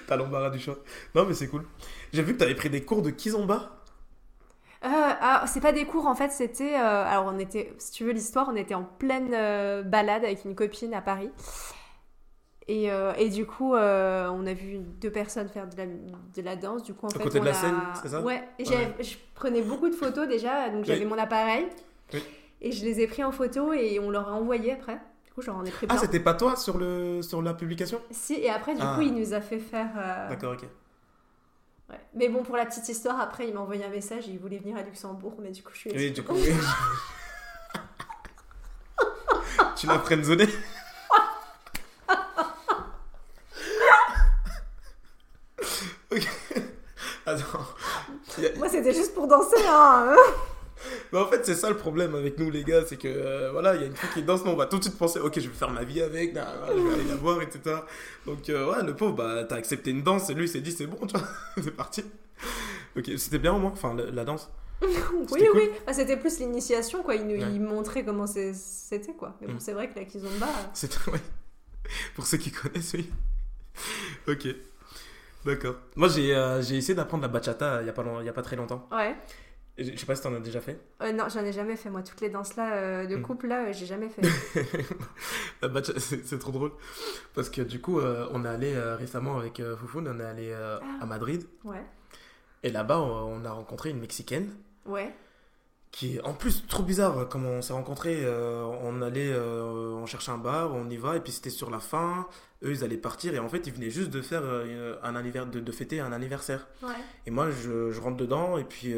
T'as 0.07 0.15
l'embarras 0.15 0.49
du 0.49 0.57
choix. 0.57 0.79
Non, 1.13 1.27
mais 1.27 1.35
c'est 1.35 1.47
cool. 1.47 1.63
J'ai 2.11 2.23
vu 2.23 2.33
que 2.33 2.39
t'avais 2.39 2.55
pris 2.55 2.71
des 2.71 2.83
cours 2.83 3.03
de 3.03 3.11
kizomba. 3.11 3.76
Euh, 4.85 4.87
ah, 4.89 5.43
c'est 5.47 5.59
pas 5.61 5.71
des 5.71 5.85
cours 5.85 6.05
en 6.07 6.15
fait, 6.15 6.31
c'était. 6.31 6.75
euh, 6.75 7.05
alors 7.05 7.25
on 7.33 7.39
était, 7.39 7.73
si 7.79 7.91
tu 7.91 8.03
veux 8.03 8.11
l'histoire, 8.11 8.47
on 8.51 8.55
était 8.55 8.75
en 8.75 8.83
pleine 8.83 9.33
euh, 9.33 9.81
balade 9.81 10.23
avec 10.23 10.45
une 10.45 10.55
copine 10.55 10.93
à 10.93 11.01
Paris. 11.01 11.31
Et, 12.69 12.91
et 13.17 13.29
du 13.29 13.45
coup, 13.45 13.73
on 13.73 14.45
a 14.45 14.53
vu 14.53 14.79
deux 15.01 15.09
personnes 15.11 15.47
faire 15.47 15.67
de 15.67 15.77
la, 15.77 15.85
de 15.85 16.41
la 16.41 16.55
danse. 16.57 16.83
Du 16.83 16.93
coup, 16.93 17.05
en 17.05 17.09
À 17.09 17.13
fait, 17.13 17.23
côté 17.23 17.39
de 17.39 17.45
la 17.45 17.51
a- 17.51 17.53
scène, 17.53 17.75
c'est 18.01 18.09
ça? 18.09 18.21
Ouais, 18.21 18.43
et 18.59 18.65
je 18.65 19.15
prenais 19.35 19.61
beaucoup 19.61 19.87
de 19.89 19.95
photos 19.95 20.27
déjà, 20.27 20.69
donc 20.69 20.83
j'avais 20.83 20.99
Oui. 20.99 21.05
mon 21.05 21.17
appareil. 21.17 21.67
Oui. 22.13 22.21
Et 22.59 22.71
je 22.73 22.83
les 22.83 22.99
ai 22.99 23.07
pris 23.07 23.23
en 23.23 23.31
photo 23.31 23.71
et 23.71 23.99
on 23.99 24.09
leur 24.09 24.27
a 24.27 24.33
envoyé 24.33 24.73
après. 24.73 24.99
Du 25.25 25.31
coup, 25.33 25.41
ai 25.63 25.71
pris 25.71 25.87
Ah, 25.89 25.97
c'était 25.97 26.19
pas 26.19 26.33
toi 26.33 26.55
sur, 26.57 26.77
le, 26.77 27.21
sur 27.21 27.41
la 27.41 27.53
publication? 27.53 28.01
Si, 28.11 28.33
et 28.33 28.49
après, 28.49 28.73
du 28.75 28.81
Ah. 28.83 28.95
coup, 28.95 29.01
il 29.01 29.13
nous 29.13 29.33
a 29.33 29.39
fait 29.39 29.59
faire. 29.59 29.87
D'accord, 30.29 30.53
ok. 30.53 30.67
Ouais. 31.89 31.99
Mais 32.13 32.29
bon, 32.29 32.43
pour 32.43 32.55
la 32.57 32.65
petite 32.65 32.87
histoire, 32.89 33.19
après, 33.19 33.47
il 33.47 33.53
m'a 33.53 33.59
envoyé 33.61 33.83
un 33.85 33.89
message, 33.89 34.27
il 34.27 34.39
voulait 34.39 34.57
venir 34.59 34.77
à 34.77 34.81
Luxembourg, 34.83 35.35
mais 35.39 35.51
du 35.51 35.63
coup, 35.63 35.71
je 35.73 35.77
suis 35.79 35.91
Oui, 35.91 36.11
du 36.11 36.23
coup. 36.23 36.35
tu 39.75 39.87
l'as 39.87 39.99
friendzonné? 39.99 40.47
Ok. 46.11 46.27
Attends. 47.25 47.43
A- 48.37 48.57
Moi, 48.57 48.69
c'était 48.69 48.93
juste 48.93 49.13
pour 49.13 49.27
danser, 49.27 49.55
hein. 49.67 50.15
Mais 51.13 51.19
en 51.19 51.27
fait, 51.27 51.45
c'est 51.45 51.55
ça 51.55 51.69
le 51.69 51.77
problème 51.77 52.15
avec 52.15 52.37
nous, 52.37 52.49
les 52.51 52.63
gars, 52.63 52.83
c'est 52.85 52.97
que 52.97 53.07
euh, 53.07 53.51
voilà, 53.51 53.75
il 53.75 53.81
y 53.81 53.83
a 53.83 53.87
une 53.87 53.95
fille 53.95 54.09
qui 54.13 54.23
danse, 54.23 54.43
nous, 54.45 54.51
on 54.51 54.55
va 54.55 54.65
tout 54.65 54.77
de 54.77 54.83
suite 54.83 54.97
penser, 54.97 55.19
ok, 55.19 55.39
je 55.39 55.47
vais 55.47 55.55
faire 55.55 55.69
ma 55.71 55.83
vie 55.83 56.01
avec, 56.01 56.33
nan, 56.33 56.45
je 56.67 56.73
vais 56.81 56.93
aller 56.95 57.03
la 57.09 57.15
voir, 57.15 57.41
etc. 57.41 57.77
Donc, 58.25 58.49
euh, 58.49 58.71
ouais, 58.71 58.83
le 58.83 58.95
pauvre, 58.95 59.13
bah, 59.15 59.43
t'as 59.45 59.55
accepté 59.55 59.91
une 59.91 60.03
danse, 60.03 60.29
et 60.29 60.33
lui, 60.33 60.45
il 60.45 60.49
s'est 60.49 60.61
dit, 60.61 60.71
c'est 60.71 60.87
bon, 60.87 60.97
tu 61.07 61.17
vois, 61.17 61.27
c'est 61.63 61.71
parti. 61.75 62.03
Ok, 62.97 63.09
c'était 63.17 63.39
bien 63.39 63.53
au 63.53 63.59
moins, 63.59 63.71
enfin, 63.71 63.95
la 63.95 64.25
danse. 64.25 64.49
Oui, 64.81 64.89
cool. 65.27 65.39
oui. 65.55 65.69
Bah, 65.87 65.93
c'était 65.93 66.17
plus 66.17 66.37
l'initiation, 66.39 67.01
quoi. 67.01 67.15
Il, 67.15 67.25
nous- 67.25 67.35
Ouais. 67.41 67.59
montrait 67.59 68.03
comment 68.05 68.27
c'est- 68.27 68.53
c'était, 68.53 69.13
quoi. 69.13 69.35
Mais 69.41 69.47
bon, 69.47 69.53
Mm. 69.53 69.59
c'est 69.59 69.73
vrai 69.73 69.89
que 69.89 69.97
la 69.97 70.05
kizomba. 70.05 70.45
euh, 70.45 70.49
C'était, 70.73 70.97
ouais. 71.11 71.19
Pour 72.15 72.27
ceux 72.27 72.37
qui 72.37 72.51
connaissent, 72.51 72.93
oui. 72.93 73.09
ok. 74.27 74.47
D'accord. 75.45 75.75
Moi, 75.95 76.09
j'ai 76.09 76.35
euh, 76.35 76.59
essayé 76.61 76.93
d'apprendre 76.93 77.23
la 77.23 77.29
bachata 77.29 77.81
il 77.81 77.87
y, 77.87 77.89
a 77.89 77.93
pas 77.93 78.03
long- 78.03 78.19
il 78.21 78.25
y 78.25 78.29
a 78.29 78.33
pas 78.33 78.41
très 78.41 78.55
longtemps. 78.55 78.87
Ouais. 78.91 79.15
Je 79.77 79.95
sais 79.95 80.05
pas 80.07 80.15
si 80.15 80.23
t'en 80.23 80.33
as 80.33 80.39
déjà 80.39 80.59
fait. 80.59 80.79
Euh, 81.03 81.11
non, 81.11 81.25
j'en 81.29 81.43
ai 81.45 81.51
jamais 81.53 81.75
fait, 81.75 81.89
moi. 81.91 82.01
Toutes 82.01 82.21
les 82.21 82.29
danses-là, 82.29 82.73
euh, 82.73 83.05
de 83.05 83.15
Mm. 83.15 83.21
couple, 83.21 83.47
là, 83.47 83.65
euh, 83.67 83.73
j'ai 83.73 83.85
jamais 83.85 84.09
fait. 84.09 84.21
La 85.61 85.67
bacha- 85.69 85.99
c'est 85.99 86.39
trop 86.39 86.51
drôle. 86.51 86.71
Parce 87.35 87.49
que 87.49 87.61
du 87.61 87.79
coup, 87.79 87.99
on 87.99 88.45
est 88.45 88.47
allé 88.49 88.77
récemment 88.97 89.37
avec 89.37 89.61
Foufoune, 89.79 90.07
on 90.07 90.19
est 90.19 90.23
allé 90.25 90.53
Ah. 90.53 90.79
à 91.01 91.05
Madrid. 91.05 91.43
Ouais. 91.63 91.83
Et 92.63 92.69
là-bas, 92.71 92.99
on 92.99 93.41
on 93.41 93.45
a 93.45 93.51
rencontré 93.51 93.89
une 93.91 93.99
Mexicaine 93.99 94.49
Ouais. 94.85 95.13
qui 95.91 96.15
est 96.17 96.21
en 96.21 96.33
plus 96.33 96.65
trop 96.67 96.81
bizarre. 96.83 97.17
euh, 97.19 97.25
Comment 97.25 97.49
on 97.49 97.61
s'est 97.61 97.73
rencontrés, 97.73 98.25
on 98.27 99.01
allait, 99.01 99.33
on 99.35 100.05
cherchait 100.07 100.31
un 100.31 100.37
bar, 100.39 100.73
on 100.73 100.89
y 100.89 100.97
va, 100.97 101.15
et 101.17 101.19
puis 101.19 101.31
c'était 101.31 101.49
sur 101.51 101.69
la 101.69 101.79
fin. 101.79 102.27
Eux, 102.63 102.71
ils 102.71 102.83
allaient 102.83 102.97
partir, 102.97 103.35
et 103.35 103.39
en 103.39 103.47
fait, 103.49 103.67
ils 103.67 103.73
venaient 103.73 103.91
juste 103.91 104.09
de 104.09 104.21
faire 104.23 104.41
un 105.03 105.15
anniversaire, 105.15 105.51
de, 105.51 105.59
de 105.59 105.71
fêter 105.71 105.99
un 105.99 106.11
anniversaire. 106.11 106.67
Ouais. 106.81 106.89
Et 107.27 107.31
moi, 107.31 107.51
je, 107.51 107.91
je 107.91 108.01
rentre 108.01 108.17
dedans, 108.17 108.57
et 108.57 108.63
puis 108.63 108.93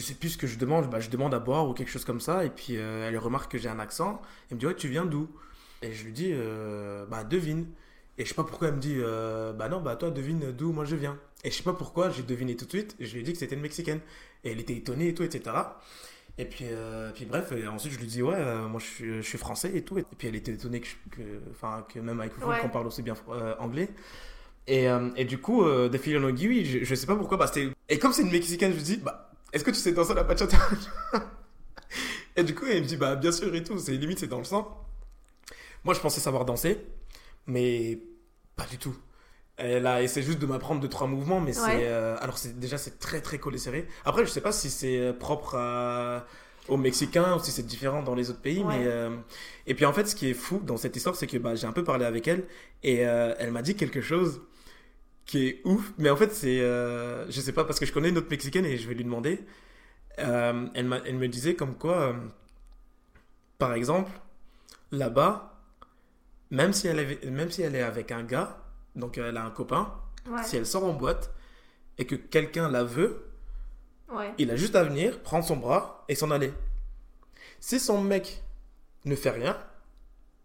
je 0.00 0.06
sais 0.06 0.14
plus 0.14 0.30
ce 0.30 0.38
que 0.38 0.46
je 0.46 0.58
demande. 0.58 0.88
Bah, 0.90 1.00
je 1.00 1.10
demande 1.10 1.34
à 1.34 1.38
boire 1.40 1.68
ou 1.68 1.74
quelque 1.74 1.90
chose 1.90 2.04
comme 2.04 2.20
ça, 2.20 2.44
et 2.44 2.50
puis 2.50 2.76
euh, 2.76 3.08
elle 3.08 3.18
remarque 3.18 3.50
que 3.52 3.58
j'ai 3.58 3.68
un 3.68 3.78
accent. 3.80 4.22
Elle 4.50 4.56
me 4.56 4.60
dit, 4.60 4.66
ouais, 4.66 4.74
tu 4.76 4.88
viens 4.88 5.04
d'où? 5.04 5.28
Et 5.82 5.92
je 5.92 6.04
lui 6.04 6.12
dis, 6.12 6.30
euh, 6.32 7.04
bah, 7.06 7.24
devine. 7.24 7.66
Et 8.18 8.24
je 8.24 8.28
sais 8.30 8.34
pas 8.34 8.44
pourquoi 8.44 8.68
elle 8.68 8.74
me 8.74 8.80
dit, 8.80 8.96
euh, 8.98 9.52
bah 9.52 9.68
non, 9.68 9.80
bah 9.80 9.94
toi, 9.96 10.10
devine 10.10 10.50
d'où 10.52 10.72
moi 10.72 10.84
je 10.84 10.96
viens. 10.96 11.16
Et 11.44 11.50
je 11.50 11.56
sais 11.56 11.62
pas 11.62 11.72
pourquoi, 11.72 12.10
j'ai 12.10 12.22
deviné 12.24 12.56
tout 12.56 12.64
de 12.64 12.70
suite, 12.70 12.96
et 12.98 13.06
je 13.06 13.14
lui 13.14 13.20
ai 13.20 13.22
dit 13.24 13.32
que 13.32 13.38
c'était 13.38 13.54
une 13.54 13.60
Mexicaine. 13.60 14.00
Et 14.44 14.50
elle 14.52 14.60
était 14.60 14.74
étonnée 14.74 15.08
et 15.08 15.14
tout, 15.14 15.22
etc. 15.22 15.54
Et 16.36 16.44
puis, 16.44 16.64
puis 17.14 17.24
bref, 17.26 17.50
et 17.52 17.66
ensuite 17.68 17.92
je 17.92 17.98
lui 17.98 18.06
dis, 18.06 18.22
ouais, 18.22 18.36
moi 18.68 18.80
je 18.80 18.84
suis, 18.86 19.14
je 19.16 19.20
suis 19.22 19.38
français 19.38 19.70
et 19.74 19.82
tout. 19.82 19.98
Et 19.98 20.04
puis 20.16 20.28
elle 20.28 20.36
était 20.36 20.52
étonnée 20.52 20.80
que, 20.80 20.86
je- 20.86 21.92
que, 21.92 21.98
même 22.00 22.20
avec 22.20 22.32
vous, 22.38 22.48
Ouais. 22.48 22.58
qu'on 22.60 22.68
parle 22.68 22.86
aussi 22.86 23.02
bien 23.02 23.14
anglais. 23.58 23.88
Et, 24.66 24.86
et 25.16 25.24
du 25.24 25.38
coup, 25.38 25.64
de 25.64 25.96
fil 25.98 26.16
en 26.18 26.28
aiguille, 26.28 26.64
je, 26.64 26.84
je 26.84 26.94
sais 26.94 27.06
pas 27.06 27.16
pourquoi, 27.16 27.36
bah. 27.38 27.50
Et 27.88 27.98
comme 27.98 28.12
c'est 28.12 28.22
une 28.22 28.30
Mexicaine, 28.32 28.72
je 28.72 28.76
me 28.78 28.82
dis, 28.82 28.96
bah, 28.98 29.27
est-ce 29.52 29.64
que 29.64 29.70
tu 29.70 29.78
sais 29.78 29.92
danser 29.92 30.14
la 30.14 30.22
bachata 30.24 30.56
Et 32.36 32.44
du 32.44 32.54
coup, 32.54 32.66
elle 32.66 32.82
me 32.82 32.86
dit, 32.86 32.96
bah, 32.96 33.16
bien 33.16 33.32
sûr 33.32 33.52
et 33.54 33.64
tout, 33.64 33.78
c'est 33.78 33.92
limite, 33.92 34.18
c'est 34.20 34.26
dans 34.28 34.38
le 34.38 34.44
sang. 34.44 34.86
Moi, 35.84 35.94
je 35.94 36.00
pensais 36.00 36.20
savoir 36.20 36.44
danser, 36.44 36.78
mais 37.46 37.98
pas 38.56 38.64
du 38.66 38.78
tout. 38.78 38.94
Elle 39.56 39.86
a 39.88 40.02
essayé 40.02 40.24
juste 40.24 40.38
de 40.38 40.46
m'apprendre 40.46 40.80
deux, 40.80 40.88
trois 40.88 41.08
mouvements, 41.08 41.40
mais 41.40 41.56
Ouais. 41.58 41.64
c'est... 41.66 41.88
euh, 41.88 42.16
alors, 42.20 42.38
c'est, 42.38 42.58
déjà, 42.60 42.78
c'est 42.78 42.98
très, 43.00 43.20
très 43.20 43.38
collé 43.38 43.58
serré. 43.58 43.88
Après, 44.04 44.24
je 44.24 44.30
sais 44.30 44.40
pas 44.40 44.52
si 44.52 44.70
c'est 44.70 45.12
propre 45.18 45.56
à- 45.56 46.26
aux 46.68 46.76
Mexicains 46.76 47.34
ou 47.36 47.40
si 47.40 47.50
c'est 47.50 47.66
différent 47.66 48.02
dans 48.02 48.14
les 48.14 48.30
autres 48.30 48.40
pays, 48.40 48.62
Ouais. 48.62 48.78
mais... 48.78 48.84
euh, 48.86 49.16
Et 49.66 49.74
puis, 49.74 49.84
en 49.84 49.92
fait, 49.92 50.06
ce 50.06 50.14
qui 50.14 50.30
est 50.30 50.34
fou 50.34 50.60
dans 50.62 50.76
cette 50.76 50.94
histoire, 50.94 51.16
c'est 51.16 51.26
que 51.26 51.38
bah, 51.38 51.56
j'ai 51.56 51.66
un 51.66 51.72
peu 51.72 51.82
parlé 51.82 52.04
avec 52.04 52.28
elle, 52.28 52.44
et 52.84 53.04
euh, 53.06 53.34
elle 53.38 53.50
m'a 53.50 53.62
dit 53.62 53.74
quelque 53.74 54.00
chose 54.00 54.42
qui 55.28 55.46
est 55.46 55.60
ouf, 55.64 55.92
mais 55.98 56.08
en 56.10 56.16
fait, 56.16 56.32
c'est... 56.32 56.60
euh, 56.60 57.30
je 57.30 57.40
sais 57.40 57.52
pas, 57.52 57.64
parce 57.64 57.78
que 57.78 57.84
je 57.86 57.92
connais 57.92 58.08
une 58.08 58.16
autre 58.18 58.30
Mexicaine, 58.30 58.64
et 58.64 58.78
je 58.78 58.88
vais 58.88 58.94
lui 58.94 59.04
demander. 59.04 59.44
Euh, 60.18 60.66
elle, 60.74 60.86
me 60.88 61.28
disait 61.28 61.54
comme 61.54 61.76
quoi, 61.76 61.96
euh, 62.08 62.14
par 63.58 63.74
exemple, 63.74 64.10
là-bas, 64.90 65.60
même 66.50 66.72
si, 66.72 66.88
elle 66.88 66.98
avait- 66.98 67.30
même 67.30 67.50
si 67.50 67.60
elle 67.62 67.74
est 67.76 67.82
avec 67.82 68.10
un 68.10 68.22
gars, 68.24 68.64
donc 68.96 69.18
elle 69.18 69.36
a 69.36 69.44
un 69.44 69.50
copain, 69.50 69.92
Ouais. 70.28 70.42
si 70.44 70.56
elle 70.56 70.66
sort 70.66 70.84
en 70.84 70.94
boîte 70.94 71.30
et 71.98 72.06
que 72.06 72.14
quelqu'un 72.14 72.70
la 72.70 72.82
veut, 72.84 73.26
Ouais. 74.10 74.32
il 74.38 74.50
a 74.50 74.56
juste 74.56 74.76
à 74.76 74.82
venir, 74.84 75.22
prendre 75.22 75.44
son 75.44 75.56
bras 75.58 76.04
et 76.08 76.14
s'en 76.14 76.30
aller. 76.30 76.52
Si 77.60 77.78
son 77.78 78.00
mec 78.02 78.42
ne 79.04 79.14
fait 79.14 79.30
rien, 79.30 79.58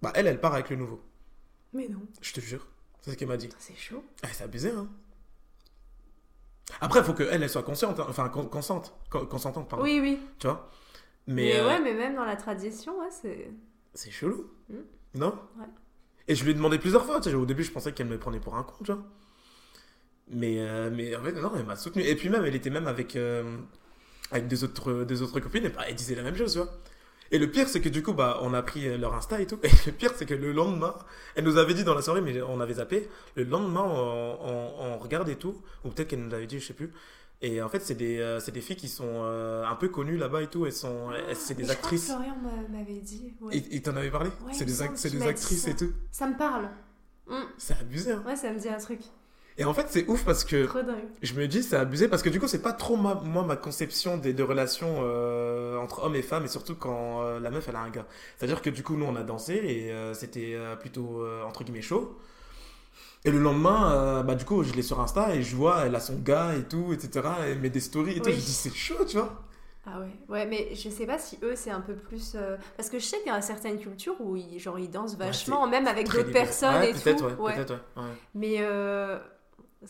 bah 0.01 0.11
elle, 0.15 0.27
elle 0.27 0.41
part 0.41 0.53
avec 0.55 0.69
le 0.69 0.75
nouveau. 0.75 1.01
Mais 1.71 1.87
non, 1.87 2.01
Je 2.21 2.33
te 2.33 2.41
jure. 2.41 2.67
C'est 3.03 3.11
ce 3.11 3.17
qu'elle 3.17 3.27
m'a 3.27 3.37
dit. 3.37 3.49
c'est 3.59 3.75
chaud. 3.75 4.03
Ah, 4.23 4.27
c'est 4.31 4.43
abusé, 4.45 4.71
hein. 4.71 4.87
Après, 6.81 6.99
il 6.99 7.05
faut 7.05 7.13
qu'elle, 7.13 7.43
elle 7.43 7.49
soit 7.49 7.63
consciente, 7.63 7.99
hein. 7.99 8.05
enfin, 8.09 8.29
con- 8.29 8.47
consente, 8.47 8.93
con- 9.09 9.25
consentante, 9.25 9.69
pardon. 9.69 9.83
Oui, 9.83 9.99
oui. 10.01 10.19
Tu 10.39 10.47
vois? 10.47 10.71
Mais, 11.27 11.33
Mais, 11.35 11.59
euh, 11.59 11.67
ouais, 11.67 11.79
mais 11.81 11.93
même 11.93 12.15
dans 12.15 12.25
la 12.25 12.35
tradition, 12.35 12.97
ouais, 12.99 13.09
c'est. 13.11 13.51
c'est 13.93 14.09
chelou. 14.11 14.49
Hmm. 14.69 14.77
Non? 15.15 15.37
Ouais. 15.59 15.65
Et 16.27 16.35
je 16.35 16.43
lui 16.43 16.51
ai 16.51 16.53
demandé 16.53 16.79
plusieurs 16.79 17.05
fois, 17.05 17.19
tu 17.21 17.29
sais, 17.29 17.35
au 17.35 17.45
début 17.45 17.63
je 17.63 17.71
pensais 17.71 17.91
qu'elle 17.93 18.07
me 18.07 18.17
prenait 18.17 18.39
pour 18.39 18.55
un 18.55 18.63
con, 18.63 18.73
tu 18.83 18.91
vois. 18.93 19.03
Mais, 20.29 20.55
euh, 20.59 20.89
mais 20.89 21.15
en 21.15 21.21
fait, 21.23 21.33
non, 21.33 21.51
elle 21.57 21.65
m'a 21.65 21.75
soutenu. 21.75 22.01
Et 22.01 22.15
puis 22.15 22.29
même, 22.29 22.45
elle 22.45 22.55
était 22.55 22.69
même 22.69 22.87
avec, 22.87 23.15
euh, 23.17 23.57
avec 24.31 24.47
des, 24.47 24.63
autres, 24.63 25.03
des 25.03 25.21
autres 25.21 25.39
copines, 25.41 25.65
et 25.65 25.69
bah, 25.69 25.83
elle 25.87 25.95
disait 25.95 26.15
la 26.15 26.23
même 26.23 26.35
chose, 26.35 26.53
tu 26.53 26.59
vois. 26.59 26.71
Et 27.33 27.39
le 27.39 27.49
pire, 27.51 27.67
c'est 27.67 27.81
que 27.81 27.89
du 27.89 28.01
coup, 28.03 28.13
bah, 28.13 28.39
on 28.43 28.53
a 28.53 28.61
pris 28.61 28.97
leur 28.97 29.13
Insta 29.15 29.41
et 29.41 29.45
tout. 29.47 29.59
Et 29.63 29.69
le 29.87 29.91
pire, 29.91 30.11
c'est 30.15 30.25
que 30.25 30.33
le 30.35 30.53
lendemain, 30.53 30.95
elle 31.35 31.43
nous 31.43 31.57
avait 31.57 31.73
dit 31.73 31.83
dans 31.83 31.95
la 31.95 32.01
soirée, 32.01 32.21
mais 32.21 32.41
on 32.43 32.61
avait 32.61 32.75
zappé. 32.75 33.09
Le 33.35 33.43
lendemain, 33.43 33.83
on, 33.83 34.37
on, 34.41 34.69
on 34.93 34.97
regarde 34.99 35.27
et 35.29 35.35
tout. 35.35 35.61
Ou 35.83 35.89
peut-être 35.89 36.07
qu'elle 36.09 36.23
nous 36.23 36.33
avait 36.33 36.47
dit, 36.47 36.59
je 36.59 36.67
sais 36.67 36.73
plus. 36.73 36.93
Et 37.41 37.61
en 37.61 37.67
fait, 37.67 37.81
c'est 37.81 37.95
des, 37.95 38.19
euh, 38.19 38.39
c'est 38.39 38.51
des 38.53 38.61
filles 38.61 38.77
qui 38.77 38.87
sont 38.87 39.09
euh, 39.09 39.65
un 39.65 39.75
peu 39.75 39.89
connues 39.89 40.15
là-bas 40.15 40.43
et 40.43 40.47
tout. 40.47 40.65
Elles 40.65 40.71
sont, 40.71 41.11
elles- 41.11 41.35
c'est 41.35 41.55
des 41.55 41.63
je 41.63 41.67
crois 41.69 41.75
que 41.75 41.81
actrices. 41.81 42.05
Florian 42.05 42.35
m'avait 42.71 43.01
dit. 43.01 43.33
ouais. 43.41 43.61
Et 43.71 43.81
t'en 43.81 43.95
avait 43.97 44.11
parlé? 44.11 44.29
Ouais, 44.45 44.53
C'est 44.53 44.63
des, 44.65 44.81
ac- 44.81 44.91
c'est 44.95 45.09
des 45.09 45.23
actrices 45.23 45.67
et 45.67 45.75
tout. 45.75 45.91
Ça 46.11 46.27
me 46.27 46.37
parle. 46.37 46.69
Mm. 47.27 47.33
C'est 47.57 47.77
abusé. 47.79 48.11
Hein. 48.11 48.23
Ouais, 48.25 48.35
ça 48.35 48.51
me 48.53 48.59
dit 48.59 48.69
un 48.69 48.77
truc. 48.77 48.99
Et 49.57 49.65
en 49.65 49.73
fait, 49.73 49.85
c'est 49.89 50.07
ouf 50.07 50.25
parce 50.25 50.43
que 50.43 50.67
je 51.21 51.33
me 51.33 51.47
dis, 51.47 51.61
c'est 51.63 51.75
abusé 51.75 52.07
parce 52.07 52.23
que 52.23 52.29
du 52.29 52.39
coup, 52.39 52.47
c'est 52.47 52.61
pas 52.61 52.73
trop 52.73 52.95
ma, 52.97 53.15
moi 53.15 53.43
ma 53.43 53.55
conception 53.55 54.17
des, 54.17 54.33
de 54.33 54.41
relations 54.43 55.01
euh, 55.03 55.77
entre 55.77 56.03
hommes 56.03 56.15
et 56.15 56.21
femmes 56.23 56.45
et 56.45 56.47
surtout 56.47 56.75
quand 56.75 57.21
euh, 57.21 57.39
la 57.39 57.51
meuf 57.51 57.67
elle 57.69 57.75
a 57.75 57.79
un 57.81 57.89
gars. 57.89 58.05
C'est-à-dire 58.37 58.61
que 58.61 58.69
du 58.71 58.81
coup, 58.83 58.95
nous 58.97 59.05
on 59.05 59.15
a 59.15 59.23
dansé 59.23 59.53
et 59.55 59.91
euh, 59.91 60.13
c'était 60.13 60.57
plutôt 60.79 61.23
entre 61.45 61.63
guillemets 61.63 61.81
chaud. 61.81 62.17
Et 63.25 63.31
le 63.31 63.39
lendemain, 63.39 64.21
bah 64.23 64.35
du 64.35 64.43
coup, 64.43 64.63
je 64.63 64.73
l'ai 64.73 64.81
sur 64.81 64.99
Insta 64.99 65.33
et 65.33 65.41
je 65.43 65.55
vois, 65.55 65.85
elle 65.85 65.95
a 65.95 65.99
son 66.01 66.17
gars 66.17 66.55
et 66.55 66.63
tout, 66.63 66.91
etc. 66.91 67.25
Elle 67.45 67.59
met 67.59 67.69
des 67.69 67.79
stories 67.79 68.17
et 68.17 68.21
tout. 68.21 68.29
Oui. 68.29 68.35
Je 68.35 68.39
dis, 68.41 68.51
c'est 68.51 68.73
chaud, 68.73 69.05
tu 69.07 69.17
vois. 69.17 69.43
Ah 69.85 69.99
ouais, 69.99 70.07
ouais, 70.29 70.45
mais 70.45 70.73
je 70.75 70.89
sais 70.89 71.05
pas 71.05 71.17
si 71.17 71.37
eux 71.43 71.53
c'est 71.55 71.69
un 71.69 71.81
peu 71.81 71.93
plus. 71.93 72.33
euh, 72.35 72.55
Parce 72.77 72.89
que 72.89 72.99
je 72.99 73.05
sais 73.05 73.17
qu'il 73.19 73.27
y 73.27 73.35
a 73.35 73.41
certaines 73.41 73.77
cultures 73.79 74.15
où 74.21 74.35
ils, 74.37 74.57
genre, 74.59 74.79
ils 74.79 74.89
dansent 74.89 75.17
vachement, 75.17 75.67
même 75.67 75.87
avec 75.87 76.09
d'autres 76.09 76.31
personnes 76.31 76.75
Ouais, 76.75 76.91
et 76.91 76.93
tout. 76.93 77.23
ouais, 77.23 77.33
ouais. 77.37 77.55
peut-être, 77.55 77.71
ouais, 77.73 78.03
ouais. 78.03 78.09
Mais. 78.33 78.55
Euh... 78.59 79.19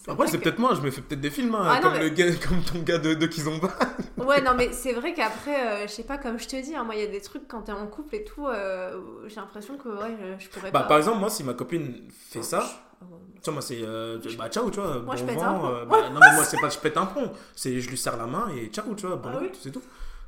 Après, 0.08 0.28
c'est 0.28 0.38
que- 0.38 0.44
peut-être 0.44 0.60
moi, 0.60 0.74
je 0.76 0.82
me 0.82 0.92
fais 0.92 1.02
peut-être 1.02 1.22
des 1.22 1.30
films, 1.30 1.56
hein, 1.56 1.64
Ah, 1.68 1.76
non, 1.76 1.82
comme, 1.84 1.94
mais- 1.94 2.00
le 2.00 2.10
gars, 2.10 2.26
comme 2.48 2.62
ton 2.64 2.80
gars 2.80 2.98
de, 2.98 3.14
de 3.14 3.26
Kizomba. 3.28 3.70
Ouais, 4.18 4.42
non, 4.46 4.54
mais 4.56 4.72
c'est 4.72 4.94
vrai 4.94 5.14
qu'après, 5.14 5.68
euh, 5.84 5.88
je 5.88 5.92
sais 5.92 6.04
pas, 6.04 6.18
comme 6.18 6.40
je 6.40 6.48
te 6.48 6.56
dis, 6.62 6.76
hein, 6.76 6.84
moi 6.84 6.96
il 6.96 7.02
y 7.02 7.04
a 7.04 7.08
des 7.08 7.22
trucs 7.22 7.48
quand 7.48 7.62
t'es 7.64 7.72
en 7.72 7.88
couple 7.88 8.16
et 8.16 8.24
tout, 8.24 8.48
euh, 8.48 9.00
j'ai 9.28 9.36
l'impression 9.36 9.78
que 9.78 9.90
ouais, 9.90 10.16
je, 10.40 10.46
je 10.46 10.50
pourrais 10.50 10.72
Bah, 10.72 10.82
pas. 10.82 10.88
par 10.88 10.98
exemple, 10.98 11.20
moi, 11.20 11.30
si 11.30 11.44
ma 11.44 11.54
copine 11.54 11.96
fait 12.30 12.44
ça, 12.44 12.64
Oh, 13.02 13.06
tu 13.36 13.42
vois, 13.46 13.54
moi, 13.54 13.62
c'est. 13.62 13.82
euh, 13.82 14.18
bah, 14.38 14.48
ciao, 14.50 14.70
tu 14.72 14.80
vois. 14.80 14.94
Moi, 15.00 15.02
bon 15.02 15.16
je 15.18 15.26
pète 15.26 15.36
vent, 15.36 15.66
un 15.66 15.72
euh, 15.74 15.86
bah, 15.86 15.98
non, 16.14 16.20
mais 16.22 16.36
moi, 16.36 16.46
c'est 16.46 16.60
pas 16.62 16.70
je 16.70 16.80
pète 16.80 16.96
un 16.96 17.06
plomb. 17.06 17.32
C'est 17.54 17.82
je 17.82 17.90
lui 17.90 17.98
serre 17.98 18.16
la 18.16 18.26
main 18.28 18.48
et 18.56 18.68
ciao, 18.68 18.86
tu 18.96 19.06
vois. 19.06 19.18
Bon, 19.18 19.30
Ah 19.34 19.40
oui. 19.42 19.50
c'est 19.62 19.72
tout. 19.72 19.82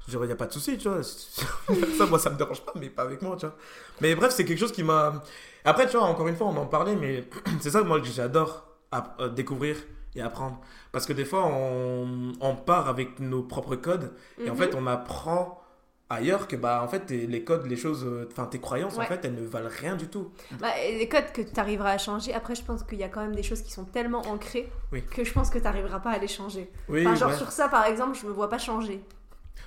Je 0.05 0.11
dirais, 0.11 0.27
y 0.27 0.31
a 0.31 0.35
pas 0.35 0.45
de 0.45 0.51
souci, 0.53 0.77
tu 0.77 0.89
vois. 0.89 1.01
ça, 1.97 2.05
moi, 2.07 2.19
ça 2.19 2.29
me 2.29 2.35
dérange 2.37 2.61
pas, 2.61 2.73
mais 2.75 2.89
pas 2.89 3.03
avec 3.03 3.21
moi, 3.21 3.37
tu 3.39 3.45
vois. 3.45 3.55
Mais 4.01 4.13
bref, 4.15 4.33
c'est 4.33 4.43
quelque 4.45 4.59
chose 4.59 4.73
qui 4.73 4.83
m'a. 4.83 5.23
Après, 5.63 5.87
tu 5.87 5.97
vois, 5.97 6.05
encore 6.05 6.27
une 6.27 6.35
fois, 6.35 6.47
on 6.47 6.57
en 6.57 6.65
parlait, 6.65 6.95
mais 6.97 7.23
c'est 7.61 7.71
ça, 7.71 7.81
moi, 7.81 7.99
que 8.01 8.07
j'adore 8.07 8.65
app- 8.97 9.15
euh, 9.19 9.29
découvrir 9.29 9.77
et 10.15 10.21
apprendre. 10.21 10.59
Parce 10.91 11.05
que 11.05 11.13
des 11.13 11.25
fois, 11.25 11.45
on, 11.45 12.33
on 12.39 12.55
part 12.55 12.87
avec 12.89 13.19
nos 13.19 13.43
propres 13.43 13.75
codes 13.75 14.13
et 14.39 14.49
en 14.49 14.53
Mhm. 14.53 14.59
fait, 14.59 14.75
on 14.75 14.87
apprend 14.87 15.61
ailleurs 16.09 16.47
que, 16.47 16.55
bah, 16.55 16.81
en 16.83 16.87
fait, 16.87 17.09
les 17.09 17.43
codes, 17.43 17.65
les 17.65 17.75
choses, 17.75 18.03
euh, 18.05 18.29
enfin, 18.31 18.45
tes 18.45 18.59
croyances, 18.59 18.97
en 18.97 19.01
fait, 19.01 19.25
elles 19.25 19.33
ne 19.33 19.45
valent 19.45 19.69
rien 19.81 19.95
du 19.95 20.07
tout. 20.07 20.31
Bah, 20.59 20.67
les 20.87 21.09
codes 21.09 21.31
que 21.33 21.41
tu 21.41 21.59
arriveras 21.59 21.91
à 21.91 21.97
changer, 21.97 22.33
après 22.33 22.55
je 22.55 22.63
pense 22.63 22.83
qu'il 22.83 22.99
y 22.99 23.03
a 23.03 23.09
quand 23.09 23.21
même 23.21 23.35
des 23.35 23.43
choses 23.43 23.61
qui 23.61 23.71
sont 23.71 23.85
tellement 23.85 24.21
ancrées 24.21 24.71
Oui. 24.93 25.03
que 25.03 25.23
je 25.23 25.33
pense 25.33 25.49
que 25.49 25.57
tu 25.57 25.63
n'arriveras 25.63 25.99
pas 25.99 26.11
à 26.11 26.17
les 26.19 26.27
changer. 26.27 26.71
Oui, 26.89 27.05
Enfin, 27.05 27.15
genre 27.15 27.31
ouais. 27.31 27.37
sur 27.37 27.51
ça 27.51 27.67
par 27.69 27.85
exemple, 27.85 28.15
je 28.21 28.25
me 28.27 28.31
vois 28.31 28.49
pas 28.49 28.59
changer. 28.59 29.03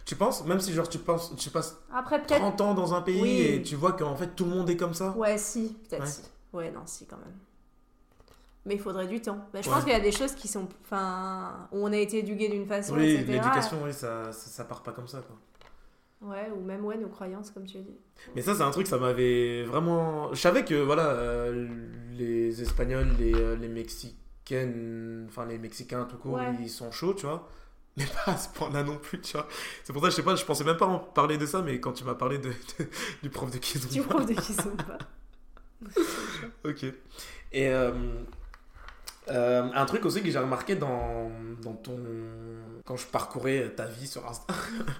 Tu 0.04 0.14
penses, 0.16 0.44
même 0.46 0.60
si 0.60 0.72
genre 0.72 0.88
tu 0.88 0.98
penses, 0.98 1.34
tu 1.36 1.50
passes 1.50 1.76
Après 1.92 2.18
peut-être. 2.22 2.38
30 2.40 2.60
ans 2.62 2.72
dans 2.74 2.94
un 2.94 3.02
pays 3.02 3.20
Oui. 3.20 3.40
et 3.42 3.62
tu 3.62 3.74
vois 3.76 3.92
qu'en 3.92 4.16
fait 4.16 4.28
tout 4.36 4.44
le 4.44 4.50
monde 4.50 4.70
est 4.70 4.76
comme 4.76 4.94
ça? 4.94 5.10
Ouais, 5.16 5.36
si, 5.36 5.76
peut-être 5.90 6.02
Ouais. 6.04 6.08
si. 6.08 6.22
Ouais, 6.54 6.70
non, 6.70 6.80
si 6.86 7.04
quand 7.06 7.18
même. 7.18 7.34
Mais 8.68 8.74
il 8.74 8.80
faudrait 8.80 9.06
du 9.08 9.20
temps. 9.20 9.38
Bah, 9.52 9.60
je 9.62 9.68
Ouais. 9.68 9.74
pense 9.74 9.84
qu'il 9.84 9.92
y 9.92 9.96
a 9.96 10.00
des 10.00 10.12
choses 10.12 10.34
qui 10.34 10.46
sont. 10.46 10.68
Enfin, 10.84 11.68
où 11.72 11.78
on 11.84 11.92
a 11.92 11.96
été 11.96 12.18
éduqué 12.18 12.48
d'une 12.48 12.66
façon, 12.66 12.94
Oui, 12.94 13.16
l'éducation, 13.16 13.78
oui, 13.82 13.92
ça, 13.92 14.30
ça, 14.30 14.50
ça 14.50 14.64
part 14.64 14.82
pas 14.82 14.92
comme 14.92 15.08
ça. 15.08 15.22
Quoi. 15.22 15.36
Ouais, 16.30 16.50
ou 16.54 16.60
même 16.62 16.84
ouais, 16.84 16.96
nos 16.98 17.08
croyances, 17.08 17.50
comme 17.50 17.64
tu 17.64 17.78
as 17.78 17.80
dit. 17.80 17.96
Mais 18.34 18.42
ça, 18.42 18.54
c'est 18.54 18.62
un 18.62 18.70
truc, 18.70 18.86
ça 18.86 18.98
m'avait 18.98 19.62
vraiment. 19.64 20.32
Je 20.34 20.40
savais 20.40 20.64
que 20.64 20.74
voilà, 20.74 21.06
euh, 21.06 21.66
les 22.12 22.60
Espagnols, 22.60 23.08
les, 23.18 23.34
euh, 23.34 23.56
les 23.56 23.68
Mexicaines, 23.68 25.26
enfin 25.28 25.46
les 25.46 25.58
Mexicains 25.58 26.04
tout 26.04 26.16
court, 26.18 26.34
Ouais. 26.34 26.54
ils 26.60 26.68
sont 26.70 26.90
chauds, 26.92 27.14
tu 27.14 27.26
vois. 27.26 27.48
Mais 27.96 28.04
pas 28.24 28.32
à 28.32 28.36
ce 28.36 28.48
point-là 28.50 28.82
non 28.84 28.96
plus, 28.98 29.20
tu 29.20 29.32
vois. 29.36 29.48
C'est 29.82 29.92
pour 29.92 30.02
ça, 30.02 30.10
je 30.10 30.14
sais 30.16 30.22
pas, 30.22 30.36
je 30.36 30.44
pensais 30.44 30.62
même 30.64 30.76
pas 30.76 30.86
en 30.86 30.98
parler 30.98 31.36
de 31.38 31.46
ça, 31.46 31.62
mais 31.62 31.80
quand 31.80 31.92
tu 31.92 32.04
m'as 32.04 32.14
parlé 32.14 32.38
de, 32.38 32.48
de- 32.50 32.88
du 33.24 33.28
prof 33.30 33.50
de 33.50 33.58
Kizomba. 33.58 33.92
Tu 33.92 34.02
prouves 34.02 34.26
de 34.26 34.82
pas. 34.84 34.98
Ok. 36.64 36.84
Et 37.52 37.68
euh, 37.68 37.92
euh, 39.30 39.68
un 39.74 39.84
truc 39.86 40.04
aussi 40.04 40.22
que 40.22 40.30
j'ai 40.30 40.38
remarqué 40.38 40.74
dans, 40.76 41.30
dans 41.62 41.74
ton. 41.74 41.98
quand 42.84 42.96
je 42.96 43.06
parcourais 43.06 43.70
ta 43.76 43.86
vie 43.86 44.06
sur 44.06 44.26
Insta. 44.28 44.52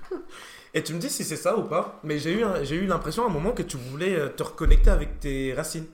Et 0.75 0.83
tu 0.83 0.93
me 0.95 0.99
dis 0.99 1.09
si 1.11 1.25
c'est 1.25 1.37
ça 1.37 1.57
ou 1.57 1.65
pas, 1.65 1.99
mais 2.05 2.19
j'ai 2.19 2.33
eu, 2.39 2.45
un- 2.45 2.63
j'ai 2.63 2.77
eu 2.77 2.87
l'impression 2.87 3.25
à 3.25 3.27
un 3.27 3.31
moment 3.33 3.53
que 3.53 3.63
tu 3.63 3.77
voulais 3.79 4.15
euh, 4.19 4.29
te 4.29 4.43
reconnecter 4.43 4.91
avec 4.91 5.19
tes 5.21 5.55
racines. 5.55 5.87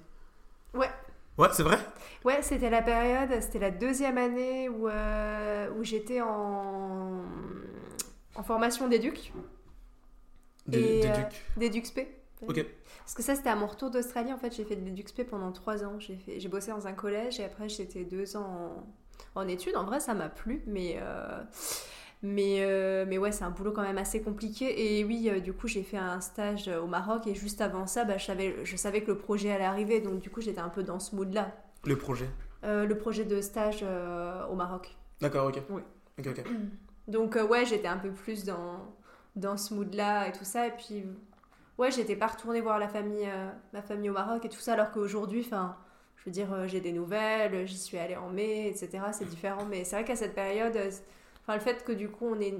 Ouais. 0.74 0.90
Ouais, 1.38 1.48
c'est 1.52 1.62
vrai? 1.62 1.78
Ouais, 2.24 2.42
c'était 2.42 2.70
la 2.70 2.82
période, 2.82 3.40
c'était 3.40 3.58
la 3.58 3.70
deuxième 3.70 4.18
année 4.18 4.68
où, 4.68 4.88
euh, 4.88 5.68
où 5.78 5.84
j'étais 5.84 6.20
en, 6.20 7.22
en 8.34 8.42
formation 8.42 8.88
d'éduc, 8.88 9.32
des 10.66 11.06
euh, 11.06 11.16
ducs. 11.16 11.44
d'éduxp. 11.56 12.00
Ok. 12.48 12.64
Parce 12.98 13.14
que 13.14 13.22
ça, 13.22 13.34
c'était 13.34 13.50
à 13.50 13.56
mon 13.56 13.66
retour 13.66 13.90
d'Australie. 13.90 14.32
En 14.32 14.38
fait, 14.38 14.54
j'ai 14.54 14.64
fait 14.64 14.76
de 14.76 14.84
l'éduxp 14.84 15.24
pendant 15.24 15.52
trois 15.52 15.84
ans. 15.84 15.98
J'ai, 15.98 16.16
fait, 16.16 16.40
j'ai 16.40 16.48
bossé 16.48 16.70
dans 16.70 16.86
un 16.86 16.92
collège 16.92 17.40
et 17.40 17.44
après, 17.44 17.68
j'étais 17.68 18.04
deux 18.04 18.36
ans 18.36 18.84
en, 19.34 19.40
en 19.40 19.48
études. 19.48 19.76
En 19.76 19.84
vrai, 19.84 20.00
ça 20.00 20.14
m'a 20.14 20.28
plu, 20.28 20.62
mais, 20.66 20.98
euh, 21.00 21.42
mais, 22.22 22.58
euh, 22.60 23.04
mais 23.06 23.18
ouais, 23.18 23.32
c'est 23.32 23.44
un 23.44 23.50
boulot 23.50 23.72
quand 23.72 23.82
même 23.82 23.98
assez 23.98 24.22
compliqué. 24.22 24.98
Et 24.98 25.04
oui, 25.04 25.28
euh, 25.28 25.40
du 25.40 25.52
coup, 25.52 25.68
j'ai 25.68 25.82
fait 25.82 25.98
un 25.98 26.20
stage 26.20 26.68
au 26.68 26.86
Maroc 26.86 27.26
et 27.26 27.34
juste 27.34 27.60
avant 27.60 27.86
ça, 27.86 28.04
bah, 28.04 28.16
je, 28.18 28.24
savais, 28.24 28.56
je 28.64 28.76
savais 28.76 29.02
que 29.02 29.10
le 29.10 29.18
projet 29.18 29.52
allait 29.52 29.64
arriver. 29.64 30.00
Donc, 30.00 30.20
du 30.20 30.30
coup, 30.30 30.40
j'étais 30.40 30.60
un 30.60 30.70
peu 30.70 30.82
dans 30.82 30.98
ce 30.98 31.14
mood-là. 31.14 31.52
Le 31.84 31.96
projet? 31.96 32.28
Euh, 32.64 32.86
le 32.86 32.96
projet 32.96 33.24
de 33.24 33.40
stage 33.42 33.84
au 34.50 34.54
Maroc. 34.54 34.96
D'accord, 35.20 35.48
ok. 35.48 35.62
Oui. 35.70 35.82
Ok, 36.18 36.26
ok. 36.28 36.44
Donc 37.06 37.36
ouais, 37.50 37.66
j'étais 37.66 37.88
un 37.88 37.98
peu 37.98 38.10
plus 38.10 38.44
dans, 38.44 38.94
dans 39.36 39.58
ce 39.58 39.74
mood-là 39.74 40.28
et 40.28 40.32
tout 40.32 40.44
ça. 40.44 40.68
Et 40.68 40.70
puis 40.70 41.04
ouais, 41.78 41.90
j'étais 41.90 42.16
pas 42.16 42.28
retournée 42.28 42.60
voir 42.60 42.78
la 42.78 42.88
famille, 42.88 43.26
euh, 43.26 43.50
ma 43.72 43.82
famille 43.82 44.10
au 44.10 44.12
Maroc 44.12 44.44
et 44.44 44.48
tout 44.48 44.60
ça, 44.60 44.74
alors 44.74 44.90
qu'aujourd'hui, 44.90 45.42
enfin, 45.44 45.76
je 46.16 46.24
veux 46.26 46.30
dire, 46.30 46.52
euh, 46.52 46.66
j'ai 46.66 46.80
des 46.80 46.92
nouvelles, 46.92 47.66
j'y 47.66 47.78
suis 47.78 47.98
allée 47.98 48.16
en 48.16 48.30
mai, 48.30 48.68
etc. 48.68 49.04
C'est 49.12 49.28
différent, 49.28 49.64
mais 49.68 49.84
c'est 49.84 49.96
vrai 49.96 50.04
qu'à 50.04 50.16
cette 50.16 50.34
période, 50.34 50.76
euh, 50.76 50.90
enfin 51.42 51.54
le 51.54 51.60
fait 51.60 51.84
que 51.84 51.92
du 51.92 52.08
coup 52.08 52.26
on 52.26 52.40
est 52.40 52.54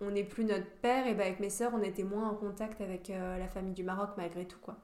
on 0.00 0.10
n'est 0.10 0.24
plus 0.24 0.44
notre 0.44 0.66
père, 0.80 1.06
et 1.06 1.14
ben 1.14 1.26
avec 1.26 1.40
mes 1.40 1.50
sœurs, 1.50 1.72
on 1.74 1.82
était 1.82 2.04
moins 2.04 2.28
en 2.28 2.34
contact 2.34 2.80
avec 2.80 3.10
euh, 3.10 3.38
la 3.38 3.48
famille 3.48 3.74
du 3.74 3.84
Maroc 3.84 4.10
malgré 4.16 4.46
tout 4.46 4.58
quoi. 4.60 4.76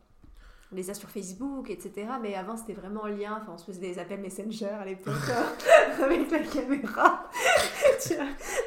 On 0.72 0.76
les 0.76 0.90
a 0.90 0.94
sur 0.94 1.08
Facebook, 1.08 1.70
etc. 1.70 2.08
Mais 2.20 2.34
avant, 2.34 2.56
c'était 2.56 2.72
vraiment 2.72 3.02
en 3.02 3.06
lien. 3.06 3.38
Enfin, 3.40 3.52
on 3.54 3.58
se 3.58 3.66
faisait 3.66 3.80
des 3.80 4.00
appels 4.00 4.20
Messenger 4.20 4.66
à 4.66 4.84
l'époque, 4.84 5.14
euh, 5.30 6.04
avec 6.04 6.30
la 6.30 6.40
caméra. 6.40 7.30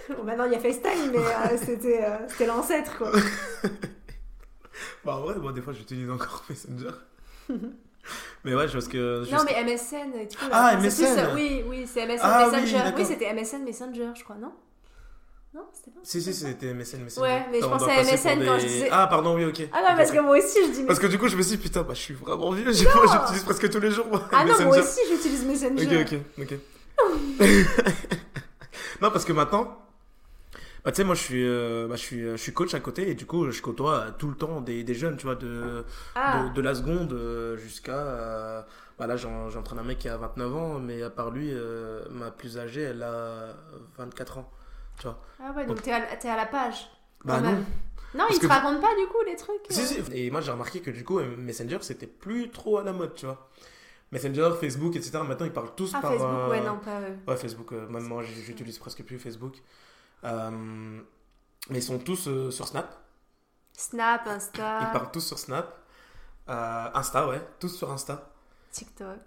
Bon, 0.10 0.24
maintenant, 0.24 0.46
il 0.46 0.54
y 0.54 0.56
a 0.56 0.60
FaceTime, 0.60 1.12
mais 1.12 1.58
c'était 1.58 2.04
euh, 2.04 2.18
c'était 2.28 2.48
l'ancêtre, 2.48 2.98
quoi. 2.98 3.12
Bah, 5.06 5.16
en 5.16 5.22
vrai, 5.22 5.36
moi, 5.36 5.52
des 5.54 5.62
fois, 5.62 5.74
j'utilise 5.74 6.10
encore 6.10 6.44
Messenger. 6.50 6.92
mais 8.44 8.54
ouais, 8.56 8.68
je 8.68 8.74
pense 8.74 8.88
que. 8.88 9.24
Non, 9.32 9.44
mais 9.46 9.64
MSN 9.64 10.14
et 10.20 10.28
tout. 10.28 10.38
Ah, 10.52 10.76
MSN. 10.78 11.04
plus, 11.06 11.06
euh, 11.24 11.34
oui, 11.36 11.64
oui, 11.68 11.86
c'est 11.92 12.06
MSN 12.06 12.20
Ah, 12.24 12.50
Messenger. 12.52 12.84
Oui, 12.96 13.06
c'était 13.06 13.34
MSN 13.34 13.64
Messenger, 13.64 14.10
je 14.16 14.24
crois, 14.24 14.36
non? 14.36 14.52
Non, 15.52 15.64
c'était 15.74 15.90
pas 15.90 16.00
Si, 16.04 16.22
si, 16.22 16.32
c'était 16.34 16.74
MSN, 16.74 17.04
Messenger. 17.04 17.22
Ouais, 17.22 17.46
mais 17.52 17.60
je 17.60 17.66
Attends, 17.66 17.78
pensais 17.80 17.92
à 17.92 18.04
MSN 18.04 18.46
quand 18.46 18.60
je 18.60 18.66
disais- 18.68 18.90
Ah, 18.92 19.08
pardon, 19.08 19.36
oui, 19.36 19.46
ok. 19.46 19.62
Ah 19.74 19.82
non, 19.82 19.98
parce 19.98 20.12
que 20.12 20.20
moi 20.20 20.38
aussi, 20.38 20.60
je 20.68 20.72
dis 20.72 20.84
Parce 20.84 21.00
que 21.00 21.08
du 21.08 21.18
coup, 21.18 21.28
je 21.28 21.36
me 21.36 21.42
suis 21.42 21.58
dit, 21.58 21.64
putain, 21.64 21.82
bah, 21.82 21.96
je 21.96 22.00
suis 22.02 22.14
vraiment 22.14 22.52
vieux. 22.52 22.72
J'utilise 22.72 23.44
presque 23.46 23.68
tous 23.70 23.80
les 23.80 23.90
jours. 23.92 24.06
moi, 24.08 24.22
Ah 24.32 24.46
non, 24.46 24.54
moi 24.66 24.78
aussi, 24.78 25.00
j'utilise 25.10 25.44
Messenger. 25.46 26.02
Ok, 26.04 26.14
ok, 26.38 26.52
ok. 26.52 26.60
non, 29.02 29.10
parce 29.12 29.26
que 29.26 29.34
maintenant, 29.34 29.76
bah, 30.86 30.92
tu 30.92 30.98
sais, 30.98 31.04
moi, 31.04 31.16
je 31.16 31.22
suis, 31.22 31.46
euh, 31.46 31.88
bah, 31.88 31.96
je, 31.96 32.02
suis, 32.02 32.22
je 32.22 32.36
suis 32.38 32.54
coach 32.54 32.74
à 32.74 32.80
côté 32.80 33.10
et 33.10 33.16
du 33.16 33.26
coup, 33.26 33.50
je 33.52 33.62
côtoie 33.62 33.96
euh, 33.96 34.12
tout 34.18 34.28
le 34.30 34.36
temps 34.36 34.62
des, 34.62 34.84
des 34.84 34.94
jeunes, 34.94 35.18
tu 35.18 35.26
vois, 35.26 35.36
de, 35.36 35.84
Ah, 36.16 36.44
de, 36.44 36.54
de 36.54 36.62
la 36.62 36.76
seconde 36.76 37.14
euh, 37.14 37.58
jusqu'à. 37.58 37.92
euh, 37.98 38.62
bah, 38.98 39.08
là, 39.08 39.16
j'en- 39.18 39.50
j'entraîne 39.50 39.80
un 39.80 39.84
mec 39.84 40.00
qui 40.00 40.10
a 40.10 40.18
29 40.18 40.56
ans, 40.56 40.80
mais 40.80 41.02
à 41.04 41.10
part 41.10 41.32
lui, 41.32 41.50
euh, 41.54 42.04
ma 42.12 42.32
plus 42.32 42.58
âgée, 42.58 42.82
elle 42.82 43.04
a 43.04 43.56
24 43.98 44.38
ans. 44.40 44.52
ah 45.06 45.52
ouais, 45.56 45.66
donc 45.66 45.82
t'es 45.82 45.92
à, 45.92 46.02
t'es 46.18 46.30
à 46.30 46.36
la 46.36 46.46
page. 46.46 46.90
Bah, 47.24 47.40
non. 47.42 47.52
Non, 48.16 48.24
Parce 48.26 48.36
ils 48.38 48.40
te 48.40 48.48
que- 48.48 48.52
racontent 48.52 48.82
pas 48.82 48.96
du 49.00 49.06
coup 49.08 49.20
les 49.28 49.36
trucs 49.36 49.62
Si, 49.70 49.82
euh 50.00 50.04
si. 50.04 50.14
Et 50.14 50.32
moi, 50.32 50.42
j'ai 50.42 50.52
remarqué 50.52 50.80
que 50.80 50.90
du 50.90 51.04
coup, 51.04 51.20
Messenger, 51.20 51.78
c'était 51.82 52.08
plus 52.08 52.50
trop 52.50 52.80
à 52.80 52.84
la 52.84 52.92
mode, 52.92 53.14
tu 53.14 53.26
vois. 53.28 53.48
Messenger, 54.12 54.50
Facebook, 54.60 54.96
etc. 54.96 55.20
Maintenant, 55.28 55.46
ils 55.46 55.52
parlent 55.54 55.76
tous 55.76 55.92
Ah, 55.94 56.00
par. 56.02 56.12
Facebook, 56.14 56.30
euh, 56.32 56.50
ouais, 56.50 56.62
non, 56.62 56.78
pas 56.80 57.02
eux. 57.02 57.16
Ouais, 57.28 57.38
Facebook, 57.38 57.72
euh, 57.74 58.22
j- 58.24 58.42
j'utilise 58.44 58.80
presque 58.80 59.04
plus 59.04 59.20
Facebook. 59.20 59.58
Euh, 60.24 61.02
mais 61.70 61.80
ils 61.80 61.84
sont 61.84 62.00
tous 62.00 62.28
euh, 62.28 62.52
sur 62.52 62.68
Snap. 62.68 62.96
Snap, 63.74 64.24
Ils 64.26 64.32
Insta. 64.32 64.90
parlent 64.92 65.12
tous 65.12 65.22
sur 65.22 65.40
Snap. 65.40 65.78
Euh, 66.50 66.90
Insta, 66.94 67.28
ouais, 67.28 67.42
tous 67.60 67.70
sur 67.70 67.92
Insta. 67.92 68.30
TikTok. 68.72 69.20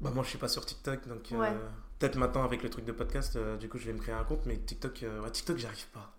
Bah, 0.00 0.10
moi, 0.14 0.22
je 0.24 0.28
suis 0.30 0.38
pas 0.38 0.48
sur 0.48 0.64
TikTok, 0.64 1.06
donc 1.08 1.28
Ouais. 1.32 1.52
peut-être 1.98 2.16
maintenant 2.16 2.44
avec 2.44 2.62
le 2.62 2.70
truc 2.70 2.84
de 2.84 2.92
podcast, 2.92 3.38
du 3.58 3.68
coup, 3.68 3.78
je 3.78 3.86
vais 3.86 3.92
me 3.92 3.98
créer 3.98 4.14
un 4.14 4.24
compte, 4.24 4.46
mais 4.46 4.56
TikTok, 4.58 5.04
ouais, 5.22 5.30
TikTok, 5.30 5.58
j'arrive 5.58 5.86
pas. 5.88 6.10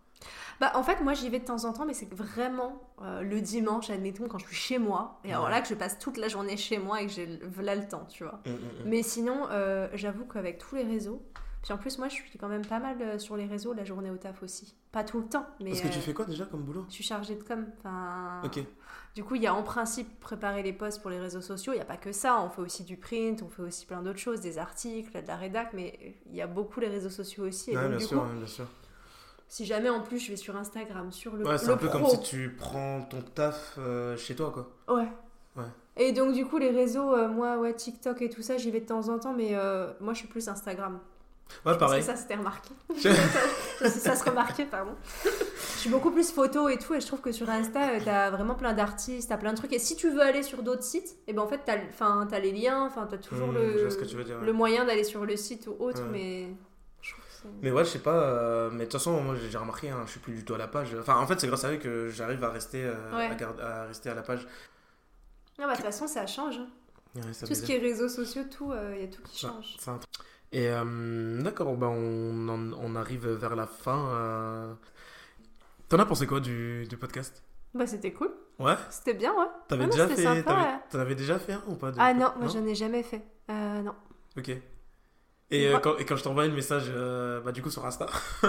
Bah, 0.60 0.72
en 0.76 0.84
fait, 0.84 1.02
moi, 1.02 1.14
j'y 1.14 1.30
vais 1.30 1.40
de 1.40 1.46
temps 1.46 1.66
en 1.66 1.74
temps, 1.74 1.86
mais 1.86 1.94
c'est 1.94 2.12
vraiment 2.14 2.82
euh, 3.02 3.22
le 3.22 3.42
dimanche, 3.42 3.90
admettons, 3.90 4.28
quand 4.28 4.38
je 4.40 4.46
suis 4.48 4.56
chez 4.56 4.80
moi. 4.80 5.20
Et 5.26 5.34
alors 5.34 5.50
là, 5.50 5.62
que 5.62 5.68
je 5.68 5.74
passe 5.76 6.00
toute 6.00 6.18
la 6.18 6.30
journée 6.30 6.56
chez 6.58 6.78
moi 6.78 7.02
et 7.02 7.08
que 7.08 7.12
j'ai 7.12 7.26
le- 7.26 7.62
là 7.62 7.76
le 7.76 7.88
temps, 7.88 8.06
tu 8.06 8.24
vois. 8.24 8.40
Mm, 8.46 8.52
mm, 8.52 8.54
mm. 8.54 8.90
Mais 8.90 9.04
sinon, 9.04 9.48
euh, 9.52 9.90
j'avoue 9.94 10.26
qu'avec 10.26 10.58
tous 10.58 10.76
les 10.76 10.84
réseaux, 10.84 11.22
puis 11.66 11.74
en 11.74 11.78
plus, 11.78 11.98
moi, 11.98 12.08
je 12.10 12.14
suis 12.14 12.38
quand 12.38 12.48
même 12.48 12.66
pas 12.66 12.78
mal 12.80 12.96
euh, 13.02 13.18
sur 13.18 13.36
les 13.36 13.48
réseaux 13.48 13.74
la 13.74 13.84
journée 13.84 14.12
au 14.12 14.18
taf 14.18 14.44
aussi. 14.44 14.76
Pas 14.92 15.04
tout 15.04 15.20
le 15.20 15.26
temps, 15.28 15.48
mais 15.60 15.72
Parce 15.72 15.82
que 15.82 15.88
tu 15.88 15.98
euh, 15.98 16.02
fais 16.02 16.14
quoi 16.14 16.26
déjà 16.26 16.46
comme 16.46 16.62
boulot? 16.62 16.86
je 16.88 16.94
suis 16.94 17.04
chargée 17.04 17.34
de 17.36 17.42
com. 17.44 17.66
Enfin, 17.80 18.42
Ok. 18.46 18.64
Du 19.16 19.24
coup, 19.24 19.34
il 19.36 19.42
y 19.42 19.48
a 19.48 19.54
en 19.56 19.64
principe 19.64 20.20
préparer 20.20 20.62
les 20.62 20.74
posts 20.74 21.02
pour 21.02 21.10
les 21.10 21.20
réseaux 21.20 21.42
sociaux. 21.42 21.74
Il 21.74 21.78
n'y 21.78 21.82
a 21.82 21.86
pas 21.86 21.98
que 21.98 22.12
ça. 22.12 22.40
On 22.42 22.50
fait 22.50 22.62
aussi 22.62 22.84
du 22.84 22.98
print, 22.98 23.42
on 23.42 23.50
fait 23.50 23.64
aussi 23.64 23.86
plein 23.88 24.02
d'autres 24.04 24.20
choses, 24.20 24.42
des 24.42 24.58
articles, 24.60 25.20
de 25.22 25.28
la 25.28 25.38
rédac, 25.38 25.72
mais 25.74 26.16
il 26.28 26.36
y 26.36 26.42
a 26.42 26.48
beaucoup 26.48 26.80
les 26.82 26.88
réseaux 26.90 27.10
sociaux 27.10 27.46
aussi. 27.48 27.72
Et 27.72 27.76
Ouais, 27.78 27.82
donc, 27.82 27.92
bien 27.92 27.98
du 28.00 28.06
sûr, 28.06 28.22
coup, 28.22 28.30
bien 28.38 28.46
sûr. 28.46 28.68
si 29.48 29.66
jamais 29.66 29.90
en 29.90 30.02
plus 30.02 30.20
je 30.20 30.30
vais 30.32 30.36
sur 30.38 30.56
Instagram, 30.58 31.12
sur 31.12 31.36
le, 31.36 31.48
Ouais, 31.48 31.58
c'est 31.58 31.72
un 31.72 31.78
peu 31.78 31.88
comme 31.90 32.06
si 32.06 32.20
tu 32.22 32.56
prends 32.58 33.02
ton 33.04 33.22
taf 33.22 33.76
euh, 33.80 34.16
chez 34.18 34.36
toi, 34.36 34.52
quoi. 34.52 34.70
Ouais. 34.96 35.08
Ouais. 35.56 35.64
Et 35.98 36.12
donc, 36.12 36.34
du 36.34 36.46
coup, 36.46 36.58
les 36.58 36.72
réseaux, 36.72 37.14
euh, 37.16 37.30
moi, 37.30 37.58
ouais, 37.58 37.74
TikTok 37.74 38.22
et 38.22 38.30
tout 38.30 38.42
ça, 38.42 38.58
j'y 38.58 38.70
vais 38.70 38.82
de 38.82 38.86
temps 38.86 39.08
en 39.10 39.18
temps, 39.18 39.34
mais 39.34 39.56
moi, 40.02 40.14
je 40.14 40.20
suis 40.20 40.28
plus 40.28 40.48
Instagram. 40.50 41.00
Ouais, 41.66 41.78
pareil. 41.78 42.02
que 42.02 42.06
ça, 42.06 42.16
c'était 42.16 42.36
remarqué. 42.36 42.70
Ça, 43.90 44.16
se 44.16 44.24
remarquait, 44.24 44.66
pardon. 44.66 44.94
Je 45.24 45.80
suis 45.80 45.90
beaucoup 45.90 46.12
plus 46.12 46.32
photo 46.32 46.70
et 46.70 46.78
tout, 46.78 46.94
et 46.94 47.02
je 47.02 47.06
trouve 47.08 47.22
que 47.22 47.32
sur 47.32 47.50
Insta, 47.50 47.92
euh, 47.92 48.00
t'as 48.04 48.30
vraiment 48.32 48.56
plein 48.56 48.74
d'artistes, 48.74 49.30
t'as 49.30 49.38
plein 49.38 49.52
de 49.52 49.58
trucs. 49.58 49.74
Et 49.74 49.80
si 49.80 49.96
tu 49.96 50.10
veux 50.10 50.22
aller 50.22 50.44
sur 50.44 50.64
d'autres 50.64 50.84
sites, 50.84 51.16
et 51.28 51.34
ben 51.34 51.42
en 51.42 51.48
fait, 51.48 51.62
t'as 51.66 51.78
enfin, 51.90 52.28
t'as 52.30 52.40
les 52.40 52.52
liens, 52.52 52.84
enfin, 52.86 53.08
t'as 53.10 53.18
toujours 53.18 53.50
Hmm, 53.50 53.56
le, 53.56 53.88
tu 53.90 54.06
dire, 54.24 54.40
ouais. 54.40 54.46
le 54.46 54.54
moyen 54.54 54.86
d'aller 54.86 55.04
sur 55.04 55.26
le 55.26 55.36
site 55.38 55.68
ou 55.68 55.76
autre, 55.84 56.02
Ouais. 56.04 56.10
mais 56.12 56.48
je 57.02 57.12
trouve 57.12 57.52
Mais 57.62 57.72
ouais, 57.72 57.84
je 57.86 57.90
sais 57.90 58.00
pas, 58.00 58.14
euh, 58.24 58.70
mais 58.72 58.80
de 58.80 58.84
toute 58.86 58.94
façon, 58.94 59.20
moi 59.22 59.36
j'ai 59.36 59.58
remarqué, 59.58 59.90
hein, 59.90 60.04
je 60.06 60.12
suis 60.12 60.20
plus 60.20 60.34
du 60.34 60.46
tout 60.46 60.54
à 60.56 60.58
la 60.58 60.68
page. 60.68 60.96
Enfin, 61.00 61.18
en 61.18 61.28
fait, 61.28 61.40
c'est 61.40 61.48
grâce 61.48 61.64
à 61.66 61.72
eux 61.74 61.78
que 61.78 62.10
j'arrive 62.10 62.44
à 62.44 62.50
rester, 62.50 62.84
euh, 62.86 62.94
Ouais. 63.16 63.28
à, 63.28 63.36
garder- 63.36 63.62
à 63.64 63.84
rester 63.86 64.10
à 64.10 64.16
la 64.16 64.24
page. 64.24 64.48
Ah 65.60 65.64
bah, 65.66 65.72
de 65.72 65.76
toute 65.76 65.86
façon, 65.86 66.08
ça 66.08 66.26
change. 66.28 66.58
hein. 66.60 67.22
Tout 67.46 67.54
ce 67.56 67.62
qui 67.64 67.74
est 67.74 67.80
réseaux 67.80 68.10
sociaux, 68.10 68.44
tout, 68.50 68.74
il 68.96 69.02
y 69.02 69.04
a 69.04 69.08
tout 69.08 69.22
qui 69.24 69.40
change. 69.40 69.76
c'est 69.80 69.90
un 69.90 69.98
truc. 69.98 70.10
Et 70.52 70.70
euh, 70.70 71.42
d'accord, 71.42 71.76
bah, 71.76 71.88
on, 71.90 72.96
arrive 72.96 73.28
vers 73.28 73.56
la 73.56 73.68
fin. 73.68 74.08
euh. 74.14 74.74
T'en 75.90 76.00
as 76.00 76.06
pensé 76.06 76.26
quoi 76.28 76.40
du, 76.40 76.86
du 76.88 76.98
podcast? 76.98 77.44
Bah, 77.74 77.86
c'était 77.86 78.14
cool. 78.14 78.32
Ouais? 78.58 78.76
C'était 78.90 79.14
bien, 79.14 79.34
ouais. 79.34 79.46
T'avais 79.68 79.84
Ah 79.84 79.88
déjà 79.88 80.08
fait. 80.08 80.24
sympa, 80.24 80.80
ouais. 80.94 81.00
Avais 81.00 81.16
déjà 81.16 81.38
fait 81.40 81.54
un 81.54 81.64
ou 81.68 81.76
pas 81.76 81.92
de- 81.92 81.98
Ah 82.00 82.14
non, 82.14 82.32
moi, 82.40 82.48
j'en 82.48 82.66
ai 82.66 82.76
jamais 82.76 83.04
fait. 83.04 83.22
Euh, 83.50 83.82
non. 83.82 83.94
Ok. 84.38 84.52
Et, 85.52 85.68
euh, 85.68 85.78
quand, 85.78 85.96
et 85.98 86.06
quand 86.06 86.16
je 86.16 86.24
t'envoie 86.24 86.48
le 86.48 86.54
message, 86.54 86.86
euh, 86.90 87.40
bah, 87.42 87.52
du 87.52 87.62
coup, 87.62 87.70
sur 87.70 87.86
Insta. 87.86 88.08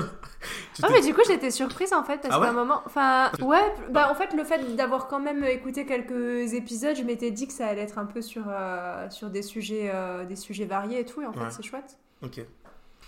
Ah 0.82 0.88
mais 0.92 1.00
du 1.00 1.14
coup 1.14 1.22
j'étais 1.26 1.50
surprise 1.50 1.94
en 1.94 2.04
fait 2.04 2.18
parce 2.18 2.34
Ah 2.34 2.38
ouais 2.38 2.44
qu'à 2.44 2.50
un 2.50 2.54
moment, 2.54 2.82
enfin 2.84 3.32
ouais, 3.40 3.62
bah 3.90 4.10
en 4.10 4.14
fait 4.14 4.34
le 4.34 4.44
fait 4.44 4.76
d'avoir 4.76 5.08
quand 5.08 5.18
même 5.20 5.42
écouté 5.44 5.86
quelques 5.86 6.52
épisodes, 6.52 6.94
je 6.94 7.02
m'étais 7.02 7.30
dit 7.30 7.46
que 7.46 7.54
ça 7.54 7.66
allait 7.68 7.80
être 7.80 7.96
un 7.96 8.04
peu 8.04 8.20
sur 8.20 8.42
euh, 8.46 9.08
sur 9.08 9.30
des 9.30 9.40
sujets 9.40 9.90
des 10.28 10.36
sujets 10.36 10.66
variés 10.66 11.00
et 11.00 11.04
tout 11.06 11.22
et 11.22 11.26
en 11.26 11.32
fait 11.32 11.50
c'est 11.50 11.62
chouette. 11.62 11.96
Ok. 12.22 12.40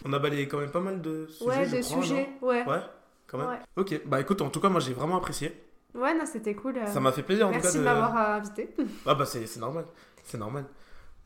On 0.06 0.12
a 0.14 0.18
balayé 0.18 0.48
quand 0.48 0.56
même 0.58 0.70
pas 0.70 0.80
mal 0.80 1.02
de 1.02 1.26
sujets. 1.26 1.44
ouais, 1.50 1.66
de 1.68 1.82
sujets, 1.82 2.30
ouais. 2.40 2.64
Ouais, 2.66 2.80
quand 3.26 3.36
même. 3.36 3.48
Ouais. 3.48 3.58
Ok, 3.76 4.00
bah 4.06 4.18
écoute, 4.20 4.40
en 4.40 4.48
tout 4.48 4.60
cas, 4.60 4.70
moi 4.70 4.80
j'ai 4.80 4.94
vraiment 4.94 5.18
apprécié. 5.18 5.54
Ouais, 5.94 6.14
non, 6.14 6.24
c'était 6.24 6.54
cool. 6.54 6.76
Ça 6.86 7.00
m'a 7.00 7.12
fait 7.12 7.22
plaisir 7.22 7.48
en 7.48 7.50
Merci 7.50 7.72
tout 7.72 7.78
de 7.80 7.84
cas. 7.84 7.92
m'avoir 7.92 8.16
euh, 8.16 8.36
invité. 8.36 8.74
Ah 9.04 9.14
bah 9.14 9.26
c'est 9.26 9.44
normal, 9.58 9.84
c'est 10.24 10.38
normal. 10.38 10.64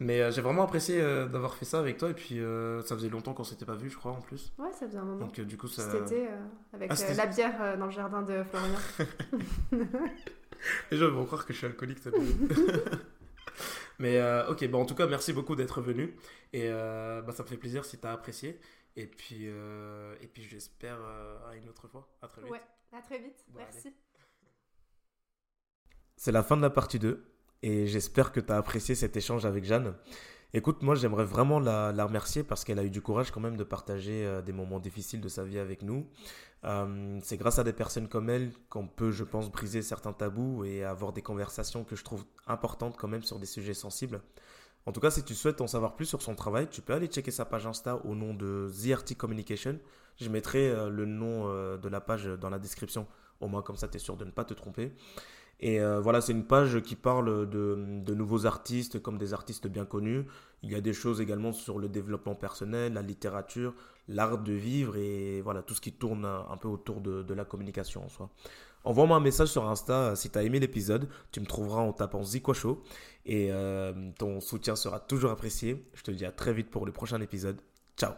Mais 0.04 0.20
euh, 0.20 0.30
j'ai 0.32 0.40
vraiment 0.40 0.62
apprécié 0.64 1.00
euh, 1.00 1.26
d'avoir 1.28 1.54
fait 1.54 1.64
ça 1.64 1.78
avec 1.78 1.96
toi 1.98 2.10
et 2.10 2.14
puis 2.14 2.40
euh, 2.40 2.82
ça 2.82 2.96
faisait 2.96 3.08
longtemps 3.08 3.34
qu'on 3.34 3.44
s'était 3.44 3.64
pas 3.64 3.74
vu 3.76 3.88
je 3.88 3.96
crois 3.96 4.12
en 4.12 4.20
plus. 4.20 4.52
Ouais, 4.58 4.72
ça 4.72 4.86
faisait 4.86 4.98
un 4.98 5.04
moment. 5.04 5.26
Donc 5.26 5.40
du 5.40 5.56
coup 5.56 5.68
ça... 5.68 5.82
Avec 6.72 6.90
Ah, 6.90 6.96
c'était- 6.96 7.14
la 7.14 7.26
bière 7.26 7.78
dans 7.78 7.86
le 7.86 7.90
jardin 7.92 8.22
de 8.22 8.42
Florian. 8.42 8.74
Les 10.90 10.96
gens 10.96 11.10
vont 11.10 11.24
croire 11.24 11.44
que 11.46 11.52
je 11.52 11.58
suis 11.58 11.66
alcoolique. 11.66 11.98
ça 11.98 12.10
Mais 13.98 14.18
euh, 14.18 14.48
ok, 14.50 14.68
bon 14.70 14.80
en 14.82 14.86
tout 14.86 14.94
cas 14.94 15.06
merci 15.06 15.32
beaucoup 15.32 15.54
d'être 15.54 15.80
venu 15.80 16.16
et 16.52 16.68
euh, 16.68 17.22
bah, 17.22 17.32
ça 17.32 17.42
me 17.44 17.48
fait 17.48 17.56
plaisir 17.56 17.84
si 17.84 17.98
t'as 17.98 18.12
apprécié. 18.12 18.58
Et 18.96 19.06
puis, 19.06 19.44
euh, 19.48 20.14
et 20.20 20.26
puis 20.26 20.42
j'espère 20.42 20.98
à 21.48 21.54
une 21.56 21.68
autre 21.68 21.88
fois. 21.88 22.08
À 22.20 22.28
très 22.28 22.42
vite. 22.42 22.50
ouais, 22.50 22.60
à 22.92 23.00
très 23.00 23.18
vite. 23.18 23.44
Bon, 23.48 23.58
Merci. 23.60 23.94
C'est 26.16 26.32
la 26.32 26.42
fin 26.42 26.56
de 26.56 26.62
la 26.62 26.70
partie 26.70 26.98
2 26.98 27.24
et 27.62 27.86
j'espère 27.86 28.32
que 28.32 28.40
tu 28.40 28.52
as 28.52 28.56
apprécié 28.56 28.94
cet 28.94 29.16
échange 29.16 29.46
avec 29.46 29.64
Jeanne. 29.64 29.94
Écoute, 30.54 30.82
moi 30.82 30.94
j'aimerais 30.94 31.24
vraiment 31.24 31.60
la, 31.60 32.04
remercier 32.04 32.42
parce 32.42 32.62
qu'elle 32.64 32.78
a 32.78 32.84
eu 32.84 32.90
du 32.90 33.00
courage 33.00 33.30
quand 33.30 33.40
même 33.40 33.56
de 33.56 33.64
partager 33.64 34.26
euh, 34.26 34.42
des 34.42 34.52
moments 34.52 34.80
difficiles 34.80 35.22
de 35.22 35.28
sa 35.28 35.44
vie 35.44 35.58
avec 35.58 35.80
nous. 35.82 36.06
Euh, 36.64 37.18
c'est 37.22 37.38
grâce 37.38 37.58
à 37.58 37.64
des 37.64 37.72
personnes 37.72 38.06
comme 38.06 38.28
elle 38.28 38.52
qu'on 38.68 38.86
peut, 38.86 39.12
je 39.12 39.24
pense, 39.24 39.50
briser 39.50 39.80
certains 39.80 40.12
tabous 40.12 40.64
et 40.64 40.84
avoir 40.84 41.14
des 41.14 41.22
conversations 41.22 41.84
que 41.84 41.96
je 41.96 42.04
trouve 42.04 42.24
importantes 42.46 42.96
quand 42.98 43.08
même 43.08 43.22
sur 43.22 43.38
des 43.38 43.46
sujets 43.46 43.72
sensibles. 43.72 44.20
En 44.84 44.92
tout 44.92 45.00
cas, 45.00 45.10
si 45.10 45.22
tu 45.22 45.34
souhaites 45.34 45.62
en 45.62 45.66
savoir 45.66 45.96
plus 45.96 46.06
sur 46.06 46.20
son 46.20 46.34
travail, 46.34 46.68
tu 46.68 46.82
peux 46.82 46.92
aller 46.92 47.06
checker 47.06 47.30
sa 47.30 47.46
page 47.46 47.66
Insta 47.66 47.96
au 48.04 48.14
nom 48.14 48.34
de 48.34 48.68
ZRT 48.68 49.14
Communication. 49.16 49.78
Je 50.20 50.28
mettrai 50.28 50.68
euh, 50.68 50.90
le 50.90 51.06
nom 51.06 51.46
de 51.78 51.88
la 51.88 52.02
page 52.02 52.26
dans 52.26 52.50
la 52.50 52.58
description. 52.58 53.06
Au 53.40 53.48
moins, 53.48 53.62
comme 53.62 53.76
ça, 53.76 53.88
tu 53.88 53.96
es 53.96 54.00
sûr 54.00 54.18
de 54.18 54.26
ne 54.26 54.30
pas 54.30 54.44
te 54.44 54.52
tromper. 54.52 54.92
Et 55.62 55.80
euh, 55.80 56.00
voilà, 56.00 56.20
c'est 56.20 56.32
une 56.32 56.44
page 56.44 56.82
qui 56.82 56.96
parle 56.96 57.48
de, 57.48 57.78
de 57.78 58.14
nouveaux 58.14 58.46
artistes 58.46 59.00
comme 59.00 59.16
des 59.16 59.32
artistes 59.32 59.68
bien 59.68 59.84
connus. 59.84 60.26
Il 60.64 60.70
y 60.72 60.74
a 60.74 60.80
des 60.80 60.92
choses 60.92 61.20
également 61.20 61.52
sur 61.52 61.78
le 61.78 61.88
développement 61.88 62.34
personnel, 62.34 62.92
la 62.94 63.02
littérature, 63.02 63.72
l'art 64.08 64.38
de 64.38 64.52
vivre 64.52 64.96
et 64.96 65.40
voilà, 65.40 65.62
tout 65.62 65.74
ce 65.74 65.80
qui 65.80 65.92
tourne 65.92 66.24
un, 66.24 66.56
peu 66.56 66.66
autour 66.66 67.00
de, 67.00 67.32
la 67.32 67.44
communication 67.44 68.04
en 68.04 68.08
soi. 68.08 68.28
Envoie-moi 68.84 69.16
un 69.16 69.20
message 69.20 69.48
sur 69.48 69.68
Insta 69.68 69.92
euh, 69.92 70.14
si 70.16 70.30
tu 70.30 70.38
as 70.38 70.42
aimé 70.42 70.58
l'épisode. 70.58 71.08
Tu 71.30 71.38
me 71.38 71.46
trouveras 71.46 71.82
en 71.82 71.92
tapant 71.92 72.24
Zico 72.24 72.52
et 73.24 73.52
euh, 73.52 74.10
ton 74.18 74.40
soutien 74.40 74.74
sera 74.74 74.98
toujours 74.98 75.30
apprécié. 75.30 75.88
Je 75.94 76.02
te 76.02 76.10
dis 76.10 76.24
à 76.24 76.32
très 76.32 76.52
vite 76.52 76.70
pour 76.70 76.86
le 76.86 76.90
prochain 76.90 77.20
épisode. 77.20 77.60
Ciao 77.96 78.12